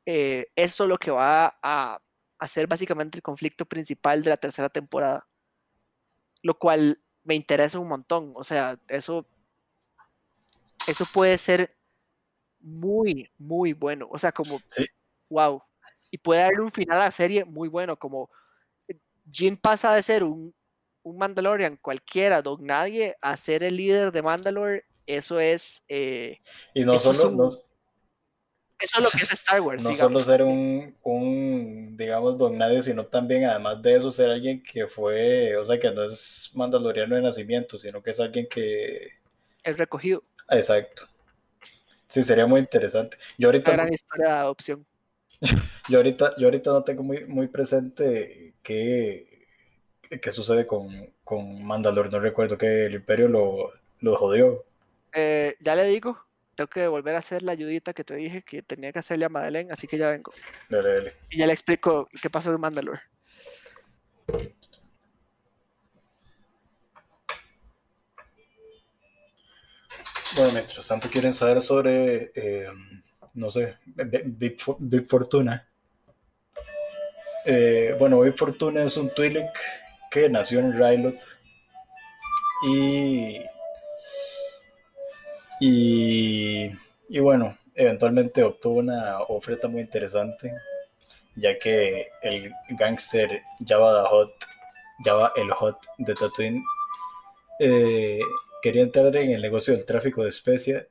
[0.04, 2.00] eh, eso es lo que va a
[2.38, 5.26] hacer básicamente el conflicto principal de la tercera temporada,
[6.46, 9.26] lo cual me interesa un montón, o sea, eso,
[10.86, 11.76] eso puede ser
[12.60, 14.86] muy, muy bueno, o sea, como, Sí.
[15.28, 15.60] wow,
[16.10, 18.30] y puede darle un final a la serie muy bueno, como
[19.28, 20.54] Jin pasa de ser un,
[21.02, 26.38] un Mandalorian cualquiera, don nadie, a ser el líder de Mandalore, eso es, eh,
[26.74, 27.50] Y no solo, un- no,
[28.78, 30.22] eso es lo que es Star Wars, no digamos.
[30.22, 34.86] solo ser un, un, digamos, don nadie, sino también, además de eso, ser alguien que
[34.86, 39.08] fue, o sea, que no es mandaloriano de nacimiento, sino que es alguien que...
[39.62, 41.08] el recogido, Exacto.
[42.06, 43.16] Sí, sería muy interesante.
[43.36, 44.86] Yo una ahorita, gran historia de adopción.
[45.88, 49.46] yo ahorita, yo ahorita no tengo muy, muy presente qué,
[50.22, 50.88] qué sucede con,
[51.24, 52.12] con Mandalor.
[52.12, 53.70] No recuerdo que el Imperio lo,
[54.00, 54.64] lo jodió.
[55.12, 56.25] Eh, ya le digo,
[56.56, 59.28] tengo que volver a hacer la ayudita que te dije que tenía que hacerle a
[59.28, 60.32] Madeleine, así que ya vengo.
[60.68, 61.12] Dale, dale.
[61.30, 63.00] Y ya le explico qué pasó en Mandalore.
[70.36, 72.66] Bueno, mientras tanto quieren saber sobre, eh,
[73.34, 75.66] no sé, Bi- Big, Fo- Big Fortuna.
[77.46, 79.48] Eh, bueno, Big Fortuna es un Twi'lek
[80.10, 81.16] que nació en Rylot
[82.68, 83.38] y,
[85.60, 90.52] y, bueno, eventualmente obtuvo una oferta muy interesante,
[91.34, 94.32] ya que el gángster Jabba the Hutt,
[95.04, 96.64] Jabba el Hutt de Tatooine,
[97.60, 98.20] eh,
[98.62, 100.86] quería entrar en el negocio del tráfico de especia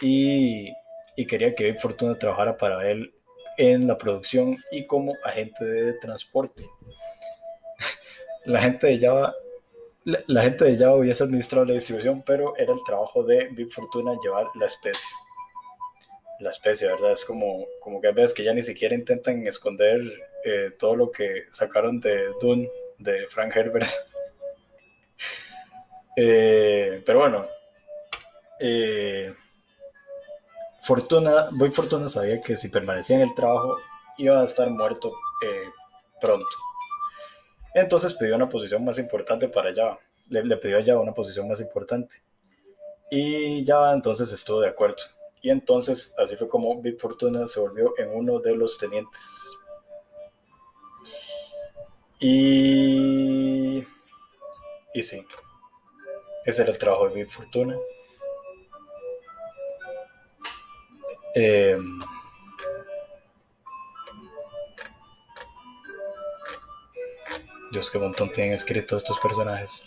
[0.00, 0.72] y,
[1.16, 3.14] y quería que Big Fortuna trabajara para él
[3.58, 6.66] en la producción y como agente de transporte.
[8.44, 9.34] La gente de Java,
[10.04, 14.16] la, gente de Java hubiese administrado la distribución, pero era el trabajo de Big Fortuna
[14.22, 15.08] llevar la especie.
[16.40, 17.12] La especie, ¿verdad?
[17.12, 20.00] Es como, como que a veces que ya ni siquiera intentan esconder
[20.44, 23.86] eh, todo lo que sacaron de Dune, de Frank Herbert.
[26.14, 27.46] Eh, pero bueno,
[28.60, 29.32] eh,
[30.82, 33.76] Fortuna, Boy Fortuna sabía que si permanecía en el trabajo
[34.18, 35.12] iba a estar muerto
[35.44, 35.70] eh,
[36.20, 36.46] pronto.
[37.74, 39.98] Entonces pidió una posición más importante para Java.
[40.28, 42.16] Le, pidió a Java una posición más importante.
[43.10, 45.02] Y Java entonces estuvo de acuerdo.
[45.40, 49.56] Y entonces así fue como Big Fortuna se volvió en uno de los tenientes.
[52.20, 53.84] Y...
[54.94, 55.26] Y sí,
[56.44, 57.76] ese era el trabajo de Big Fortuna.
[61.34, 61.78] Eh,
[67.72, 69.82] Dios, qué montón tienen escrito estos personajes.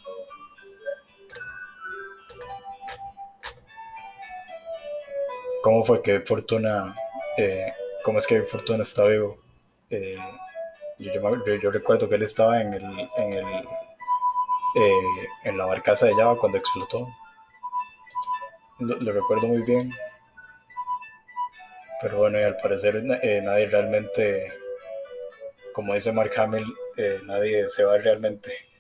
[5.62, 6.96] ¿Cómo fue que Fortuna,
[7.38, 7.72] eh,
[8.04, 9.38] cómo es que Fortuna está vivo?
[9.92, 10.18] Eh,
[10.98, 12.84] yo, recuerdo que él estaba en el,
[13.18, 13.68] en el,
[15.44, 17.08] en la barcaza de Java cuando explotó.
[18.80, 19.94] lo recuerdo muy bien.
[22.02, 24.52] Pero bueno, y al parecer eh, nadie realmente,
[25.72, 26.66] como dice Mark Hamill,
[26.98, 28.75] eh, nadie se va realmente.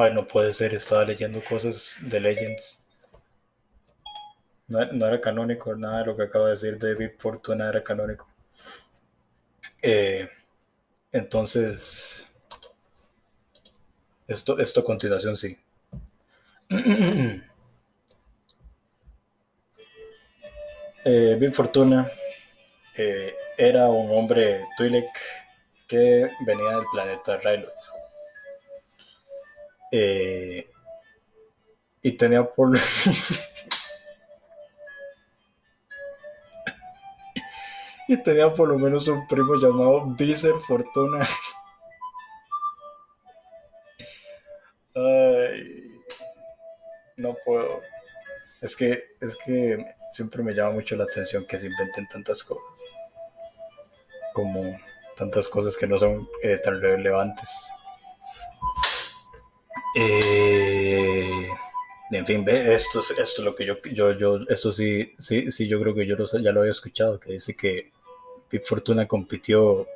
[0.00, 2.82] Ay, no puede ser, estaba leyendo cosas de Legends.
[4.68, 8.26] No, era canónico, nada de lo que acaba de decir David Fortuna era canónico.
[9.82, 10.26] Eh,
[11.12, 12.32] entonces,
[14.26, 15.58] esto, esto a continuación sí.
[21.04, 22.10] eh, Big Fortuna
[22.96, 25.10] eh, era un hombre Twi'lek
[25.86, 27.99] que venía del planeta Ryloth.
[29.92, 30.70] Eh,
[32.02, 32.70] y tenía por
[38.08, 41.26] y tenía por lo menos un primo llamado Viser Fortuna.
[44.94, 46.02] Ay,
[47.16, 47.80] no puedo.
[48.60, 52.82] Es que, es que siempre me llama mucho la atención que se inventen tantas cosas.
[54.34, 54.62] Como
[55.16, 57.70] tantas cosas que no son eh, tan relevantes.
[59.94, 61.48] Eh,
[62.12, 65.80] en fin, esto, esto es lo que yo, yo, yo, esto sí, sí, sí, yo
[65.80, 67.92] creo que yo ya lo había escuchado, que dice que
[68.50, 69.86] Big Fortuna compitió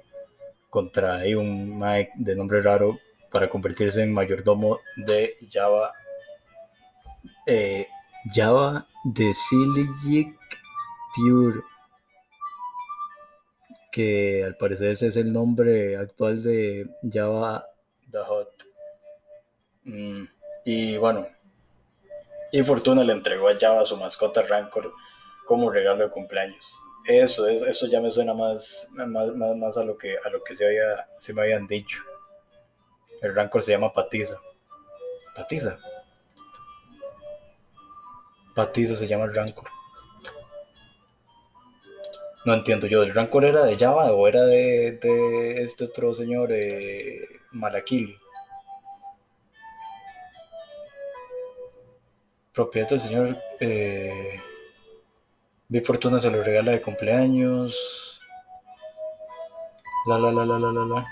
[0.70, 2.99] contra un Mike de nombre raro
[3.30, 5.92] para convertirse en mayordomo de Java,
[7.47, 7.86] eh,
[8.32, 10.36] Java de Silijik
[11.14, 11.64] Tiur,
[13.92, 17.66] que al parecer ese es el nombre actual de Java
[18.11, 18.73] The Hot.
[19.85, 20.24] Mm,
[20.64, 21.28] y bueno,
[22.53, 24.93] y Fortuna le entregó a Java su mascota Rancor
[25.45, 26.80] como regalo de cumpleaños.
[27.07, 31.09] Eso, eso ya me suena más, más, a lo que a lo que se, había,
[31.18, 32.03] se me habían dicho.
[33.20, 34.41] El Rancor se llama Patiza.
[35.35, 35.78] Patiza.
[38.55, 39.68] Patiza se llama el Rancor.
[42.47, 46.53] No entiendo yo, ¿el Rancor era de Java o era de, de este otro señor,
[46.53, 47.20] eh?
[52.55, 54.40] Propiedad del señor eh,
[55.82, 58.20] Fortuna se lo regala de cumpleaños.
[60.07, 61.07] La la la la la la la.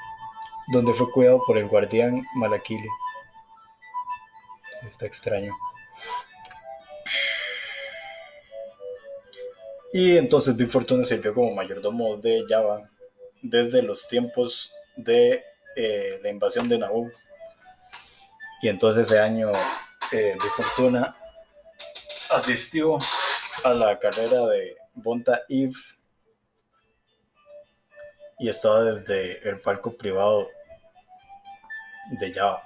[0.72, 2.88] Donde fue cuidado por el guardián Malakili.
[4.86, 5.52] Está extraño.
[9.92, 12.88] Y entonces Big Fortuna sirvió como mayordomo de Java
[13.42, 15.42] desde los tiempos de
[15.74, 17.10] eh, la invasión de Naboo.
[18.62, 19.50] Y entonces ese año
[20.12, 21.16] eh, Big Fortuna
[22.34, 22.98] asistió
[23.64, 25.72] a la carrera de Bonta Eve
[28.38, 30.48] y estaba desde el falco privado
[32.18, 32.62] de Java.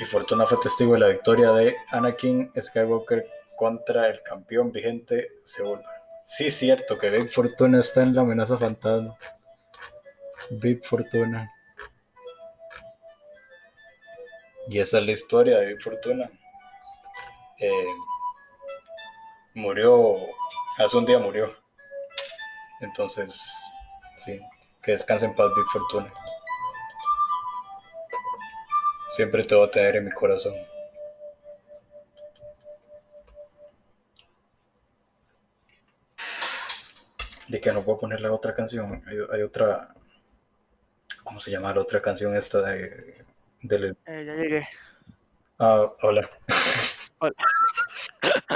[0.00, 3.24] Y Fortuna fue testigo de la victoria de Anakin Skywalker
[3.56, 5.80] contra el campeón vigente Seúl.
[6.26, 9.16] Sí, cierto que Big Fortuna está en la amenaza fantasma.
[10.50, 11.50] Big Fortuna.
[14.68, 16.30] Y esa es la historia de Big Fortuna.
[17.60, 17.94] Eh,
[19.54, 20.16] murió,
[20.78, 21.54] hace un día murió.
[22.80, 23.52] Entonces,
[24.16, 24.40] sí,
[24.82, 26.12] que descanse en paz Big Fortuna.
[29.08, 30.54] Siempre te voy a tener en mi corazón.
[37.46, 39.02] De que no puedo poner la otra canción.
[39.06, 39.94] Hay, otra.
[41.22, 43.24] ¿Cómo se llama la otra canción esta de.
[43.62, 44.68] Eh, ya llegué.
[45.58, 46.28] Ah, hola.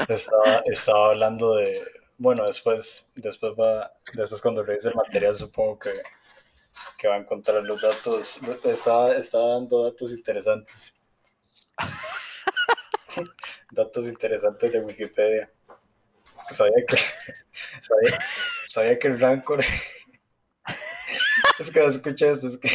[0.09, 1.81] Estaba, estaba hablando de.
[2.19, 3.93] Bueno, después, después va.
[4.15, 5.93] Después cuando revise el material supongo que,
[6.99, 8.41] que va a encontrar los datos.
[8.65, 10.95] Estaba, estaba dando datos interesantes.
[13.73, 15.51] datos interesantes de Wikipedia.
[16.51, 16.97] Sabía que.
[17.81, 18.19] Sabía,
[18.67, 19.61] sabía que el Rancor.
[21.59, 22.69] es que escuché esto, es que.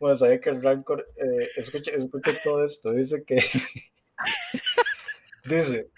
[0.00, 1.06] Bueno, sabía que el Rancor.
[1.16, 2.92] Eh, escuché, escuché todo esto.
[2.92, 3.40] Dice que.
[5.48, 5.90] Dice.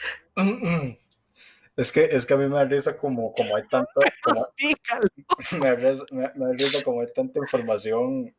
[1.76, 3.90] Es que, es que a mí me da risa como, como hay tanto.
[4.24, 4.48] Como,
[5.60, 8.34] me, risa, me, da risa como hay tanta información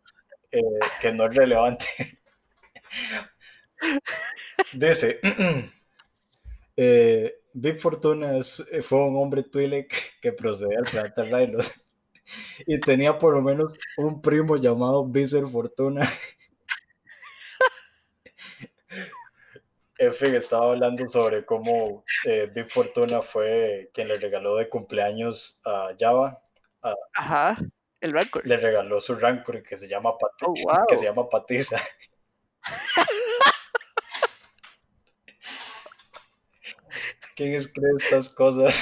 [0.52, 0.62] eh,
[1.02, 1.86] que no es relevante.
[4.74, 5.20] Dice.
[6.76, 11.72] eh, Big Fortuna eh, fue un hombre Twi'lek que procedía del planeta Rylos
[12.68, 16.08] y tenía por lo menos un primo llamado Visor Fortuna.
[20.14, 25.90] Fin, estaba hablando sobre cómo eh, Big Fortuna fue quien le regaló de cumpleaños a
[26.00, 26.42] Java.
[27.16, 27.58] Ajá,
[28.00, 28.48] el Rancor.
[28.48, 30.54] Le regaló su Rancor que se llama, oh,
[30.88, 31.82] que se llama Patiza.
[37.36, 38.76] ¿Quién escribe estas cosas?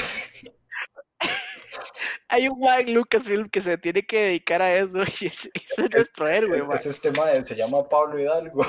[2.29, 5.49] Hay un Juan Lucasfilm que se tiene que dedicar a eso y es,
[5.93, 6.63] nuestro héroe.
[6.75, 8.65] Es, este madre, se llama Pablo Hidalgo.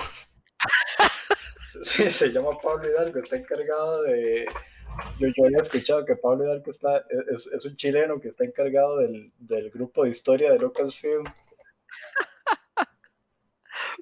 [1.82, 4.46] sí, se llama Pablo Hidalgo, está encargado de...
[5.20, 8.98] Yo, yo había escuchado que Pablo Hidalgo está, es, es un chileno que está encargado
[8.98, 11.24] del, del grupo de historia de Lucasfilm.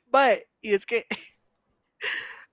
[0.07, 1.07] Vale, y es que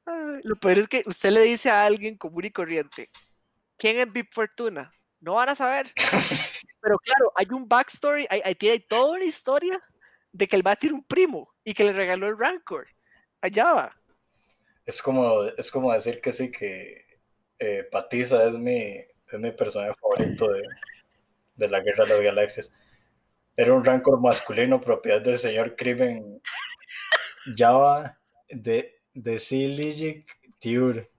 [0.43, 3.09] lo peor es que usted le dice a alguien común y corriente,
[3.77, 4.91] ¿quién es Big Fortuna?
[5.19, 5.91] No van a saber.
[6.81, 9.79] Pero claro, hay un backstory, hay, tiene toda una historia
[10.33, 12.87] de que el va tiene un primo y que le regaló el Rancor.
[13.41, 14.02] Allá va.
[14.85, 17.05] Es como, es como decir que sí, que
[17.59, 18.95] eh, Patiza es mi,
[19.31, 20.61] es mi personaje favorito de,
[21.55, 22.71] de la Guerra de las Galaxias.
[23.55, 26.41] Era un Rancor masculino, propiedad del señor Crimen
[27.55, 28.19] Java
[28.49, 30.25] de de Silig
[30.59, 31.09] Tiur.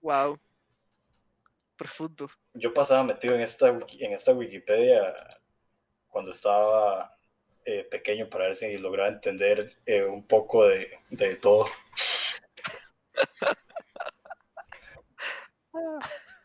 [0.00, 0.38] Wow.
[1.76, 2.28] Profundo.
[2.54, 5.14] Yo pasaba metido en esta, en esta Wikipedia
[6.08, 7.10] cuando estaba
[7.64, 11.66] eh, pequeño para ver si lograba entender eh, un poco de, de todo.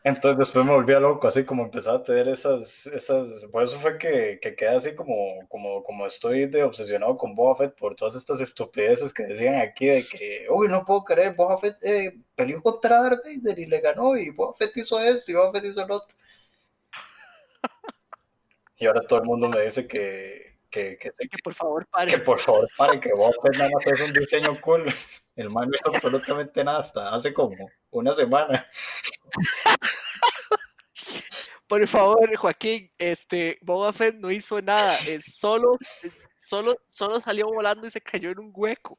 [0.04, 3.96] Entonces después me volvía loco, así como empezaba a tener esas, esas, por eso fue
[3.96, 8.14] que, que quedé así como, como, como estoy de obsesionado con Boba Fett por todas
[8.14, 12.60] estas estupideces que decían aquí de que, uy, no puedo creer, Boba Fett eh, peleó
[12.62, 15.86] contra Darth Vader y le ganó y Boba Fett hizo esto y Boba Fett hizo
[15.86, 16.16] lo otro.
[18.76, 22.10] Y ahora todo el mundo me dice que, que, que, que por favor pare.
[22.10, 24.84] Que por favor pare, que Boba Fett nada más es un diseño cool.
[25.36, 28.66] El man no hizo absolutamente nada hasta hace como una semana.
[31.68, 35.78] Por favor, Joaquín, este, Boba Fett no hizo nada, es solo,
[36.36, 38.98] solo, solo salió volando y se cayó en un hueco.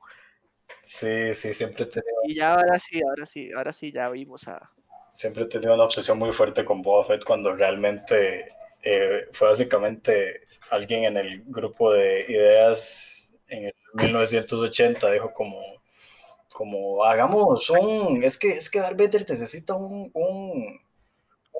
[0.81, 2.11] Sí, sí, siempre tenía.
[2.23, 4.71] Y ya ahora sí, ahora sí, ahora sí, ya vimos a.
[5.11, 8.55] siempre he tenido una obsesión muy fuerte con Boba Fett cuando realmente
[8.85, 15.59] eh, fue básicamente alguien en el grupo de ideas en el 1980 dijo como
[16.53, 20.79] como hagamos un es que es que Darth Vader necesita un, un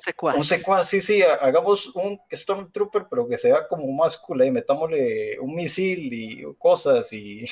[0.00, 0.36] secuaz.
[0.36, 5.38] Un secuaz, sí, sí, hagamos un Stormtrooper, pero que sea como más cool, y metámosle
[5.40, 7.46] un misil y cosas y...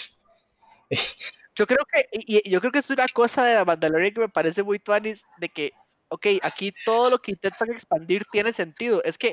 [1.57, 4.29] Yo creo que, y, yo creo que es una cosa de la Mandalorian que me
[4.29, 5.73] parece muy tuanis, de que,
[6.15, 9.03] ok, aquí todo lo que intentan expandir tiene sentido.
[9.03, 9.33] Es que,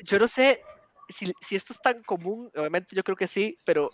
[0.00, 0.62] yo no sé
[1.08, 3.90] si, si esto es tan común, obviamente yo creo que sí, pero,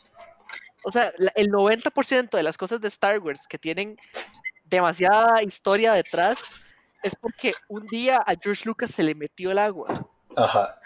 [0.85, 3.97] o sea, el 90% de las cosas de Star Wars que tienen
[4.65, 6.63] demasiada historia detrás,
[7.03, 10.09] es porque un día a George Lucas se le metió el agua.
[10.37, 10.81] Ajá.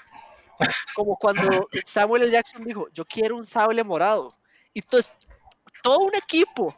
[0.95, 2.33] Como cuando Samuel L.
[2.33, 4.37] Jackson dijo, yo quiero un sable morado.
[4.75, 5.15] Y entonces,
[5.83, 6.77] todo un equipo,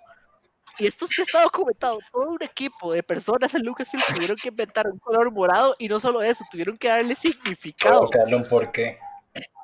[0.78, 4.88] y esto sí está documentado, todo un equipo de personas en Lucasfilm tuvieron que inventar
[4.88, 8.00] un color morado y no solo eso, tuvieron que darle significado.
[8.00, 8.98] Tengo que darle un porqué.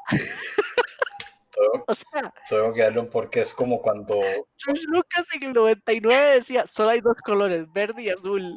[1.87, 3.41] o sea, tengo que darle un porqué.
[3.41, 4.21] Es como cuando.
[4.57, 8.57] George Lucas en el 99 decía: solo hay dos colores, verde y azul.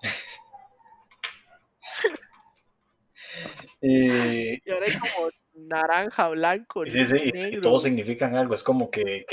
[3.80, 6.84] y, ahora es como naranja, blanco.
[6.84, 8.54] Sí, sí, y, todos significan algo.
[8.54, 9.26] Es como que,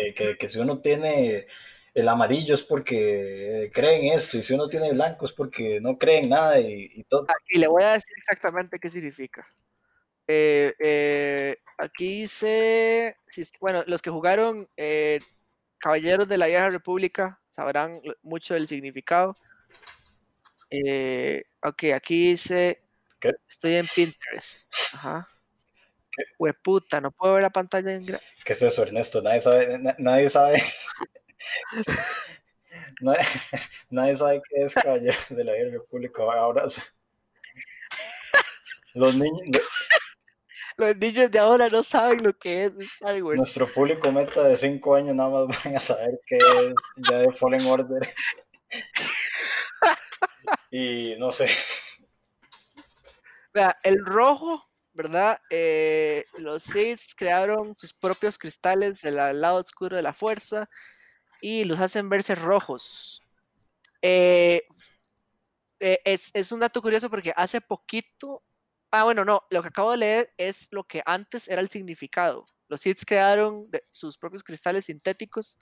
[0.47, 1.47] si uno tiene
[1.95, 6.29] el amarillo es porque creen esto, y si uno tiene blanco es porque no creen
[6.29, 7.25] nada y, todo.
[7.47, 9.47] Y le voy a decir exactamente qué significa.
[10.27, 13.17] Eh, eh, aquí dice,
[13.61, 15.19] bueno, los que jugaron eh,
[15.77, 19.33] Caballeros de la Vieja República sabrán mucho del significado.
[21.63, 22.85] ok, aquí dice
[23.47, 24.57] Estoy en Pinterest.
[24.93, 25.27] Ajá.
[26.37, 29.21] Pues puta, no puedo ver la pantalla en ¿Qué es eso, Ernesto?
[29.21, 29.79] Nadie sabe.
[29.97, 30.61] nadie sabe.
[33.89, 36.23] nadie, sabe qué es calle de la República.
[36.23, 36.67] Ahora.
[38.93, 39.61] Los niños.
[40.77, 43.37] Los niños de ahora no saben lo que es Star Wars.
[43.37, 46.73] Nuestro público meta de 5 años nada más van a saber qué es
[47.09, 48.13] ya de Fallen Order.
[50.69, 51.47] y no sé
[53.83, 54.63] el rojo,
[54.93, 55.39] ¿verdad?
[55.49, 60.69] Eh, los Sith crearon sus propios cristales del lado oscuro de la fuerza
[61.41, 63.21] y los hacen verse rojos.
[64.01, 64.63] Eh,
[65.79, 68.43] eh, es, un dato curioso porque hace poquito,
[68.91, 72.45] ah, bueno, no, lo que acabo de leer es lo que antes era el significado.
[72.67, 75.57] Los Sith crearon sus propios cristales sintéticos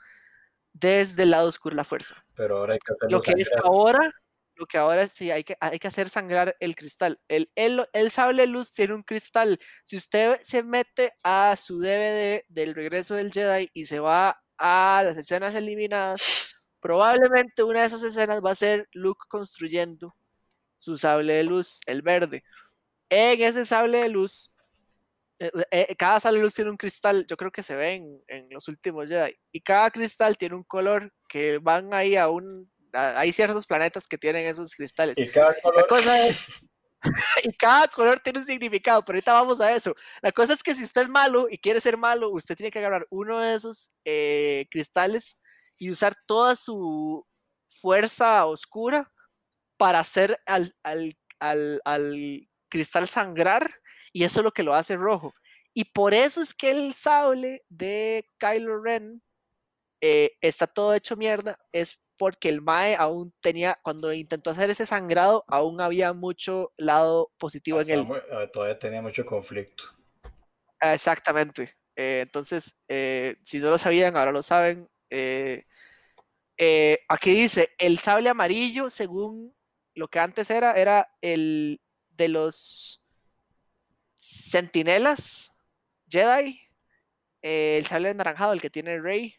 [0.72, 2.26] desde el lado oscuro de la fuerza.
[2.36, 4.12] Pero ahora hay que Lo que es ahora
[4.56, 7.20] lo que ahora sí hay que, hay que hacer sangrar el cristal.
[7.28, 9.60] El, el, el sable luz tiene un cristal.
[9.84, 15.02] Si usted se mete a su DVD del regreso del Jedi y se va a
[15.06, 20.16] las escenas eliminadas, probablemente una de esas escenas va a ser Luke construyendo
[20.80, 22.44] su sable de luz, el verde.
[23.10, 24.52] En ese sable de luz,
[25.40, 28.24] eh, eh, cada sable de luz tiene un cristal, yo creo que se ve en,
[28.28, 32.72] en los últimos Jedi, y cada cristal tiene un color que van ahí a un
[32.94, 35.18] hay ciertos planetas que tienen esos cristales.
[35.18, 35.88] Y cada color.
[37.44, 39.96] y cada color tiene un significado, pero ahorita vamos a eso.
[40.22, 42.80] La cosa es que si usted es malo y quiere ser malo, usted tiene que
[42.80, 45.38] agarrar uno de esos eh, cristales
[45.78, 47.26] y usar toda su
[47.68, 49.12] fuerza oscura
[49.78, 50.76] para hacer al,
[51.40, 53.70] al, cristal sangrar
[54.14, 55.34] y eso es lo que lo hace rojo.
[55.74, 59.22] Y por eso es que el sable de Kylo Ren
[60.02, 64.86] eh, está todo hecho mierda, es porque el Mae aún tenía, cuando intentó hacer ese
[64.86, 68.08] sangrado, aún había mucho lado positivo en él.
[68.32, 69.84] Eh, todavía tenía mucho conflicto.
[70.80, 71.76] Exactamente.
[71.98, 74.90] Eh, entonces, eh, si no lo sabían, ahora lo saben.
[77.10, 79.54] aquí dice, el sable amarillo, según
[79.94, 83.04] lo que antes era, era el de los
[84.16, 85.52] sentinelas
[86.08, 86.58] Jedi.
[87.42, 89.36] el sable anaranjado, el que tiene Rey.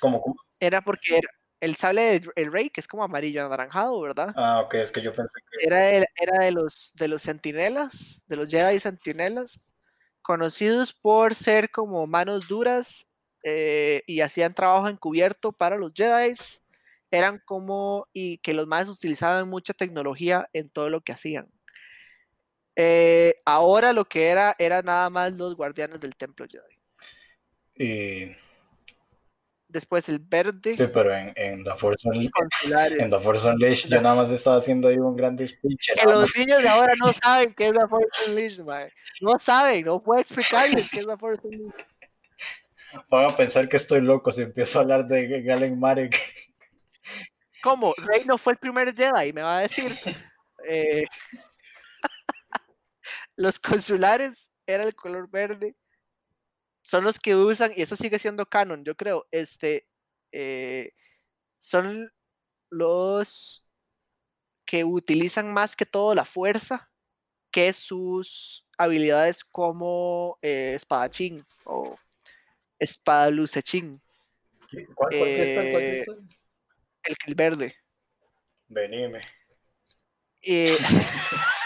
[0.00, 0.20] ¿Cómo?
[0.20, 0.45] cómo?
[0.60, 1.28] Era porque era
[1.60, 4.34] el sable del rey, que es como amarillo anaranjado, ¿verdad?
[4.36, 5.66] Ah, ok, es que yo pensé que...
[5.66, 9.74] Era, era de los de los sentinelas, de los Jedi sentinelas,
[10.22, 13.06] conocidos por ser como manos duras
[13.42, 16.34] eh, y hacían trabajo encubierto para los Jedi.
[17.10, 21.48] Eran como, y que los más utilizaban mucha tecnología en todo lo que hacían.
[22.74, 26.76] Eh, ahora lo que era, era nada más los guardianes del templo Jedi.
[27.78, 28.36] Y
[29.76, 30.74] después el verde.
[30.74, 34.56] Sí, pero en, en The Force Unleashed, en The Force Unleashed yo nada más estaba
[34.56, 35.92] haciendo ahí un gran speech.
[35.94, 38.88] Que los niños de ahora no saben qué es The Force Unleashed, man.
[39.20, 41.86] No saben, no puedo explicarles qué es The Force Unleashed.
[43.10, 46.18] Van a pensar que estoy loco si empiezo a hablar de Galen Marek.
[47.62, 47.94] ¿Cómo?
[47.98, 49.92] Rey no fue el primer Jedi, me va a decir.
[50.66, 51.04] Eh,
[53.36, 55.74] los consulares era el color verde.
[56.86, 59.26] Son los que usan, y eso sigue siendo canon, yo creo.
[59.32, 59.88] Este
[60.30, 60.92] eh,
[61.58, 62.12] son
[62.70, 63.66] los
[64.64, 66.88] que utilizan más que todo la fuerza
[67.50, 71.98] que sus habilidades como eh, espadachín o
[72.78, 74.00] espadalucechín.
[74.94, 76.04] ¿Cuál, cuál, eh,
[77.02, 77.74] el, el verde.
[78.68, 79.22] Venime.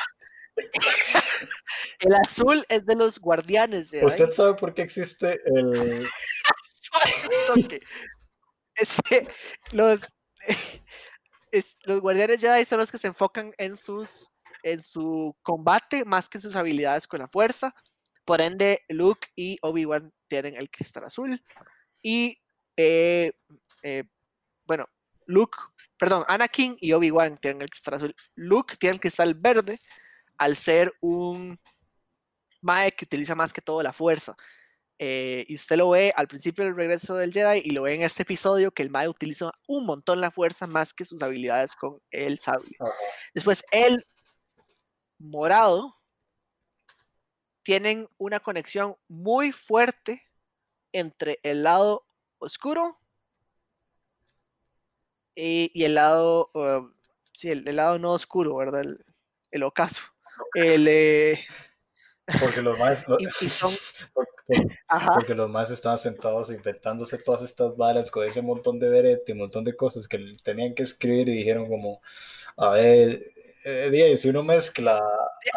[2.01, 3.93] Eh, el azul es de los guardianes.
[4.03, 6.09] ¿Usted sabe por qué existe el.
[8.75, 9.29] este,
[9.73, 10.01] los,
[11.85, 14.31] los guardianes Jedi son los que se enfocan en sus
[14.63, 17.75] en su combate más que en sus habilidades con la fuerza.
[18.25, 21.43] Por ende, Luke y Obi-Wan tienen el cristal azul.
[22.03, 22.39] Y
[22.77, 23.33] eh,
[23.83, 24.05] eh,
[24.67, 24.87] bueno,
[25.27, 25.59] Luke,
[25.99, 28.15] perdón, Anakin y Obi-Wan tienen el cristal azul.
[28.35, 29.79] Luke tiene el cristal verde
[30.39, 31.59] al ser un
[32.61, 34.37] Mae que utiliza más que todo la fuerza.
[34.99, 38.03] Eh, y usted lo ve al principio del regreso del Jedi y lo ve en
[38.03, 42.03] este episodio que el Mae utiliza un montón la fuerza más que sus habilidades con
[42.11, 42.77] el sable.
[43.33, 44.07] Después, el
[45.19, 45.97] morado
[47.63, 50.23] tienen una conexión muy fuerte
[50.93, 52.05] entre el lado
[52.39, 52.99] oscuro
[55.35, 56.93] y, el lado, um,
[57.33, 58.83] sí, el, lado no oscuro, ¿verdad?
[59.51, 60.03] El, ocaso.
[60.55, 61.47] El, eh,
[62.41, 63.05] porque los más
[65.15, 69.39] porque, los más estaban sentados inventándose todas estas balas con ese montón de verete, un
[69.39, 72.01] montón de cosas que tenían que escribir y dijeron como,
[72.57, 73.21] a ver,
[73.65, 75.01] eh, si uno mezcla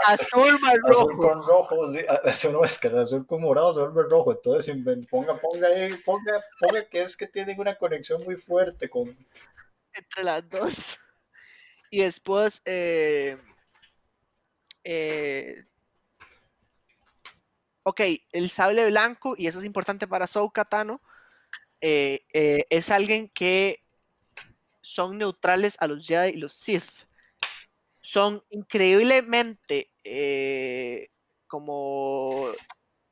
[0.08, 1.18] azul, más rojo.
[1.18, 1.94] con rojo,
[2.34, 4.76] si uno mezcla azul con morado se vuelve rojo, entonces
[5.10, 5.70] ponga, ponga
[6.06, 9.16] ponga, ponga que es que tienen una conexión muy fuerte con
[9.94, 11.00] entre las dos.
[11.90, 13.38] Y después, eh,
[14.84, 15.64] eh,
[17.84, 21.02] ok, el sable blanco, y eso es importante para Sou Katano,
[21.82, 22.22] eh,
[22.70, 23.84] es alguien que
[24.82, 27.08] son neutrales a los Jedi y los Sith.
[28.02, 29.92] Son increíblemente
[31.48, 32.48] como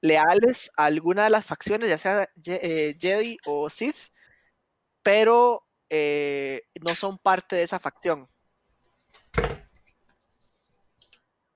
[0.01, 4.11] leales a alguna de las facciones, ya sea Jedi o Sith,
[5.03, 8.29] pero eh, no son parte de esa facción.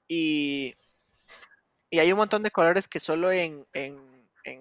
[0.07, 0.75] Y,
[1.95, 3.65] y hay un montón de colores que solo en,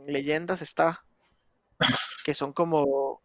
[0.06, 1.04] leyendas está.
[2.24, 3.22] Que son como.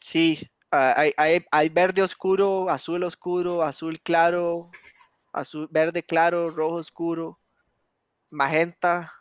[0.00, 1.12] Sí, hay,
[1.52, 4.72] hay, verde oscuro, azul oscuro, azul claro,
[5.32, 7.38] azul, verde claro, rojo oscuro,
[8.28, 9.12] magenta,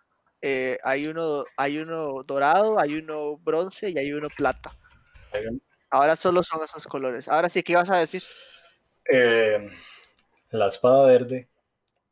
[0.41, 4.71] eh, hay, uno, hay uno dorado, hay uno bronce y hay uno plata.
[5.91, 7.27] Ahora solo son esos colores.
[7.27, 8.23] Ahora sí, ¿qué ibas a decir?
[9.13, 9.69] Eh,
[10.49, 11.47] la espada verde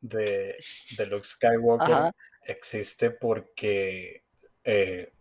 [0.01, 0.55] de,
[0.97, 2.11] de Luke Skywalker
[2.43, 4.23] existe porque
[4.63, 5.11] eh,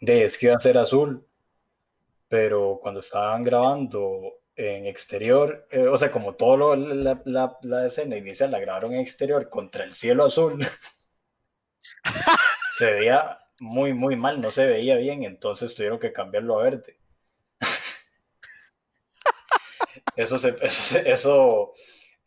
[0.00, 1.26] de, es que iba a ser azul,
[2.28, 8.16] pero cuando estaban grabando en exterior, o sea, como todo lo, la, la, la escena
[8.16, 10.58] inicial la grabaron en exterior contra el cielo azul.
[12.70, 16.98] se veía muy, muy mal, no se veía bien, entonces tuvieron que cambiarlo a verde.
[20.16, 21.72] eso, se, eso, eso,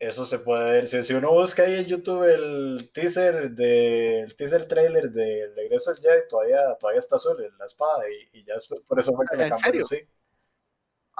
[0.00, 0.86] se puede ver.
[0.86, 5.98] Si, uno busca ahí en YouTube el teaser de, el teaser trailer de Regreso al
[5.98, 9.36] Jedi, todavía, todavía está azul en la espada y, ya después por eso fue que
[9.36, 10.00] me cambiaron, sí.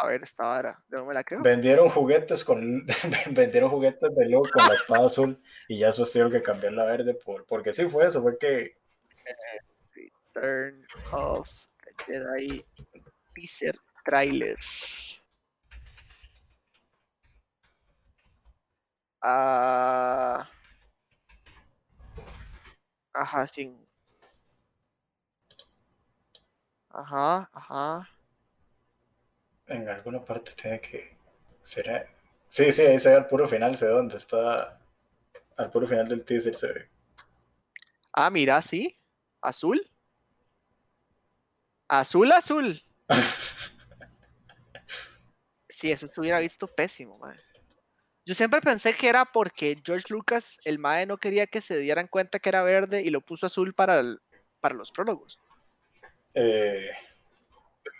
[0.00, 1.42] A ver, esta hora, no me la creo.
[1.42, 2.86] Vendieron juguetes con
[3.32, 6.84] vendieron juguetes de Luke con la espada azul y ya después tuvieron que cambiar la
[6.84, 8.76] verde por, porque sí fue eso, fue que
[10.34, 11.48] Return of
[12.06, 12.64] Jedi
[13.34, 14.56] teaser trailer.
[19.22, 20.48] Ah,
[23.12, 23.74] ajá, sí.
[26.90, 28.08] Ajá, ajá.
[29.66, 31.16] En alguna parte tiene que.
[31.62, 32.08] ¿Será?
[32.48, 34.80] Sí, sí, ahí se ve al puro final, ve dónde está.
[35.56, 36.90] Al puro final del teaser se ve.
[38.12, 38.96] Ah, mira, sí.
[39.40, 39.80] Azul.
[41.88, 42.82] Azul, azul.
[45.70, 47.36] Si eso se hubiera visto pésimo, man.
[48.28, 52.08] Yo siempre pensé que era porque George Lucas, el mae, no quería que se dieran
[52.08, 54.04] cuenta que era verde y lo puso azul para,
[54.60, 55.40] para los prólogos.
[56.34, 56.90] Eh,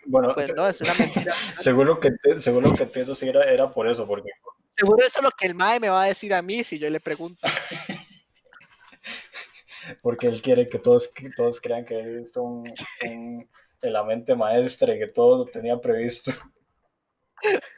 [0.05, 1.33] bueno, pues no, es una mentira.
[1.57, 2.11] seguro que,
[2.41, 4.29] seguro que entiendo si era, era por eso, porque...
[4.77, 6.91] Seguro eso es lo que el mae me va a decir a mí si yo
[6.91, 7.41] le pregunto.
[10.03, 13.49] porque él quiere que todos, todos crean que es un, en
[13.81, 16.33] la mente maestra y que todo lo tenía previsto.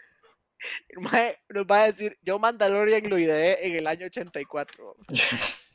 [1.49, 4.97] nos va a decir, yo Mandalorian lo ideé en el año 84.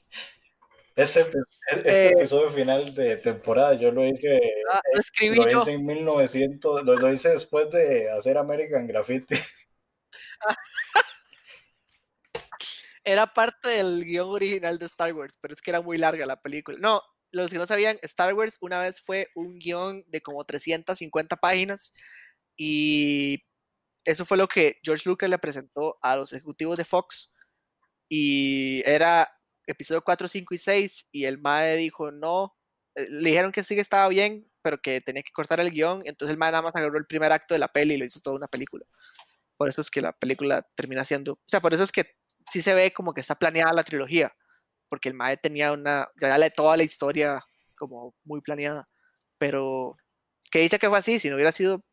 [0.96, 1.26] Ese,
[1.72, 4.40] este eh, episodio final de temporada yo lo hice,
[4.72, 9.36] ah, lo, hice en 1900, lo, lo, hice después de hacer American Graffiti.
[13.04, 16.42] Era parte del guion original de Star Wars, pero es que era muy larga la
[16.42, 16.78] película.
[16.80, 21.36] No, los que no sabían, Star Wars una vez fue un guion de como 350
[21.36, 21.94] páginas
[22.58, 23.44] y
[24.06, 27.34] eso fue lo que George Lucas le presentó a los ejecutivos de Fox
[28.08, 29.30] y era
[29.66, 32.56] episodio 4, 5 y 6 y el MAE dijo no,
[32.96, 36.02] eh, le dijeron que sí que estaba bien, pero que tenía que cortar el guion,
[36.06, 38.22] entonces el MAE nada más agarró el primer acto de la peli y lo hizo
[38.22, 38.86] toda una película.
[39.58, 42.16] Por eso es que la película termina siendo, o sea, por eso es que
[42.52, 44.36] sí se ve como que está planeada la trilogía,
[44.88, 47.44] porque el MAE tenía una, ya le toda la historia
[47.78, 48.88] como muy planeada,
[49.40, 49.98] pero
[50.52, 51.84] que dice que fue así, si no hubiera sido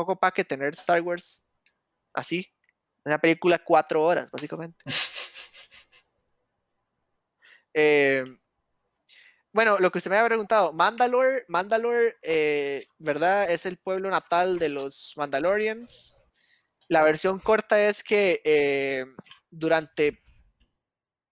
[0.00, 1.44] poco para que tener Star Wars
[2.12, 2.46] así,
[3.04, 4.78] una película cuatro horas, básicamente.
[7.72, 8.24] Eh,
[9.52, 13.50] bueno, lo que usted me había preguntado, Mandalore, Mandalore, eh, ¿verdad?
[13.50, 16.16] Es el pueblo natal de los Mandalorians.
[16.88, 19.06] La versión corta es que eh,
[19.50, 20.20] durante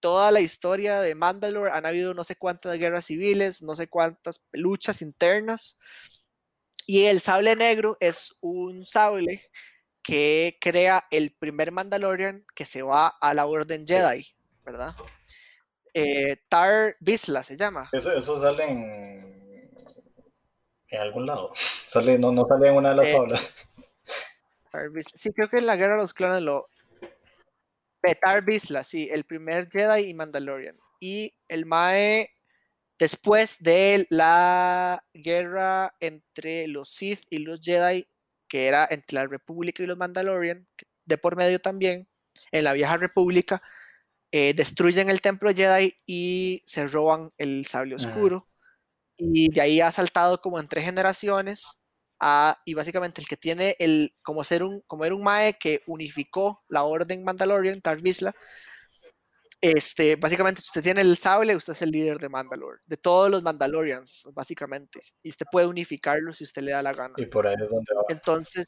[0.00, 4.44] toda la historia de Mandalore han habido no sé cuántas guerras civiles, no sé cuántas
[4.52, 5.78] luchas internas.
[6.90, 9.42] Y el sable negro es un sable
[10.02, 14.26] que crea el primer Mandalorian que se va a la Orden Jedi,
[14.64, 14.94] ¿verdad?
[15.92, 17.90] Eh, Tar Bisla se llama.
[17.92, 19.70] Eso, eso sale en,
[20.88, 21.52] en algún lado.
[21.86, 23.50] Sale, no, no sale en una de las eh,
[25.14, 26.70] Sí, creo que en la Guerra de los Clones lo.
[28.22, 30.78] Tar Bisla, sí, el primer Jedi y Mandalorian.
[31.00, 32.30] Y el Mae,
[32.98, 38.08] después de la guerra entre los Sith y los Jedi,
[38.48, 40.66] que era entre la República y los Mandalorian,
[41.04, 42.08] de por medio también,
[42.52, 43.62] en la vieja República,
[44.32, 48.48] eh, destruyen el templo Jedi y se roban el sable oscuro.
[49.16, 51.82] Y de ahí ha saltado como en tres generaciones.
[52.20, 55.82] A, y básicamente el que tiene el como ser un como era un mae que
[55.86, 58.00] unificó la orden Mandalorian Tar
[59.60, 63.30] este básicamente si usted tiene el sable usted es el líder de Mandalore de todos
[63.30, 67.46] los Mandalorians básicamente y usted puede unificarlo si usted le da la gana y por
[67.46, 68.66] ahí es donde va entonces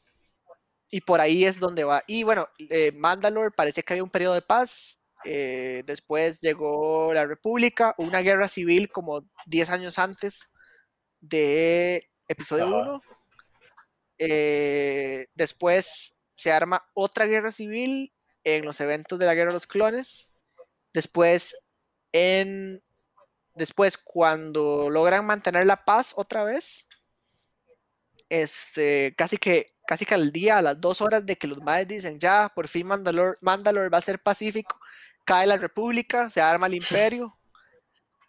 [0.89, 4.33] y por ahí es donde va y bueno eh, Mandalore parece que había un periodo
[4.33, 10.51] de paz eh, después llegó la República, una guerra civil como 10 años antes
[11.19, 13.01] de episodio 1.
[14.17, 18.13] Eh, después se arma otra guerra civil
[18.43, 20.35] en los eventos de la Guerra de los Clones.
[20.93, 21.55] Después,
[22.11, 22.83] en,
[23.55, 26.87] después cuando logran mantener la paz otra vez,
[28.29, 31.85] este, casi que casi que al día, a las dos horas de que los madres
[31.85, 34.79] dicen ya, por fin Mandalore, Mandalore va a ser pacífico,
[35.25, 37.37] cae la República, se arma el imperio.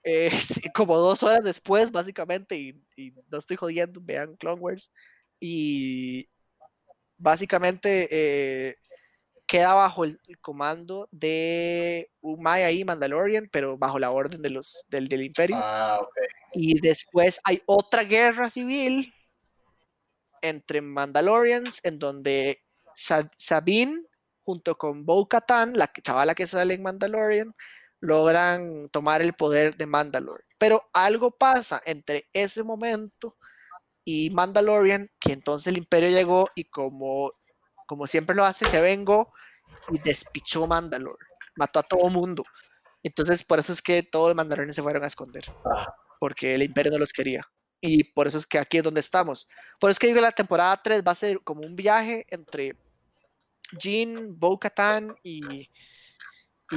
[0.05, 0.33] Eh,
[0.75, 4.91] como dos horas después, básicamente, y, no estoy jodiendo, vean Clone Wars.
[5.39, 6.29] Y
[7.17, 8.77] básicamente eh,
[9.53, 14.87] queda bajo el, comando de un Maya ahí, Mandalorian, pero bajo la orden de los,
[14.89, 15.57] del, del imperio.
[15.59, 16.01] Ah,
[16.55, 19.13] y después hay otra guerra civil
[20.41, 22.63] entre Mandalorians, en donde
[22.95, 24.01] Sabine
[24.43, 27.55] junto con Bo Katan, la chavala que sale en Mandalorian,
[28.01, 30.45] logran tomar el poder de Mandalore.
[30.57, 33.37] Pero algo pasa entre ese momento
[34.03, 37.33] y Mandalorian, que entonces el imperio llegó y como,
[37.87, 39.31] como siempre lo hace, se vengó
[39.91, 41.25] y despichó Mandalore.
[41.57, 42.45] Mató a todo mundo.
[43.03, 45.45] Entonces por eso es que todos los Mandalorians se fueron a esconder.
[46.21, 47.43] Porque el imperio no los quería.
[47.81, 49.49] Y por eso es que aquí es donde estamos.
[49.81, 52.25] Por eso es que digo que la temporada 3 va a ser como un viaje
[52.31, 52.77] entre
[53.77, 55.69] Jean, Bo Katan y,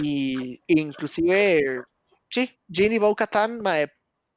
[0.01, 1.83] y inclusive,
[2.29, 3.61] sí, Jean y Bo Katan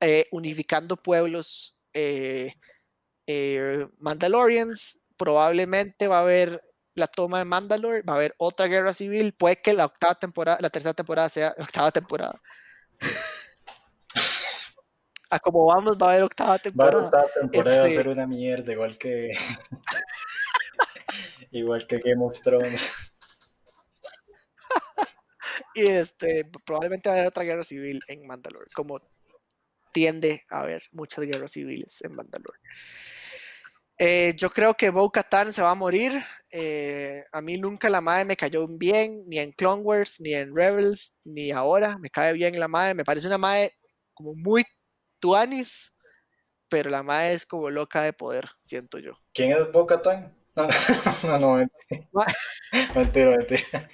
[0.01, 2.53] eh, unificando pueblos eh,
[3.27, 5.01] eh, Mandalorians.
[5.17, 6.61] Probablemente va a haber
[6.99, 10.59] la toma de Mandalore, va a haber otra guerra civil, puede que la octava temporada,
[10.61, 12.41] la tercera temporada sea la octava temporada.
[15.31, 16.97] a como vamos, va a haber octava temporada.
[16.97, 19.33] Va a octava temporada, va a este ser una mierda, igual que
[21.51, 22.93] Igual que Game of Thrones.
[25.75, 29.01] y este, probablemente va a haber otra guerra civil en Mandalore, como
[29.93, 32.59] tiende a haber muchas guerras civiles en Mandalore.
[33.99, 36.23] Eh, yo creo que Bo Katan se va a morir.
[36.51, 40.55] Eh, a mí nunca la madre me cayó bien, ni en Clone Wars, ni en
[40.55, 41.99] Rebels, ni ahora.
[41.99, 42.95] Me cae bien la madre.
[42.95, 43.75] Me parece una madre
[44.15, 44.65] como muy
[45.21, 45.93] tuanis,
[46.69, 49.13] pero la mae es como loca de poder, siento yo.
[49.33, 50.35] ¿Quién es Boca Tan?
[51.23, 52.09] No, no, mentira.
[52.95, 53.89] mentira, mentira.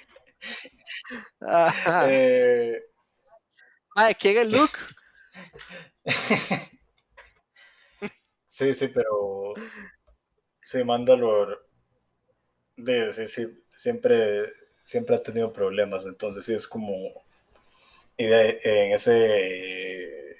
[2.07, 2.81] Eh...
[4.19, 4.79] ¿quién es Luke?
[8.47, 9.53] sí, sí, pero
[10.61, 11.55] sí, Mandalore
[12.77, 14.45] de, sí, sí, siempre,
[14.83, 16.93] siempre ha tenido problemas, entonces sí es como
[18.17, 20.35] en ese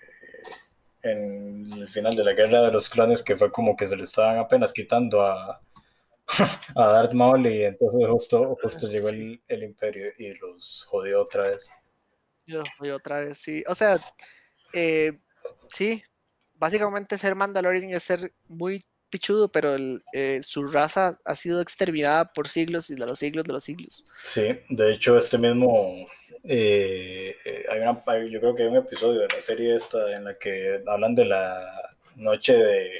[1.04, 4.04] en el final de la guerra de los clanes que fue como que se le
[4.04, 5.62] estaban apenas quitando a,
[6.76, 11.44] a Darth Maul y entonces justo, justo llegó el, el imperio y los jodió otra
[11.44, 11.70] vez.
[12.48, 13.64] Los jodió otra vez, sí.
[13.68, 14.00] O sea,
[14.74, 15.20] eh,
[15.70, 16.04] sí,
[16.56, 18.84] básicamente ser Mandalorian es ser muy
[19.16, 19.76] pichudo, pero
[20.12, 24.06] eh, su raza ha sido exterminada por siglos y de los siglos de los siglos.
[24.22, 26.06] Sí, de hecho este mismo,
[26.44, 27.36] eh,
[27.70, 30.84] hay una, yo creo que hay un episodio de la serie esta en la que
[30.86, 32.92] hablan de la noche de,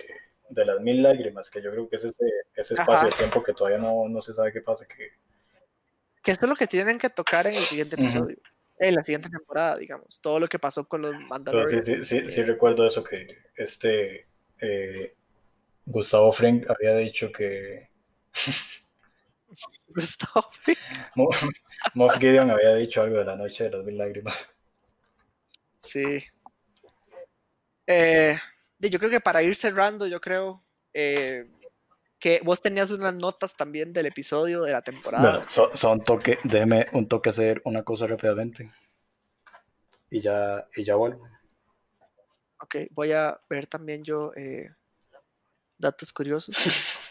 [0.50, 2.26] de las mil lágrimas, que yo creo que es ese,
[2.56, 4.86] ese espacio de tiempo que todavía no, no, se sabe qué pasa.
[4.88, 5.12] Que...
[6.24, 8.38] que esto es lo que tienen que tocar en el siguiente episodio.
[8.78, 11.86] En la siguiente temporada, digamos, todo lo que pasó con los Mandalorians.
[11.86, 13.26] Sí, sí, sí, sí, recuerdo eso, que
[13.56, 14.28] este
[14.62, 15.16] eh,
[15.86, 17.90] Gustavo Frank había dicho que.
[19.88, 20.50] Gustavo
[21.94, 24.48] Moff Gideon había dicho algo de la noche de las mil lágrimas.
[25.78, 26.24] Sí.
[27.88, 28.38] Eh,
[28.80, 30.64] yo creo que para ir cerrando, yo creo
[30.94, 31.48] eh,
[32.20, 35.46] que vos tenías unas notas también del episodio de la temporada.
[35.46, 38.72] Bueno, son, toque, déjeme un toque hacer una cosa rápidamente.
[40.10, 41.24] Y ya, y ya vuelvo.
[42.60, 44.72] Ok, voy a ver también yo eh,
[45.78, 46.56] datos curiosos.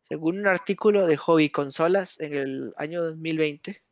[0.00, 3.82] Según un artículo de Hobby Consolas en el año 2020,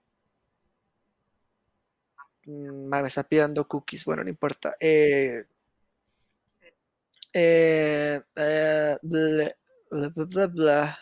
[2.47, 4.75] mm, me está pidiendo cookies, bueno, no importa.
[4.81, 5.45] Eh,
[7.33, 9.55] eh, eh, bla,
[9.91, 10.99] bla, bla,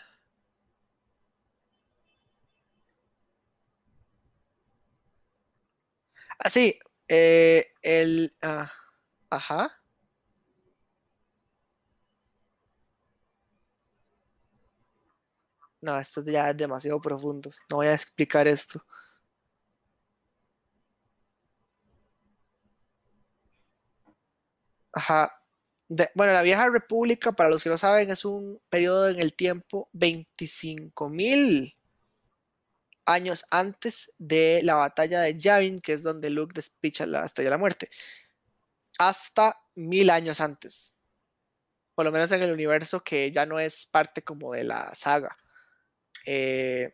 [6.45, 6.49] Ah,
[7.07, 8.35] eh, el...
[8.41, 8.71] Ah,
[9.31, 9.81] ajá.
[15.81, 17.49] No, esto ya es demasiado profundo.
[17.69, 18.81] No voy a explicar esto.
[24.93, 25.31] Ajá.
[26.15, 29.89] bueno, la vieja república, para los que no saben, es un periodo en el tiempo
[29.93, 31.75] 25 mil
[33.05, 37.51] años antes de la batalla de Yavin, que es donde Luke despicha la estrella de
[37.51, 37.89] la muerte.
[38.99, 40.97] Hasta mil años antes.
[41.95, 45.37] Por lo menos en el universo que ya no es parte como de la saga.
[46.25, 46.93] Eh,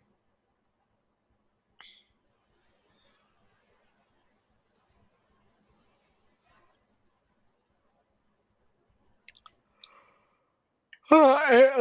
[11.12, 11.72] ah, eh,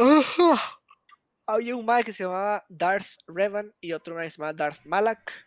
[1.47, 4.85] había un mae que se llamaba Darth Revan y otro mae que se llamaba Darth
[4.85, 5.45] Malak.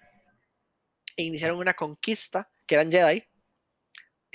[1.16, 3.24] E iniciaron una conquista, que eran Jedi,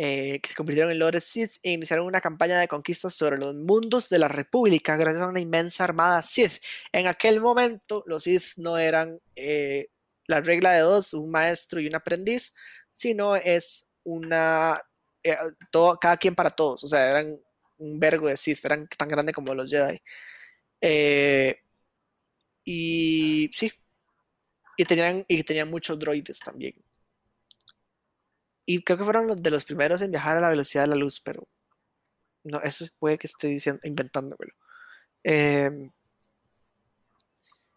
[0.01, 3.53] eh, que se convirtieron en Lord Sith e iniciaron una campaña de conquista sobre los
[3.53, 6.53] mundos de la República gracias a una inmensa armada Sith.
[6.93, 9.87] En aquel momento, los Sith no eran eh,
[10.25, 12.53] la regla de dos, un maestro y un aprendiz,
[12.93, 14.81] sino es una.
[15.21, 15.35] Eh,
[15.69, 16.81] todo, cada quien para todos.
[16.85, 17.37] O sea, eran
[17.77, 19.99] un vergo de Sith, eran tan grandes como los Jedi.
[20.81, 21.55] Y
[23.53, 23.71] sí.
[24.77, 26.73] Y tenían, y tenían muchos droides también.
[28.65, 30.95] Y creo que fueron los de los primeros en viajar a la velocidad de la
[30.95, 31.47] luz, pero
[32.43, 34.53] no, eso puede que esté diciendo, inventándomelo.
[35.23, 35.91] Em,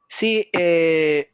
[0.09, 1.29] sí, eh,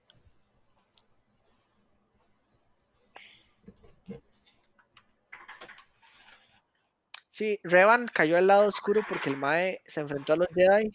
[7.28, 10.90] Sí, Revan cayó al lado oscuro porque el Mae se enfrentó a los Jedi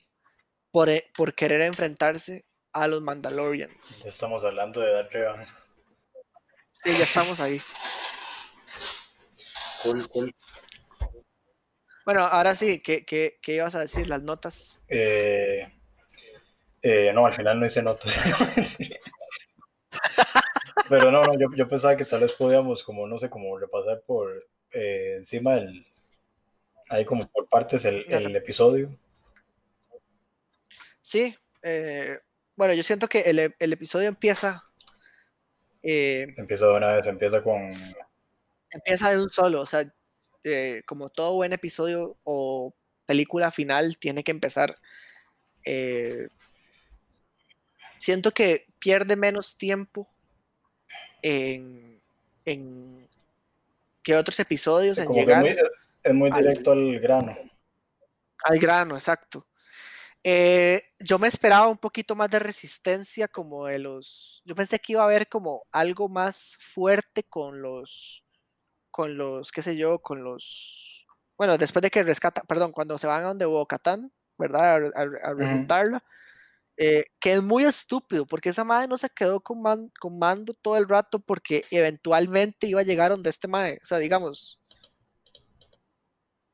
[0.74, 4.08] por, e, por querer enfrentarse a los Mandalorians.
[4.08, 5.46] estamos hablando de Darth Revan.
[6.72, 7.62] Sí, ya estamos ahí.
[12.06, 14.08] Bueno, ahora sí, ¿qué, qué, qué ibas a decir?
[14.08, 14.82] ¿Las notas?
[14.90, 15.72] Eh,
[16.82, 18.18] eh, no, al final no hice notas.
[20.90, 24.02] Pero no, no, yo, yo, pensaba que tal vez podíamos, como no sé, como repasar
[24.08, 25.86] por eh, encima del.
[26.90, 28.98] Ahí, como por partes, el, el episodio.
[31.04, 31.36] Sí,
[32.56, 34.64] bueno, yo siento que el, el episodio empieza.
[35.84, 37.74] empieza de una vez, empieza con
[38.72, 39.86] empieza de un solo, o sea,
[40.44, 42.74] eh, como todo buen episodio o
[43.06, 44.78] película final tiene que empezar
[45.66, 46.28] eh,
[47.98, 50.10] siento que pierde menos tiempo
[51.22, 52.02] en,
[52.46, 53.08] en
[54.02, 55.46] que otros episodios en llegar.
[56.04, 57.38] es muy directo al, grano.
[58.44, 59.48] Al grano, exacto.
[60.24, 64.42] Eh, yo me esperaba un poquito más de resistencia como de los...
[64.46, 68.24] Yo pensé que iba a haber como algo más fuerte con los...
[68.92, 71.06] Con los, qué sé yo, con los...
[71.38, 74.92] Bueno, después de que rescata, perdón, cuando se van a donde Bocatán, ¿verdad?
[74.96, 75.02] A,
[75.32, 76.04] a,
[76.78, 80.90] eh, que es muy estúpido, porque esa madre no se quedó con, mando todo el
[80.90, 84.60] rato porque eventualmente iba a llegar donde este madre, o sea, digamos,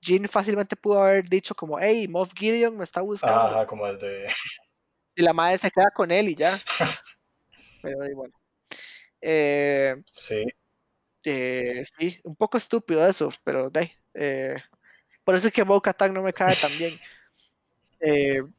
[0.02, 3.40] Jean fácilmente pudo haber dicho como, hey, Moff Gideon me está buscando.
[3.40, 4.28] Ajá, como el de...
[5.16, 6.58] Y la madre se queda con él y ya.
[7.82, 8.34] Pero bueno.
[9.20, 10.46] Eh, sí.
[11.26, 13.92] Eh, sí, un poco estúpido eso, pero de,
[15.26, 16.94] por eso es que Bo Katan no me cae tan bien.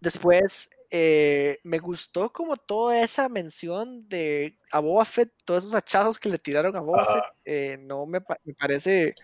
[0.00, 6.20] Después, eh, me gustó como toda esa mención de a Boba Fett, todos esos hachazos
[6.20, 9.14] que le tiraron a Boba Fett, eh, no me, parece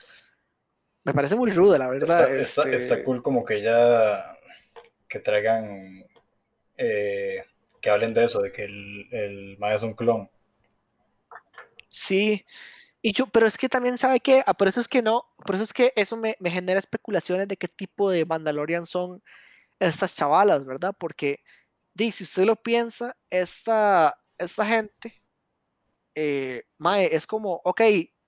[1.04, 2.34] me parece muy rudo, la verdad.
[2.36, 4.22] Está, este cool como que ya
[5.08, 6.04] que traigan
[6.76, 7.44] eh,
[7.80, 10.30] que hablen de eso, de que el, el es un clon.
[11.88, 12.44] Sí,
[13.02, 15.54] y yo, pero es que también sabe que, ah, por eso es que no, por
[15.54, 19.22] eso es que eso me, me genera especulaciones de qué tipo de Mandalorian son
[19.78, 20.94] estas chavalas, ¿verdad?
[20.98, 21.40] Porque,
[21.94, 25.22] di, si usted lo piensa, esta, esta gente,
[26.14, 27.80] eh, Mae, es como, ok,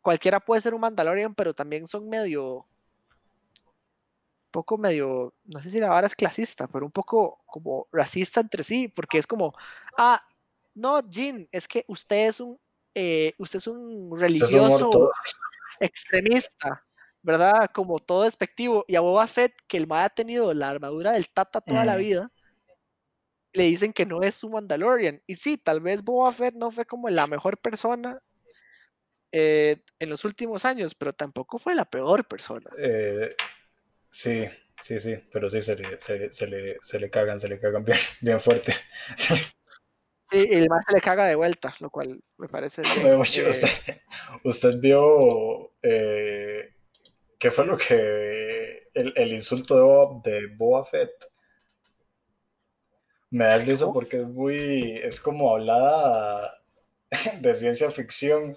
[0.03, 2.66] cualquiera puede ser un Mandalorian, pero también son medio,
[4.51, 8.62] poco medio, no sé si la vara es clasista, pero un poco como racista entre
[8.65, 9.55] sí, porque es como,
[9.97, 10.23] ah,
[10.74, 12.59] no, Jin, es que usted es un,
[12.95, 15.11] eh, usted es un religioso
[15.81, 16.85] extremista.
[17.23, 17.70] ¿verdad?
[17.73, 18.85] Como todo despectivo.
[18.89, 21.97] Y a Boba Fett, que el ma ha tenido la armadura del Tata toda la
[21.97, 22.33] vida,
[23.53, 25.23] le dicen que no es su Mandalorian.
[25.27, 28.20] Y sí, tal vez Boba Fett no fue como la mejor persona
[29.32, 32.70] eh, en los últimos años, pero tampoco fue la peor persona.
[32.78, 33.34] Eh,
[34.10, 34.46] sí,
[34.80, 37.98] sí, sí, pero sí se le, se, le, se le cagan, se le cagan bien,
[38.20, 38.74] bien fuerte.
[40.30, 42.82] Sí, y el más se le caga de vuelta, lo cual me parece.
[43.02, 43.40] Bien, usted,
[44.44, 46.72] usted, vio eh,
[47.42, 48.88] ¿Qué fue lo que.
[48.94, 51.10] El, insulto de, de Boba Fett?
[53.30, 54.92] Me da risa porque es muy.
[55.02, 56.62] Es como hablada
[57.40, 58.56] de ciencia ficción.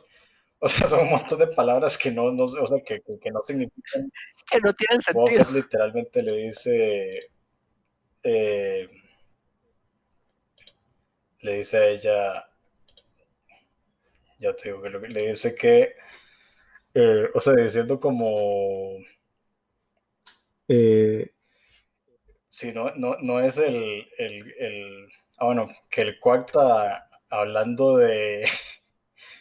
[0.60, 3.42] O sea, son un montón de palabras que no, no, o sea, que, que, no
[3.42, 4.12] significan.
[4.50, 5.46] Que no tienen sentido.
[5.52, 7.20] Literalmente le dice.
[8.24, 8.90] Eh,
[11.42, 12.50] le dice a ella.
[14.40, 15.94] Ya te digo que le dice que
[16.96, 18.98] eh, o sea, diciendo como...
[20.70, 21.30] Eh,
[22.48, 28.48] si no, no, no es el, el, ah, bueno, que el cuarta hablando de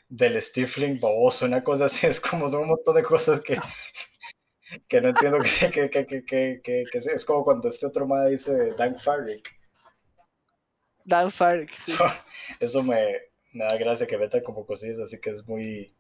[0.09, 3.59] del stifling baboso, una cosa así, es como son un montón de cosas que,
[4.89, 8.75] que no entiendo que, que, que, que, que, es como cuando este otro madre dice
[8.77, 9.49] Dan Farrick.
[11.05, 11.73] Dan Farrick,
[12.61, 13.21] Eso, me,
[13.53, 15.95] me, da gracia que meta como cosillas, así que es muy,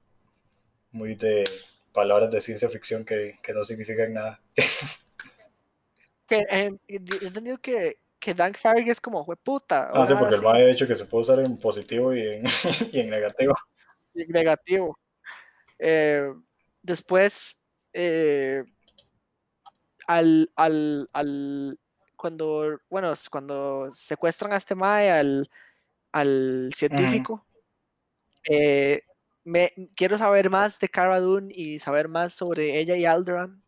[0.92, 1.44] muy de
[1.92, 4.40] palabras de ciencia ficción que, que no significan nada.
[6.26, 9.90] que, eh, he entendido que, que Dank Farg es como, fue puta.
[9.92, 12.44] Ah, sí, porque el MAE ha dicho que se puede usar en positivo y en,
[12.92, 13.54] y en negativo.
[14.14, 14.98] Negativo.
[15.78, 16.32] Eh,
[16.82, 17.60] después,
[17.92, 18.64] eh,
[20.06, 21.78] al, al, al,
[22.16, 25.50] cuando, bueno, cuando secuestran a este MAE, al,
[26.12, 27.44] al científico,
[28.48, 29.02] eh,
[29.44, 33.62] me, quiero saber más de Cara Dune y saber más sobre ella y Alderaan.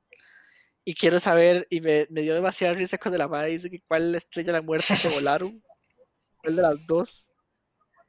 [0.85, 4.53] Y quiero saber, y me, dio demasiada risa cuando la madre dice que cuál estrella
[4.53, 5.63] de la muerte se volaron.
[6.43, 7.33] ¿Cuál de las dos?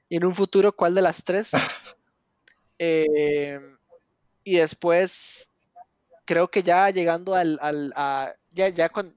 [0.09, 1.51] Y en un futuro, ¿cuál de las tres?
[2.79, 3.59] Eh,
[4.43, 5.49] y después,
[6.25, 7.57] creo que ya llegando al.
[7.61, 9.15] al a, ya, ya, con,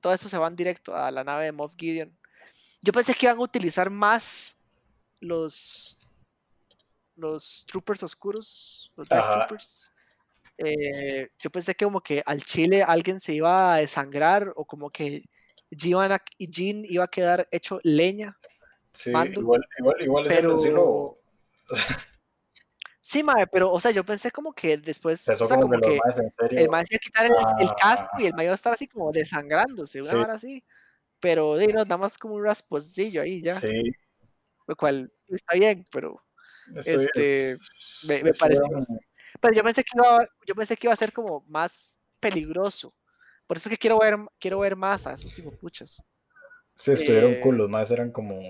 [0.00, 2.16] todo eso se van directo a la nave de Moff Gideon.
[2.82, 4.56] Yo pensé que iban a utilizar más
[5.20, 5.98] los,
[7.16, 9.92] los troopers oscuros, los Dark Troopers.
[10.58, 14.90] Eh, yo pensé que como que al Chile alguien se iba a desangrar o como
[14.90, 15.24] que
[15.70, 18.38] Jean, iba a quedar hecho leña.
[18.92, 21.16] Sí, igual, igual, igual pero...
[23.06, 26.00] Sí, mae, pero, o sea, yo pensé como que después, o sea, como, que,
[26.52, 28.88] el mae se iba a quitar el, casco y el mae iba a estar así
[28.88, 30.64] como desangrándose, una hora así.
[31.20, 33.56] Pero, no, nada más como un rasposillo ahí ya.
[33.56, 33.92] Sí.
[34.66, 36.18] Lo cual está bien, pero
[36.74, 37.56] este,
[38.08, 38.64] me, me pareció.
[39.38, 42.94] Pero yo pensé, que iba, yo pensé que iba a ser como más peligroso.
[43.46, 46.02] Por eso es que quiero ver, quiero ver más a esos puchas.
[46.74, 48.40] Sí, estuvieron eh, cool, los más eran como,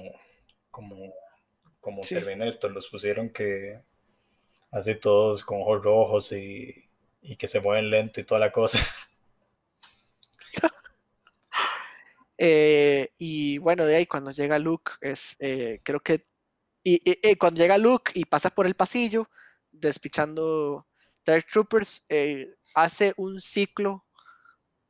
[0.71, 1.13] como,
[1.81, 3.83] como Terminator, los pusieron que
[4.75, 6.75] así todos con ojos rojos y,
[7.23, 8.79] y que se mueven lento y toda la cosa.
[12.37, 16.27] Eh, y bueno, de ahí cuando llega Luke, es, eh, creo que,
[16.83, 16.99] y,
[17.37, 19.31] cuando llega Luke y pasa por el pasillo,
[19.71, 20.85] despichando
[21.25, 24.05] Dark Troopers, eh, hace un ciclo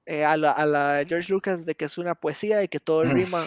[0.06, 3.11] a la, a, la, George Lucas de que es una poesía y que todo el
[3.11, 3.44] rima.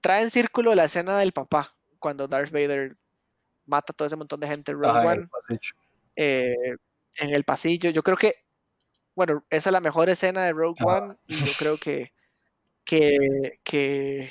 [0.00, 2.96] trae en círculo la escena del papá, cuando Darth Vader
[3.68, 5.28] mata a todo ese montón de gente en Rogue One.
[6.16, 7.90] en el pasillo.
[7.90, 8.48] Yo creo que
[9.18, 12.12] bueno, esa es la mejor escena de Rogue One y yo creo que,
[12.84, 14.30] que, que,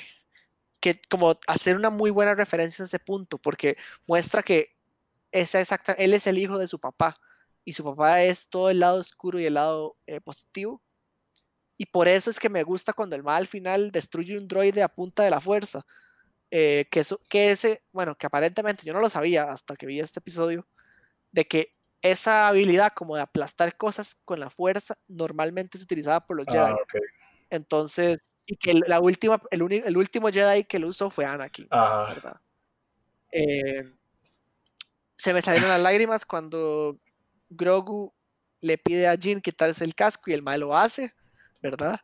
[0.80, 4.78] que, como hacer una muy buena referencia a ese punto, porque muestra que
[5.30, 7.20] esa exacta, él es el hijo de su papá
[7.66, 10.82] y su papá es todo el lado oscuro y el lado eh, positivo.
[11.76, 14.82] Y por eso es que me gusta cuando el mal al final destruye un droide
[14.82, 15.84] a punta de la fuerza.
[16.50, 20.00] Eh, que, eso, que ese, bueno, que aparentemente yo no lo sabía hasta que vi
[20.00, 20.66] este episodio,
[21.30, 26.36] de que esa habilidad como de aplastar cosas con la fuerza normalmente es utilizada por
[26.36, 26.72] los Jedi.
[26.72, 26.76] Ah,
[27.50, 31.68] Entonces, y que la última, el, el, último Jedi que lo usó fue Anakin,
[33.30, 33.92] eh,
[35.16, 36.98] se me salieron las lágrimas cuando
[37.50, 38.14] Grogu
[38.60, 41.12] le pide a Jin quitarse el casco y el mal lo hace,
[41.60, 42.00] ¿verdad?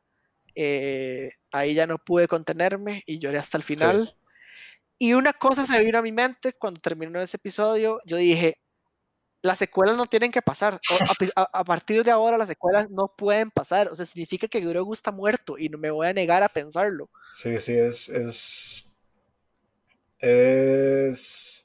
[0.55, 4.15] Eh, ahí ya no pude contenerme y lloré hasta el final.
[4.99, 8.01] Y una cosa se vino a mi mente cuando terminó ese episodio.
[8.05, 8.59] Yo dije,
[9.43, 10.81] las secuelas no tienen que pasar.
[11.37, 13.89] A, partir de ahora las secuelas no pueden pasar.
[13.89, 17.11] O sea, significa que Grogu está muerto y no me voy a negar a pensarlo.
[17.33, 18.09] Sí, sí, es...
[18.09, 18.95] Es...
[20.19, 21.61] Es...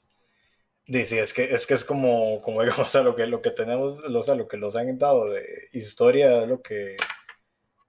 [0.86, 4.04] Dice, es que es que es como, como digo, o lo que, lo que tenemos,
[4.04, 6.96] o sea, lo que nos han dado de historia, lo que,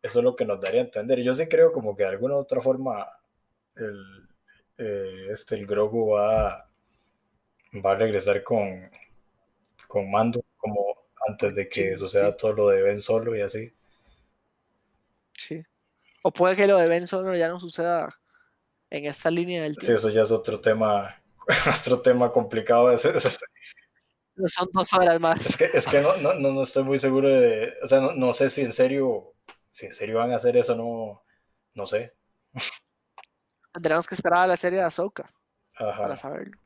[0.01, 1.19] eso es lo que nos daría a entender.
[1.21, 3.07] Yo sí creo como que de alguna u otra forma
[4.77, 6.69] eh, este, el Grogu va,
[7.85, 8.81] va a regresar con,
[9.87, 10.85] con mando, como
[11.27, 13.73] antes de que suceda todo lo de Ben Solo y así.
[15.33, 15.63] Sí.
[16.23, 18.09] O puede que lo de Ben Solo ya no suceda
[18.89, 19.85] en esta línea del tiempo.
[19.85, 21.21] Sí, eso ya es otro tema,
[21.79, 22.95] otro tema complicado.
[22.97, 25.45] son dos horas más.
[25.45, 28.33] Es que, es que no, no, no, estoy muy seguro de, o sea, no, no,
[28.33, 29.33] sé si en serio,
[29.69, 31.23] si en serio van a hacer eso, no,
[31.73, 32.13] no sé.
[33.71, 35.31] Tendremos que esperar a la serie de Ahsoka
[35.77, 36.59] para saberlo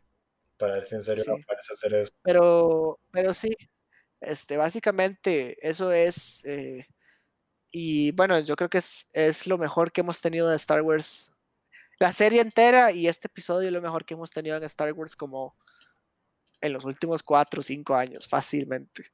[0.58, 2.14] para ver si en serio no parece hacer eso.
[2.22, 3.56] Pero, pero sí,
[4.22, 6.88] este, básicamente eso es, eh,
[7.72, 11.32] y bueno, yo creo que es, es lo mejor que hemos tenido de Star Wars.
[12.00, 15.16] La serie entera y este episodio es lo mejor que hemos tenido en Star Wars
[15.16, 15.56] como
[16.62, 19.12] en los últimos cuatro o cinco años, fácilmente.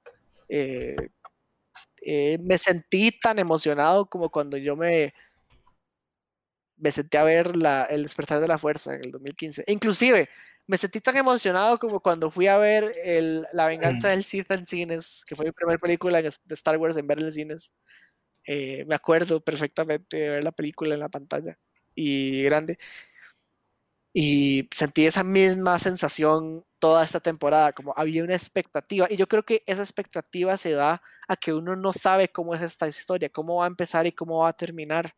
[0.48, 0.96] Eh,
[2.04, 5.14] eh, me sentí tan emocionado como cuando yo me,
[6.82, 9.64] me senté a ver la, El despertar de la fuerza en el 2015.
[9.68, 10.30] inclusive,
[10.68, 14.66] me sentí tan emocionado como cuando fui a ver el, La venganza del Sith en
[14.68, 17.74] cines, que fue mi primera película de Star Wars en ver en cines.
[18.46, 21.58] Eh, me acuerdo perfectamente de ver la película en la pantalla
[21.96, 22.78] y grande.
[24.14, 29.08] Y sentí esa misma sensación toda esta temporada, como había una expectativa.
[29.10, 32.62] Y yo creo que esa expectativa se da a que uno no sabe cómo es
[32.62, 35.16] esta historia, cómo va a empezar y cómo va a terminar.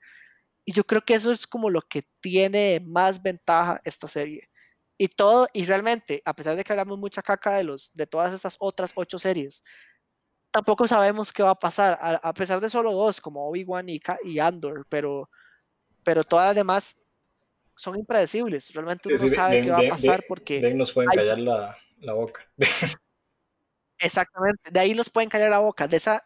[0.66, 4.50] Y yo creo que eso es como lo que tiene más ventaja esta serie
[4.98, 8.32] y todo, y realmente, a pesar de que hablamos mucha caca de, los, de todas
[8.34, 9.64] estas otras ocho series,
[10.52, 14.40] tampoco sabemos qué va a pasar, a, pesar de solo dos, como Obi-Wan y, y,
[14.40, 15.30] Andor, pero,
[16.04, 16.98] pero todas las demás
[17.76, 18.72] son impredecibles.
[18.74, 20.62] Realmente uno no sabe qué va a pasar porque.
[20.62, 22.48] De ahí nos pueden callar la, la, boca.
[23.98, 26.24] Exactamente, de ahí nos pueden callar la boca, de esa.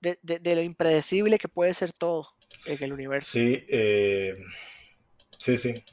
[0.00, 2.26] De, de, de lo impredecible que puede ser todo
[2.66, 3.32] en el universo.
[3.32, 4.36] Sí, eh,
[5.38, 5.84] sí, sí.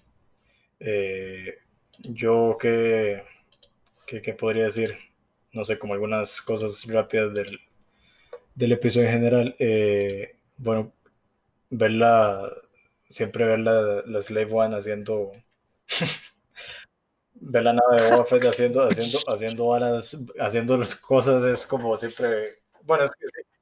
[0.80, 1.58] Eh,
[2.00, 3.24] yo qué,
[4.06, 4.96] qué, podría decir,
[5.54, 7.60] no sé, como algunas cosas rápidas del,
[8.56, 9.56] del episodio en general.
[9.60, 10.94] Eh, bueno,
[11.70, 12.52] verla,
[13.08, 15.32] siempre ver la, la Slave One haciendo,
[17.34, 22.50] ver la nave de Boba haciendo, haciendo, haciendo balas, haciendo cosas es como siempre,
[22.84, 23.57] bueno, es que sí.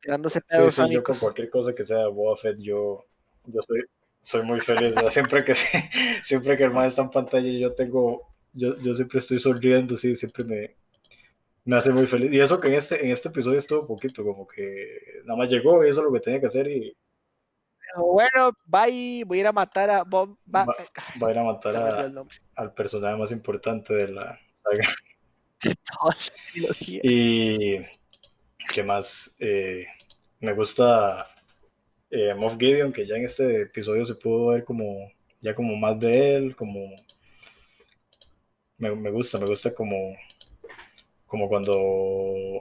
[0.00, 3.04] Tirándose sí, sí, yo con cualquier cosa que sea Boba Fett, yo,
[3.44, 3.82] yo soy,
[4.20, 4.94] soy muy feliz.
[5.10, 5.54] Siempre que
[6.22, 10.16] siempre que el man está en pantalla yo tengo, yo, yo siempre estoy sonriendo, sí,
[10.16, 10.76] siempre me,
[11.64, 12.32] me hace muy feliz.
[12.32, 15.84] Y eso que en este, en este episodio estuvo poquito, como que nada más llegó
[15.84, 16.96] y eso es lo que tenía que hacer y...
[17.96, 20.38] bueno, bye, voy a ir a matar a Bob.
[20.52, 22.12] Va, a ir a matar
[22.56, 24.88] al personaje más importante de la saga.
[27.02, 27.76] y
[28.72, 29.84] qué más, eh,
[30.40, 31.26] me gusta
[32.10, 34.84] eh, Moff Gideon, que ya en este episodio se pudo ver como,
[35.40, 36.80] ya como más de él, como,
[38.78, 39.96] me, me gusta, me gusta como,
[41.26, 42.58] como cuando,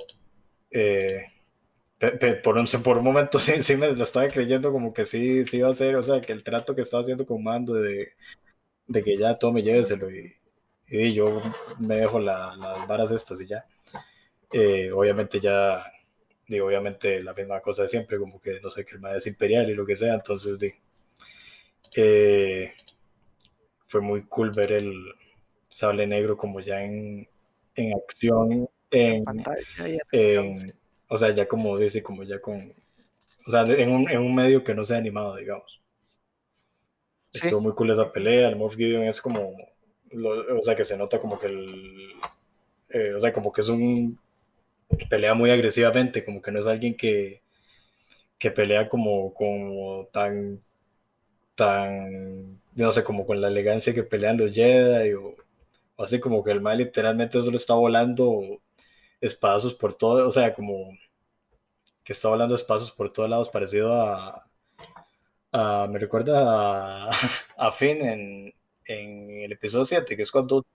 [0.71, 1.23] eh,
[2.43, 5.57] por, un, por un momento sí, sí me lo estaba creyendo como que sí, sí
[5.57, 8.13] iba a ser, o sea, que el trato que estaba haciendo con Mando de,
[8.87, 10.33] de que ya tome, lléveselo y,
[10.89, 11.41] y yo
[11.79, 12.57] me dejo las
[12.87, 13.65] varas estas y ya.
[14.51, 15.83] Eh, obviamente ya,
[16.49, 19.27] digo, obviamente la misma cosa de siempre, como que no sé, que el madre es
[19.27, 20.59] imperial y lo que sea, entonces
[21.95, 22.73] eh,
[23.85, 24.93] fue muy cool ver el
[25.69, 27.27] sable negro como ya en,
[27.75, 29.23] en acción, en,
[31.07, 32.71] o sea, ya como dice, como ya con,
[33.45, 35.79] o sea, en un, en un medio que no sea animado, digamos.
[37.31, 39.55] Estuvo muy cool esa pelea, el Moff Gideon es como,
[40.15, 42.13] o sea, que se nota como que el,
[42.89, 44.19] eh, o sea, como que es un,
[45.09, 47.43] pelea muy agresivamente, como que no es alguien que,
[48.37, 50.63] que pelea como, como tan,
[51.55, 55.35] tan, no sé, como con la elegancia que pelean los Jedi, o,
[55.97, 58.61] así como que el mal literalmente solo está volando
[59.21, 60.89] espadazos por todo, o sea, como
[62.03, 64.45] que está volando espadazos por todos lados, parecido a,
[65.87, 67.09] me recuerda
[67.57, 68.53] a, Finn en,
[68.85, 70.65] en, el episodio 7, que es cuando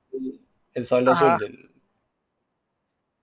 [0.74, 1.73] el sable azul del...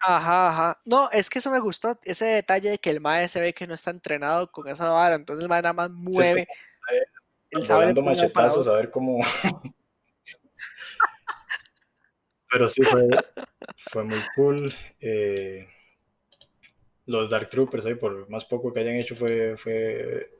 [0.03, 0.81] Ajá, ajá.
[0.85, 3.67] No, es que eso me gustó, ese detalle de que el mae se ve que
[3.67, 6.47] no está entrenado con esa vara, entonces el mae nada más mueve
[7.65, 9.19] sable machetazos a ver cómo...
[12.49, 13.07] Pero sí fue,
[13.77, 14.73] fue muy cool.
[14.99, 15.65] Eh,
[17.05, 20.37] los Dark Troopers ahí, por más poco que hayan hecho, fue, fue,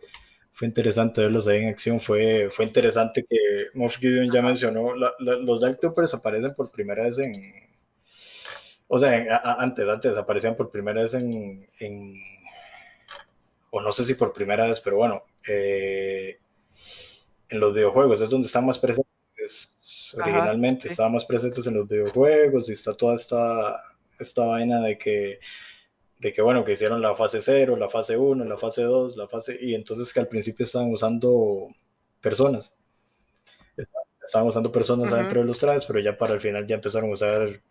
[0.51, 2.01] fue interesante verlos ahí en acción.
[2.01, 3.37] Fue, fue interesante que
[3.75, 7.33] Moff Gideon ya mencionó, los Dark Troopers aparecen por primera vez en...
[8.93, 11.63] O sea, antes, antes aparecían por primera vez en,
[13.69, 16.37] o no sé si por primera vez, pero bueno, eh,
[17.47, 20.11] en los videojuegos es donde están más presentes.
[20.13, 23.81] Originalmente estaban más presentes en los videojuegos y está toda esta,
[24.19, 25.39] esta vaina de que
[26.19, 29.29] de que bueno, que hicieron la fase 0, la fase 1, la fase 2, la
[29.29, 29.57] fase...
[29.59, 31.67] Y entonces que al principio estaban usando
[32.19, 32.73] personas.
[34.21, 37.13] Estaban usando personas adentro de los trajes, pero ya para el final ya empezaron a
[37.13, 37.61] usar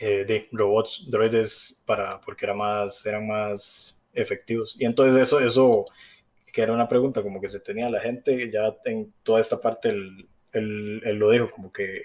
[0.00, 4.76] eh, de robots, droides, para, porque era más, eran más efectivos.
[4.78, 5.84] Y entonces eso, eso,
[6.52, 9.90] que era una pregunta como que se tenía la gente, ya en toda esta parte
[9.90, 12.02] él, él lo dijo, como que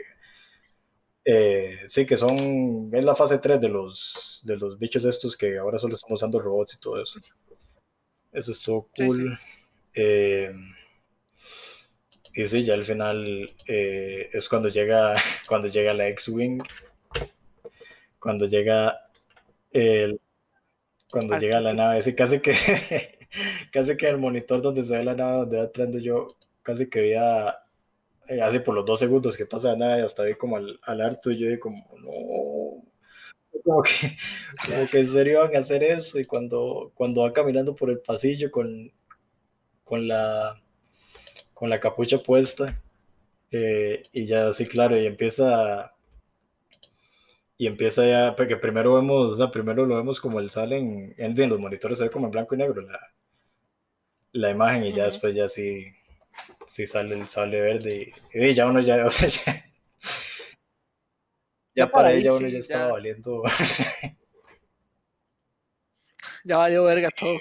[1.29, 5.57] eh, sí, que son, es la fase 3 de los, de los bichos estos que
[5.57, 7.19] ahora solo estamos usando robots y todo eso.
[8.31, 9.37] Eso estuvo cool.
[9.93, 10.53] Eh,
[12.33, 15.15] y sí, ya al final eh, es cuando llega,
[15.49, 16.63] cuando llega la X-Wing,
[18.27, 19.09] cuando llega
[19.71, 20.19] el,
[21.09, 22.51] cuando llega la nave, sí, casi que,
[23.71, 26.27] casi que el monitor donde se ve la nave, donde va entrando yo,
[26.61, 27.57] casi que veía
[28.27, 30.99] eh, así por los dos segundos que pasa nada y hasta vi como al, al
[30.99, 32.83] harto y yo dije como, no,
[33.63, 34.17] como que,
[34.65, 38.01] como que en serio van a hacer eso y cuando, cuando va caminando por el
[38.01, 38.91] pasillo con,
[39.85, 40.61] con, la,
[41.53, 42.77] con la capucha puesta
[43.51, 45.91] eh, y ya así claro y empieza
[47.57, 51.13] y empieza ya, porque primero vemos, o sea, primero lo vemos como él sale en,
[51.17, 52.99] en, los monitores, se ve como en blanco y negro la,
[54.33, 55.85] la imagen y ya después ya sí
[56.67, 59.65] si sale el sable verde y, ya uno ya, o sea, ya,
[61.75, 63.43] ya, para ella uno ya estaba valiendo.
[66.43, 67.39] ya valió verga todo.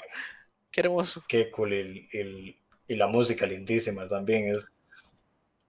[0.70, 1.22] Qué hermoso.
[1.28, 1.72] Qué cool.
[1.74, 2.56] y
[2.88, 5.14] la música lindísima también es.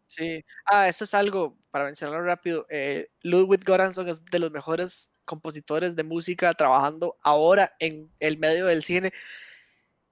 [0.05, 0.43] Sí.
[0.65, 2.65] Ah, eso es algo, para mencionarlo rápido.
[2.71, 8.65] Eh, Ludwig Göransson es de los mejores compositores de música trabajando ahora en el medio
[8.65, 9.13] del cine.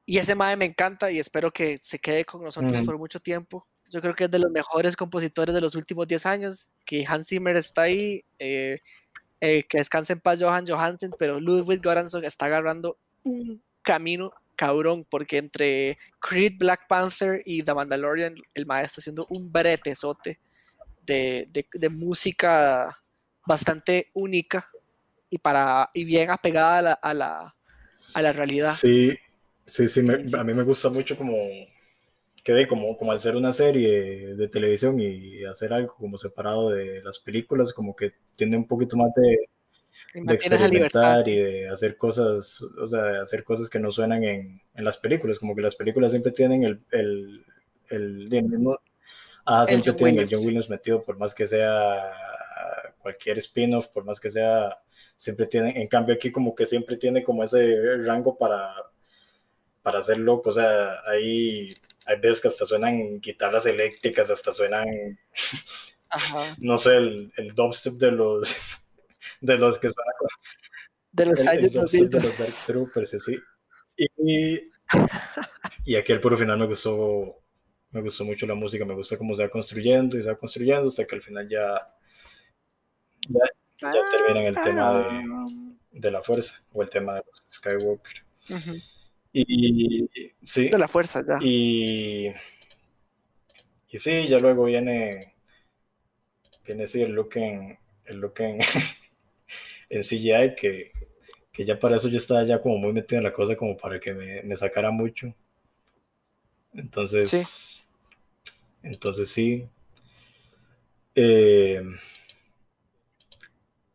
[0.05, 3.67] Y ese mae me encanta y espero que se quede con nosotros por mucho tiempo.
[3.89, 7.29] Yo creo que es de los mejores compositores de los últimos 10 años, que Hans
[7.29, 8.77] Zimmer está ahí, eh,
[9.41, 15.03] eh, que descanse en paz Johan Johansen, pero Ludwig Göransson está agarrando un camino cabrón,
[15.09, 20.39] porque entre Creed, Black Panther y The Mandalorian, el mae está haciendo un bretezote
[21.05, 22.97] de, de, de música
[23.45, 24.69] bastante única
[25.29, 27.55] y, para, y bien apegada a la, a la,
[28.13, 28.71] a la realidad.
[28.71, 29.13] Sí,
[29.65, 30.01] Sí, sí,
[30.37, 31.35] a mí me gusta mucho como
[32.43, 37.01] quede como, como al ser una serie de televisión y hacer algo como separado de
[37.01, 39.49] las películas, como que tiene un poquito más de,
[40.13, 44.61] de experimentar y de hacer cosas, o sea, de hacer cosas que no suenan en,
[44.75, 47.43] en las películas, como que las películas siempre tienen el, el,
[47.89, 48.77] el, mismo,
[49.45, 52.13] ah, siempre tienen el John Williams metido, por más que sea
[52.99, 54.79] cualquier spin-off, por más que sea,
[55.15, 58.73] siempre tienen, en cambio aquí como que siempre tiene como ese rango para
[59.85, 61.71] para hacer loco, o sea, hay,
[62.07, 64.87] hay veces que hasta suenan guitarras eléctricas, hasta suenan,
[66.09, 66.55] Ajá.
[66.57, 68.55] no sé, el, el dubstep de los,
[69.41, 70.27] de los que suena con
[71.11, 72.09] De los el, el años dubstep 2000.
[72.09, 73.39] de los Dark Troopers, y así.
[73.95, 74.71] Y,
[75.85, 77.43] y aquí el puro final me gustó,
[77.95, 80.89] me gustó mucho la música, me gusta cómo se va construyendo y se va construyendo
[80.89, 81.95] hasta que al final ya,
[83.29, 83.39] ya,
[83.81, 88.25] ya terminan el tema de, de la fuerza o el tema de los Skywalker.
[89.31, 90.09] Y
[90.41, 91.37] sí, De la fuerza, ya.
[91.39, 92.27] y,
[93.89, 95.35] y sí, ya luego viene,
[96.65, 98.59] viene sí, el look en, el look en,
[99.89, 100.91] en CGI, que,
[101.51, 103.99] que ya para eso yo estaba ya como muy metido en la cosa como para
[103.99, 105.33] que me, me sacara mucho.
[106.73, 107.84] Entonces,
[108.85, 109.69] entonces sí.
[111.15, 111.81] Eh,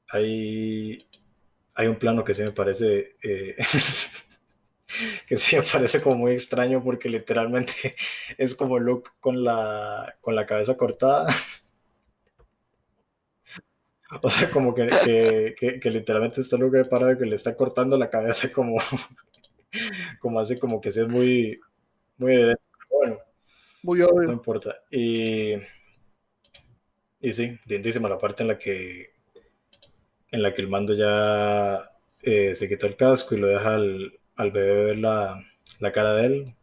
[0.08, 0.98] hay,
[1.74, 3.56] hay un plano que sí me parece eh,
[5.26, 7.94] que sí me parece como muy extraño porque literalmente
[8.38, 11.26] es como Luke con la, con la cabeza cortada.
[14.22, 17.96] O sea, como que, que, que, que literalmente está Luke parado que le está cortando
[17.96, 18.76] la cabeza como,
[20.20, 21.60] como así, como que sí es muy,
[22.18, 22.62] muy evidente.
[23.82, 24.32] Muy no obvio.
[24.32, 24.76] importa.
[24.90, 25.54] Y,
[27.20, 29.12] y sí, lindísima la parte en la que
[30.30, 31.80] en la que el mando ya
[32.22, 35.42] eh, se quita el casco y lo deja al, al bebé ver la,
[35.78, 36.54] la cara de él.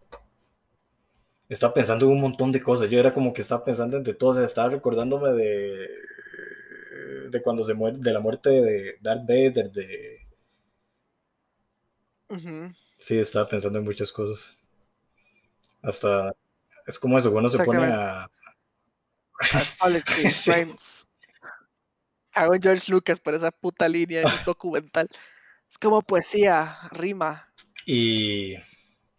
[1.49, 2.89] Estaba pensando en un montón de cosas.
[2.89, 4.45] Yo era como que estaba pensando entre todas.
[4.45, 5.87] Estaba recordándome de,
[7.29, 9.71] de cuando se muere, de la muerte de Darth Vader.
[9.71, 10.19] De...
[12.99, 14.55] Sí, estaba pensando en muchas cosas.
[15.81, 16.35] Hasta
[16.87, 18.29] es como eso, uno se pone a.
[19.77, 20.51] Apology, Sí.
[20.51, 20.73] En
[22.61, 25.09] George Lucas por esa puta línea un documental.
[25.69, 27.51] Es como poesía, rima.
[27.85, 28.55] Y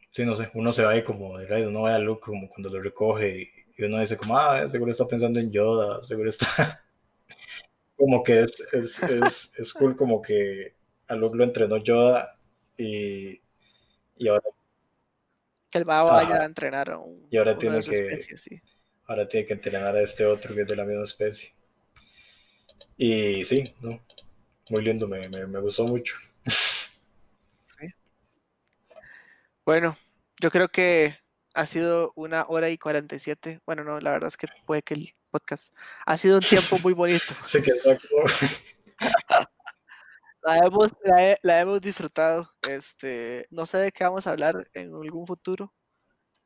[0.08, 2.48] sí, no sé, uno se va ahí como de radio, uno ve a Luke como
[2.48, 6.28] cuando lo recoge y, y uno dice como, ah, seguro está pensando en Yoda, seguro
[6.28, 6.84] está
[7.96, 10.74] como que es, es, es, es cool como que
[11.08, 12.38] a Luke lo entrenó Yoda
[12.76, 13.40] y,
[14.16, 14.44] y ahora,
[15.70, 18.36] Que el baba vaya a entrenar a un, Y ahora tiene de su que- especie,
[18.38, 18.60] sí.
[19.06, 21.52] ahora tiene que entrenar a este otro que es de la misma especie.
[22.96, 24.00] Y sí, no,
[24.70, 26.14] muy lindo, me, me, me gustó mucho.
[29.64, 29.96] Bueno,
[30.40, 31.16] yo creo que
[31.54, 33.60] ha sido una hora y 47.
[33.66, 35.74] Bueno, no, la verdad es que puede que el podcast
[36.06, 37.34] ha sido un tiempo muy bonito.
[37.42, 38.08] Así que exacto.
[40.42, 42.48] La hemos, la, he- la hemos disfrutado.
[42.68, 45.74] Este, no sé de qué vamos a hablar en algún futuro.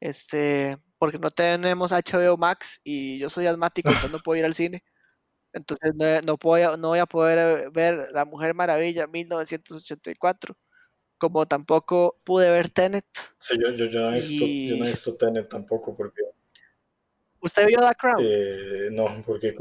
[0.00, 4.54] Este, porque no tenemos HBO Max y yo soy asmático, entonces no puedo ir al
[4.54, 4.82] cine.
[5.52, 10.56] Entonces no, no puedo, no voy a poder ver La Mujer Maravilla 1984.
[11.18, 13.06] Como tampoco pude ver Tenet.
[13.38, 16.22] Sí, yo, yo, yo no he visto, yo no he Y- visto Tenet tampoco porque
[17.40, 18.16] ¿Usted vio The Crown?
[18.24, 19.54] eh, no, porque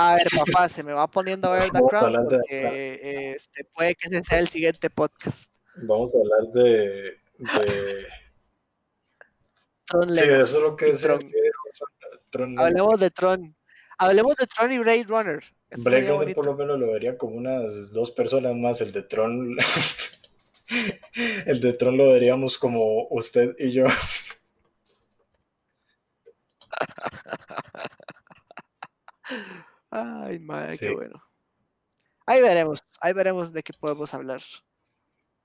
[0.00, 4.06] A ver, papá, se me va poniendo a ver The Crown porque este, puede que
[4.06, 5.52] ese sea el siguiente podcast.
[5.74, 7.18] Vamos a hablar de.
[7.38, 8.06] de...
[9.86, 10.42] Tron Sí, Legacy.
[10.42, 11.00] eso es lo que es.
[11.00, 11.18] Tron.
[12.30, 12.58] Tron.
[12.60, 13.56] Hablemos de Tron.
[13.98, 15.44] Hablemos de Tron y Blade Runner.
[15.78, 18.80] Blade Runner por lo menos lo verían como unas dos personas más.
[18.80, 19.56] El de Tron.
[21.46, 23.86] el de Tron lo veríamos como usted y yo.
[29.90, 30.78] Ay, madre, Sí.
[30.86, 31.22] qué bueno.
[32.26, 34.42] Ahí veremos, ahí veremos de qué podemos hablar.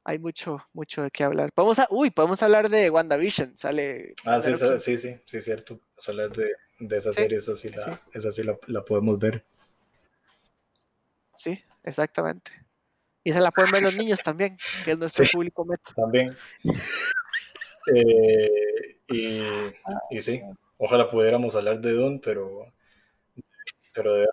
[0.05, 1.53] Hay mucho, mucho de qué hablar.
[1.53, 3.55] Podemos a- Uy, podemos hablar de WandaVision.
[3.57, 4.13] Sale.
[4.25, 5.79] Ah, sí, esa- sí, sí, sí, cierto.
[6.07, 7.91] Hablar de, de esa Sí, serie, esa sí, la, sí.
[8.13, 9.45] esa sí la, la podemos ver.
[11.33, 12.51] Sí, exactamente.
[13.23, 15.93] Y esa la pueden ver los niños también, que es nuestro público meta.
[15.95, 16.35] También.
[17.93, 19.41] Eh, y,
[20.09, 20.41] y sí,
[20.77, 22.71] ojalá pudiéramos hablar de Dune, pero.
[23.93, 24.27] Pero de-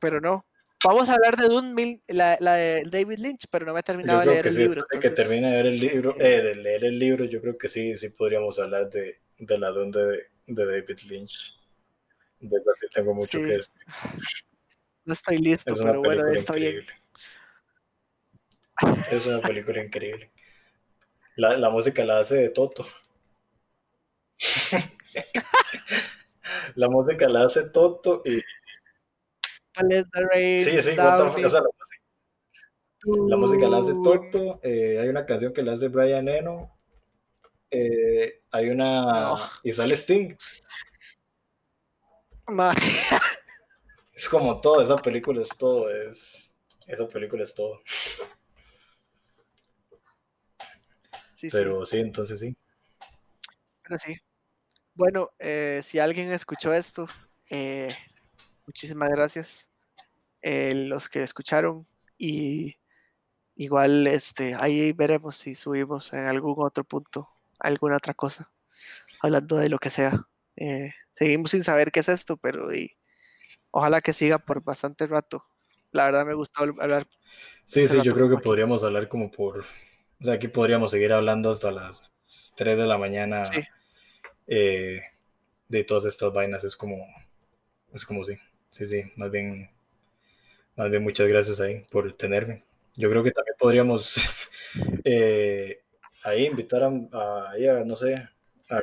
[0.00, 0.44] Pero no.
[0.84, 3.82] Vamos a hablar de Dune, mil- la, la de David Lynch, pero no me he
[3.82, 4.74] terminado de leer que el sí, libro.
[4.82, 7.24] después de que entonces- termine de ver el libro, eh, eh, de leer el libro,
[7.24, 11.56] yo creo que sí, sí podríamos hablar de, de la Dune de, de David Lynch.
[12.40, 13.72] De esa sí tengo mucho Sí, que decir.
[15.06, 16.84] No estoy listo, Es pero bueno, está bien.
[19.10, 20.30] Es una película increíble.
[21.36, 22.86] La, la música la hace de Toto.
[26.74, 28.42] la música la hace Toto y
[29.82, 33.68] Let the rain sí, sí, what the down fuck, o sea, la, música- la música
[33.68, 36.76] la hace Toto, eh, hay una canción que la hace Brian Eno,
[37.70, 39.38] eh, hay una No.
[39.62, 40.36] y sale Sting.
[42.48, 42.74] Ma-
[44.14, 46.50] Es como todo, esa película es todo, es
[46.86, 47.82] esa película es todo.
[51.52, 51.98] Pero sí.
[51.98, 52.56] entonces sí.
[53.82, 54.16] Pero sí.
[54.94, 57.06] Bueno, eh, si alguien escuchó esto,
[57.50, 57.88] eh,
[58.66, 59.70] muchísimas gracias.
[60.42, 61.86] Eh, los que escucharon
[62.18, 62.76] y
[63.56, 67.28] igual este ahí veremos si subimos en algún otro punto
[67.58, 68.50] alguna otra cosa
[69.20, 70.28] hablando de lo que sea
[71.10, 72.68] seguimos sin saber qué es esto pero
[73.70, 75.44] ojalá que siga por bastante rato
[75.90, 77.06] la verdad me gustó hablar
[77.64, 81.50] sí sí yo creo que podríamos hablar como por o sea aquí podríamos seguir hablando
[81.50, 82.14] hasta las
[82.56, 83.44] 3 de la mañana
[84.46, 85.00] eh,
[85.68, 86.64] de todas estas vainas.
[86.64, 86.96] Es como,
[87.92, 88.34] es como sí,
[88.76, 89.70] sí, sí, más bien,
[90.76, 92.64] más bien muchas gracias ahí por tenerme.
[92.96, 94.16] Yo creo que también podríamos
[95.04, 95.80] eh,
[96.24, 98.14] ahí invitar a, a, no sé,
[98.70, 98.82] a,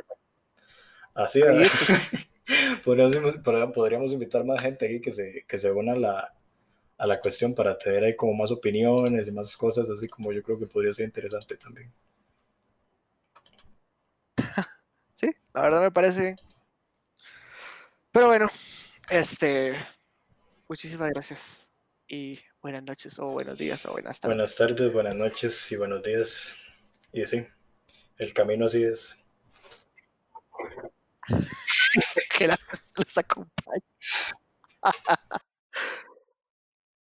[1.14, 1.40] así,
[2.84, 3.38] podríamos,
[3.74, 6.34] podríamos invitar más gente aquí que se, que se una a la,
[6.98, 10.42] a la cuestión para tener ahí como más opiniones y más cosas, así como yo
[10.42, 11.92] creo que podría ser interesante también.
[15.14, 16.36] Sí, la verdad me parece.
[18.12, 18.48] Pero bueno,
[19.10, 19.76] este.
[20.68, 21.70] Muchísimas gracias.
[22.06, 24.36] Y buenas noches, o buenos días, o buenas tardes.
[24.36, 26.54] Buenas tardes, buenas noches y buenos días.
[27.12, 27.46] Y sí,
[28.18, 29.24] el camino así es.
[32.38, 32.58] que la
[32.96, 33.82] les acompañe.